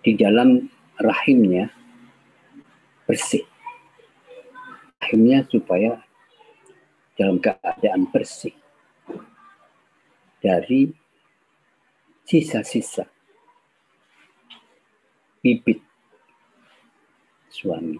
di 0.00 0.16
dalam 0.16 0.72
rahimnya 0.96 1.68
bersih. 3.04 3.44
Rahimnya 5.04 5.44
supaya 5.52 6.00
dalam 7.20 7.36
keadaan 7.36 8.08
bersih 8.08 8.56
dari 10.40 10.96
sisa-sisa 12.24 13.04
bibit 15.40 15.80
suami. 17.48 17.96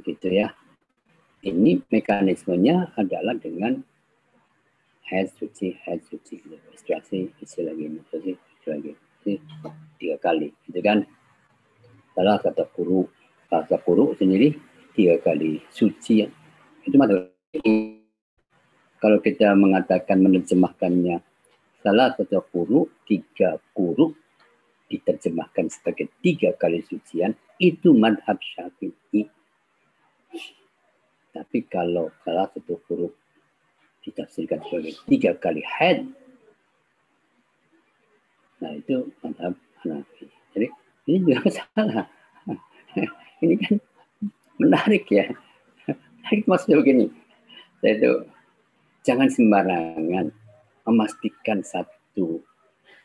Gitu 0.00 0.28
ya. 0.32 0.50
Ini 1.44 1.84
mekanismenya 1.92 2.96
adalah 2.96 3.36
dengan 3.36 3.84
head 5.04 5.28
suci, 5.36 5.76
head 5.84 6.00
suci, 6.08 6.40
menstruasi, 6.40 7.28
isi 7.36 7.60
lagi, 7.60 7.84
menstruasi, 7.92 8.32
isi 8.32 8.66
lagi, 8.72 8.92
isi 8.96 9.32
tiga 10.00 10.16
kali, 10.24 10.48
gitu 10.64 10.80
kan? 10.80 11.04
Salah 12.16 12.40
kata 12.40 12.64
kuru, 12.72 13.04
kata 13.52 13.76
kuru 13.84 14.16
sendiri 14.16 14.56
tiga 14.96 15.20
kali 15.20 15.60
suci, 15.68 16.24
itu 16.88 16.96
materi. 16.96 17.28
Kalau 19.04 19.20
kita 19.20 19.52
mengatakan 19.52 20.24
menerjemahkannya 20.24 21.20
salah 21.84 22.16
satu 22.16 22.40
kuru, 22.48 22.88
tiga 23.04 23.60
kuru 23.76 24.16
diterjemahkan 24.88 25.68
sebagai 25.68 26.08
tiga 26.24 26.56
kali 26.56 26.80
sucian, 26.80 27.36
itu 27.60 27.92
madhab 27.92 28.40
syafi'i. 28.40 29.28
Tapi 31.36 31.58
kalau 31.68 32.08
salah 32.24 32.48
satu 32.56 32.80
huruf 32.88 33.12
ditafsirkan 34.00 34.64
sebagai 34.64 34.96
tiga 35.04 35.36
kali 35.36 35.60
head. 35.60 36.08
Nah 38.64 38.72
itu 38.80 39.12
mantap 39.20 39.52
Hanafi. 39.84 40.24
Jadi 40.56 40.68
ini 41.12 41.18
juga 41.28 41.52
salah. 41.60 42.08
ini 43.44 43.54
kan 43.60 43.76
menarik 44.56 45.04
ya. 45.12 45.28
Menarik 45.84 46.44
maksudnya 46.48 46.80
begini. 46.80 47.06
Saya 47.84 47.92
itu 48.00 48.12
jangan 49.04 49.28
sembarangan 49.28 50.32
memastikan 50.84 51.64
satu 51.64 52.44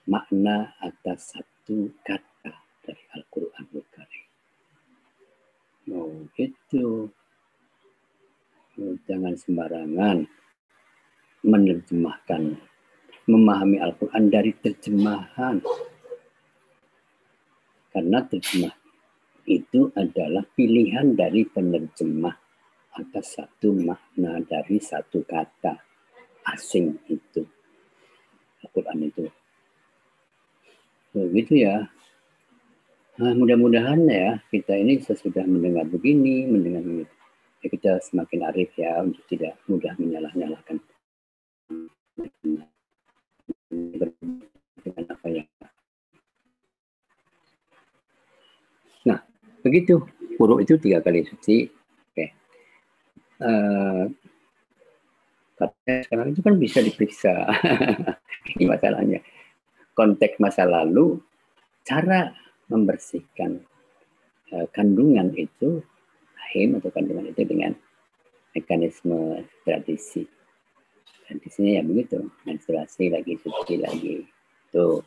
makna 0.08 0.76
atas 0.84 1.36
satu 1.36 1.92
kata 2.04 2.54
dari 2.84 3.04
Al-Quran 3.16 3.66
Karim. 3.92 4.28
Oh 5.90 6.28
gitu. 6.36 7.10
Oh, 8.80 8.96
jangan 9.04 9.36
sembarangan 9.36 10.24
menerjemahkan, 11.44 12.56
memahami 13.28 13.78
Al-Quran 13.84 14.26
dari 14.32 14.52
terjemahan. 14.56 15.60
Karena 17.90 18.20
terjemah 18.24 18.76
itu 19.50 19.90
adalah 19.98 20.46
pilihan 20.46 21.18
dari 21.18 21.44
penerjemah 21.44 22.38
atas 23.02 23.40
satu 23.40 23.74
makna 23.74 24.40
dari 24.46 24.78
satu 24.78 25.26
kata 25.26 25.74
asing 26.54 27.02
itu. 27.10 27.59
Al-Quran 28.66 28.98
itu. 29.08 29.24
Begitu 31.16 31.54
ya. 31.66 31.90
Nah, 33.20 33.36
mudah-mudahan 33.36 34.00
ya 34.08 34.40
kita 34.48 34.80
ini 34.80 35.04
sesudah 35.04 35.44
mendengar 35.44 35.84
begini, 35.90 36.48
mendengar 36.48 36.84
begitu. 36.86 37.14
Ya 37.60 37.68
kita 37.68 37.92
semakin 38.00 38.40
arif 38.48 38.72
ya 38.80 39.04
untuk 39.04 39.24
tidak 39.28 39.60
mudah 39.68 39.92
menyalah-nyalahkan 40.00 40.80
apa 45.20 45.28
yang 45.28 45.48
Nah, 49.04 49.20
begitu. 49.64 50.00
Buruk 50.40 50.64
itu 50.64 50.80
tiga 50.80 51.04
kali 51.04 51.28
suci. 51.28 51.68
Oke. 52.12 52.26
Uh, 53.44 54.08
katanya 55.60 56.00
sekarang 56.08 56.28
itu 56.32 56.40
kan 56.40 56.56
bisa 56.56 56.80
diperiksa. 56.80 57.34
Ini 58.56 58.66
masalahnya. 58.74 59.20
Konteks 59.94 60.40
masa 60.40 60.64
lalu, 60.64 61.20
cara 61.84 62.32
membersihkan 62.72 63.62
uh, 64.56 64.68
kandungan 64.72 65.36
itu, 65.36 65.84
rahim 66.34 66.80
atau 66.80 66.90
kandungan 66.94 67.30
itu 67.30 67.44
dengan 67.44 67.76
mekanisme 68.56 69.46
tradisi 69.68 70.26
dan 71.30 71.38
di 71.38 71.50
sini 71.54 71.78
ya 71.78 71.86
begitu, 71.86 72.26
menstruasi 72.42 73.14
lagi, 73.14 73.38
suci 73.38 73.78
lagi. 73.78 74.26
Tuh. 74.74 74.98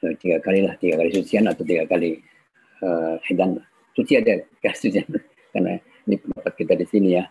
So, 0.00 0.08
tiga 0.16 0.40
kali 0.40 0.64
lah, 0.64 0.80
tiga 0.80 0.96
kali 0.96 1.12
sucian 1.12 1.44
atau 1.44 1.68
tiga 1.68 1.84
kali 1.84 2.24
uh, 2.80 3.20
hidan. 3.28 3.60
Suci 3.92 4.16
ada 4.16 4.40
sucian 4.80 5.04
karena 5.52 5.76
ini 6.08 6.16
pendapat 6.16 6.52
kita 6.56 6.72
di 6.80 6.86
sini 6.88 7.08
ya 7.20 7.28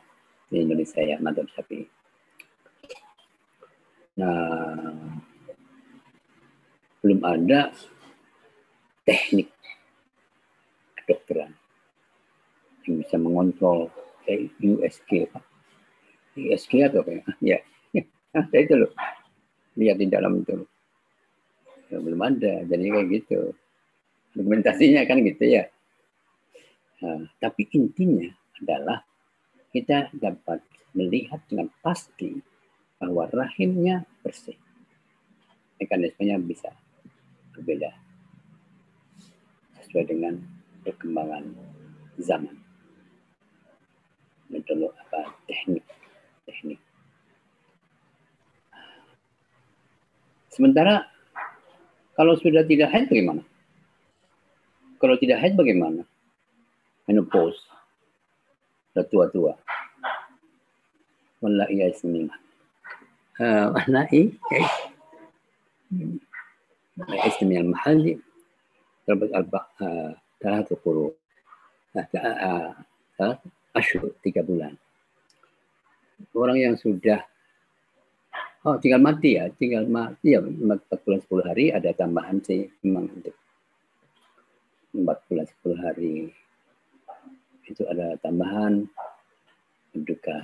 di 0.54 0.62
Indonesia 0.62 1.02
ya 1.02 1.18
mantap 1.18 1.50
sapi. 1.58 1.90
Nah, 4.14 4.78
belum 7.02 7.20
ada 7.26 7.74
teknik 9.04 9.50
kedokteran 11.02 11.52
yang 12.86 13.02
bisa 13.02 13.16
mengontrol 13.18 13.90
kayak 14.24 14.54
USG 14.62 15.28
Pak 15.28 15.44
ISG 16.38 16.74
atau 16.86 17.02
apa 17.06 17.22
ya? 17.42 17.60
Ya, 17.94 18.42
ada 18.42 18.58
itu 18.58 18.74
loh. 18.74 18.90
Lihat 19.78 20.02
di 20.02 20.10
dalam 20.10 20.42
itu. 20.42 20.66
Ya, 21.94 22.02
belum 22.02 22.18
ada, 22.18 22.66
jadi 22.66 22.82
kayak 22.90 23.08
gitu. 23.14 23.54
Dokumentasinya 24.34 25.06
kan 25.06 25.22
gitu 25.22 25.46
ya. 25.46 25.70
Nah, 27.06 27.30
tapi 27.38 27.70
intinya 27.78 28.26
adalah 28.58 29.06
kita 29.70 30.10
dapat 30.18 30.66
melihat 30.98 31.46
dengan 31.46 31.70
pasti 31.86 32.42
bahwa 33.04 33.28
rahimnya 33.36 34.08
bersih. 34.24 34.56
Mekanismenya 35.84 36.40
bisa 36.40 36.72
berbeda 37.52 37.92
sesuai 39.84 40.08
dengan 40.08 40.40
perkembangan 40.88 41.44
zaman. 42.16 42.56
Metode 44.48 44.88
apa 44.96 45.36
teknik 45.52 45.84
teknik. 46.48 46.80
Sementara 50.48 51.04
kalau 52.16 52.40
sudah 52.40 52.64
tidak 52.64 52.88
haid 52.96 53.12
bagaimana? 53.12 53.44
Kalau 55.04 55.20
tidak 55.20 55.44
haid 55.44 55.60
bagaimana? 55.60 56.08
Menopause. 57.12 57.60
Sudah 58.96 59.04
tua-tua. 59.12 59.54
Wallahi 61.44 61.84
ya 61.84 61.92
ismina. 63.39 63.73
Wallahi 63.75 64.23
ya 64.51 64.67
اسمي 66.99 67.63
المحلي 67.63 68.19
ضربت 69.09 69.31
أربع 69.31 69.63
ثلاث 70.43 70.69
قروء 70.83 71.15
ثلاث 73.15 73.39
أشهر 73.77 74.03
tiga 74.19 74.43
bulan 74.43 74.75
orang 76.35 76.59
yang 76.59 76.75
sudah 76.75 77.23
oh 78.67 78.75
tinggal 78.83 78.99
mati 78.99 79.39
ya, 79.39 79.47
tinggal 79.55 79.87
mati 79.87 80.35
ya 80.35 80.43
4 80.43 80.59
bulan 81.07 81.21
10 81.23 81.47
hari 81.47 81.71
ada 81.71 81.95
tambahan 81.95 82.43
sih 82.43 82.67
memang 82.83 83.07
untuk 83.07 83.37
4 84.91 85.07
bulan 85.31 85.47
10 85.63 85.79
hari 85.79 86.15
itu 87.69 87.85
ada 87.87 88.17
tambahan 88.19 88.89
berduka. 89.95 90.43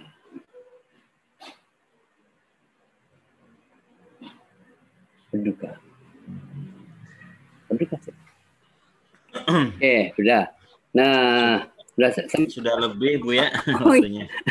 Berduka. 5.30 5.78
Berduka 7.70 7.96
sih. 8.02 8.16
Oke, 9.46 10.14
sudah. 10.18 10.50
Nah, 10.90 11.70
sudah, 11.94 12.12
sudah 12.50 12.76
lebih 12.80 13.22
Bu 13.22 13.36
ya 13.36 13.52
oh, 13.86 13.94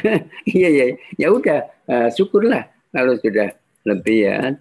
iya 0.58 0.68
iya. 0.68 0.84
Ya 1.18 1.28
udah, 1.32 1.66
uh, 1.88 2.08
syukurlah 2.14 2.68
kalau 2.94 3.18
sudah 3.18 3.56
lebih 3.82 4.28
ya. 4.28 4.54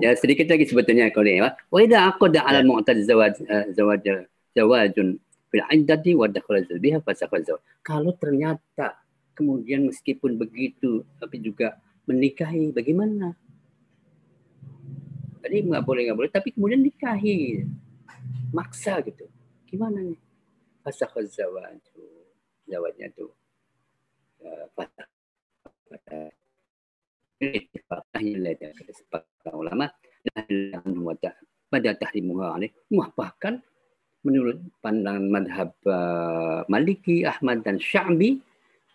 Ya 0.00 0.16
sedikit 0.16 0.48
lagi 0.48 0.64
sebetulnya 0.66 1.12
kalau 1.12 1.28
ya. 1.28 1.54
Wa 1.68 1.78
idza 1.84 1.98
aqada 2.08 2.40
'ala 2.42 2.64
mu'tad 2.64 2.98
zawaj 3.04 3.36
uh, 3.44 3.66
zawaj 3.76 4.02
zawajun 4.56 5.20
fil 5.52 5.64
'iddati 5.68 6.16
wa 6.16 6.26
dakhala 6.26 6.64
biha 6.80 6.98
fasakha. 7.04 7.60
Kalau 7.84 8.16
ternyata 8.16 8.96
kemudian 9.36 9.86
meskipun 9.86 10.40
begitu 10.40 11.04
tapi 11.20 11.44
juga 11.44 11.76
menikahi 12.08 12.72
bagaimana 12.72 13.36
tadi 15.40 15.64
nggak 15.64 15.84
boleh 15.84 16.02
nggak 16.08 16.18
boleh 16.18 16.30
tapi 16.32 16.52
kemudian 16.54 16.80
nikahi 16.84 17.64
maksa 18.52 19.00
gitu 19.04 19.26
gimana 19.66 20.04
nih 20.04 20.20
fasah 20.84 21.10
zawaj 21.10 21.80
zawajnya 22.68 23.08
tuh 23.16 23.32
uh, 24.44 24.64
fasah 24.76 25.08
ini 27.40 28.52
kesepakatan 28.84 29.54
ulama 29.56 29.88
pada 31.72 31.90
tahrimuha 31.96 32.60
bahkan 33.16 33.64
menurut 34.20 34.60
pandangan 34.84 35.24
madhab 35.24 35.70
uh, 35.88 36.60
Maliki, 36.68 37.24
Ahmad 37.24 37.64
dan 37.64 37.80
Syabi 37.80 38.44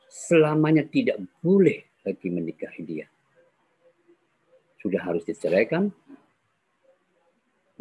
selamanya 0.05 0.85
tidak 0.85 1.17
boleh 1.41 1.81
lagi 2.05 2.27
menikahi 2.29 2.81
dia. 2.85 3.07
Sudah 4.77 5.01
harus 5.01 5.25
diceraikan. 5.25 5.89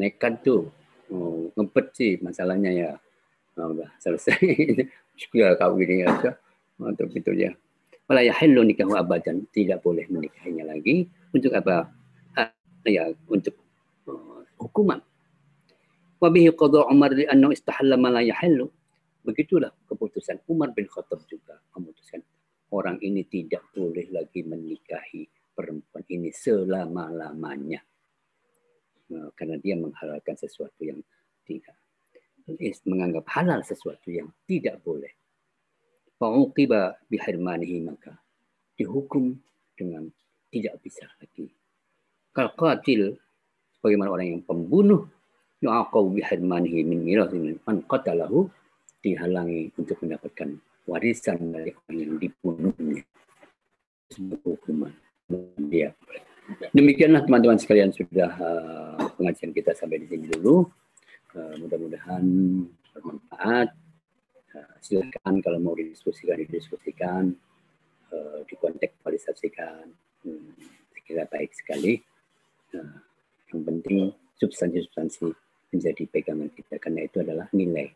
Nekat 0.00 0.42
tuh. 0.42 0.70
Oh, 1.12 1.52
ngempet 1.54 1.94
sih 1.94 2.12
masalahnya 2.18 2.70
ya. 2.72 2.90
Oh, 3.60 3.70
udah 3.70 3.90
selesai. 4.02 4.40
Sudah 5.20 5.54
kau 5.54 5.78
gini 5.78 6.02
aja. 6.02 6.34
Untuk 6.80 7.14
itu 7.14 7.30
ya. 7.34 7.54
Wala 8.10 8.26
yahillu 8.26 8.66
nikahu 8.66 8.98
abadan. 8.98 9.46
Tidak 9.54 9.78
boleh 9.78 10.10
menikahinya 10.10 10.74
lagi. 10.74 11.06
Untuk 11.30 11.54
apa? 11.54 11.86
Ah, 12.34 12.50
ya, 12.82 13.14
untuk 13.30 13.54
uh, 14.10 14.42
hukuman. 14.58 14.98
Wabihi 16.18 16.50
qadha 16.56 16.90
Umar 16.90 17.14
li 17.14 17.28
annahu 17.30 17.54
istahalla 17.54 17.94
ma 17.94 18.10
la 18.10 18.26
yahillu. 18.26 18.66
Begitulah 19.24 19.72
keputusan 19.88 20.42
Umar 20.50 20.74
bin 20.76 20.84
Khattab 20.90 21.24
juga 21.30 21.56
memutuskan 21.72 22.20
orang 22.74 22.98
ini 23.00 23.22
tidak 23.24 23.70
boleh 23.70 24.10
lagi 24.10 24.42
menikahi 24.42 25.24
perempuan 25.54 26.04
ini 26.10 26.34
selama-lamanya. 26.34 27.80
Nah, 29.14 29.30
karena 29.38 29.56
dia 29.62 29.78
menghalalkan 29.78 30.34
sesuatu 30.34 30.82
yang 30.82 30.98
tidak. 31.46 31.78
Menganggap 32.84 33.24
halal 33.30 33.62
sesuatu 33.62 34.10
yang 34.10 34.28
tidak 34.44 34.82
boleh. 34.82 35.14
Fa'uqiba 36.18 36.98
bihirmanihi 37.08 37.78
maka 37.86 38.18
dihukum 38.74 39.38
dengan 39.78 40.10
tidak 40.50 40.82
bisa 40.82 41.06
lagi. 41.22 41.46
Kalau 42.34 42.50
qatil, 42.58 43.14
bagaimana 43.78 44.10
orang 44.10 44.26
yang 44.38 44.42
pembunuh, 44.42 45.06
yu'aqaw 45.62 46.04
bihirmanihi 46.10 46.82
min 46.82 47.06
mirasin 47.06 47.56
man 47.62 47.86
qatalahu, 47.86 48.50
dihalangi 48.98 49.70
untuk 49.78 50.02
mendapatkan 50.02 50.58
warisan 50.90 51.54
dari 51.54 51.72
orang 51.72 51.96
yang 51.96 52.14
dibunuhnya 52.20 53.00
sebuah 54.12 54.40
hukuman 54.44 54.92
dia 55.72 55.96
demikianlah 56.72 57.24
teman-teman 57.24 57.56
sekalian 57.56 57.90
sudah 57.90 58.30
uh, 58.36 59.04
pengajian 59.16 59.52
kita 59.54 59.72
sampai 59.72 60.02
di 60.02 60.06
sini 60.08 60.28
dulu. 60.28 60.68
Uh, 61.34 61.54
mudah-mudahan 61.60 62.24
bermanfaat. 62.94 63.68
Uh, 64.54 64.74
silakan 64.84 65.42
kalau 65.42 65.58
mau 65.58 65.74
didiskusikan 65.74 66.38
didiskusikan. 66.44 67.34
Uh, 68.12 68.44
dikontekstualisasikan. 68.46 69.90
Hmm, 70.24 70.54
kira 71.04 71.28
baik 71.28 71.52
sekali. 71.52 72.00
Yang 73.52 73.60
penting 73.60 73.98
substansi-substansi 74.40 75.30
menjadi 75.74 76.02
pegangan 76.06 76.50
kita 76.54 76.78
karena 76.78 77.06
itu 77.06 77.22
adalah 77.22 77.46
nilai 77.50 77.90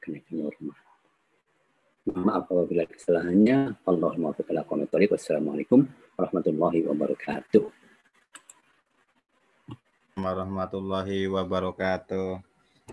kenaikan 0.00 0.44
norma. 0.44 0.74
Maaf 2.04 2.52
apabila 2.52 2.84
kesalahannya. 2.84 3.80
Allahumma 3.88 4.36
Wassalamualaikum 4.36 5.88
warahmatullahi 6.20 6.84
wabarakatuh. 6.84 7.83
Warahmatullahi 10.14 11.26
wabarakatuh. 11.26 12.38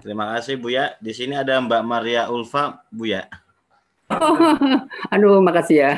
Terima 0.01 0.33
kasih 0.33 0.57
Bu 0.57 0.73
ya. 0.73 0.97
Di 0.97 1.13
sini 1.13 1.37
ada 1.37 1.61
Mbak 1.61 1.83
Maria 1.85 2.25
Ulfa, 2.33 2.81
Bu 2.89 3.05
ya. 3.13 3.29
Oh, 4.09 4.33
aduh, 5.13 5.37
makasih 5.37 5.85
ya. 5.85 5.91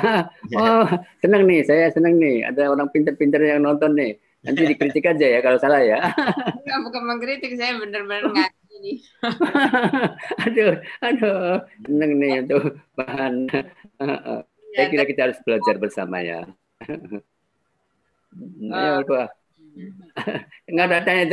ya. 0.51 0.57
Oh, 0.59 0.83
senang 1.23 1.47
nih, 1.47 1.63
saya 1.63 1.87
senang 1.95 2.19
nih. 2.19 2.43
Ada 2.43 2.67
orang 2.67 2.91
pintar-pintar 2.91 3.39
yang 3.39 3.63
nonton 3.63 3.95
nih. 3.95 4.19
Nanti 4.43 4.67
dikritik 4.67 5.07
aja 5.07 5.23
ya 5.23 5.39
kalau 5.39 5.55
salah 5.55 5.79
ya. 5.79 6.03
Enggak, 6.67 6.79
bukan 6.91 7.01
mengkritik, 7.07 7.55
saya 7.55 7.79
benar-benar 7.79 8.27
ngaji 8.27 8.75
nih. 8.83 8.97
aduh, 10.43 10.73
aduh, 10.99 11.63
seneng 11.87 12.11
nih 12.19 12.33
untuk 12.43 12.83
bahan. 12.99 13.47
Ya, 13.47 14.43
saya 14.75 14.85
kira 14.91 15.03
kita 15.07 15.31
harus 15.31 15.39
belajar 15.47 15.79
bersama 15.79 16.19
ya. 16.19 16.43
Uh, 18.67 18.99
Enggak 20.69 20.85
ada 20.89 20.97
tanya 21.05 21.21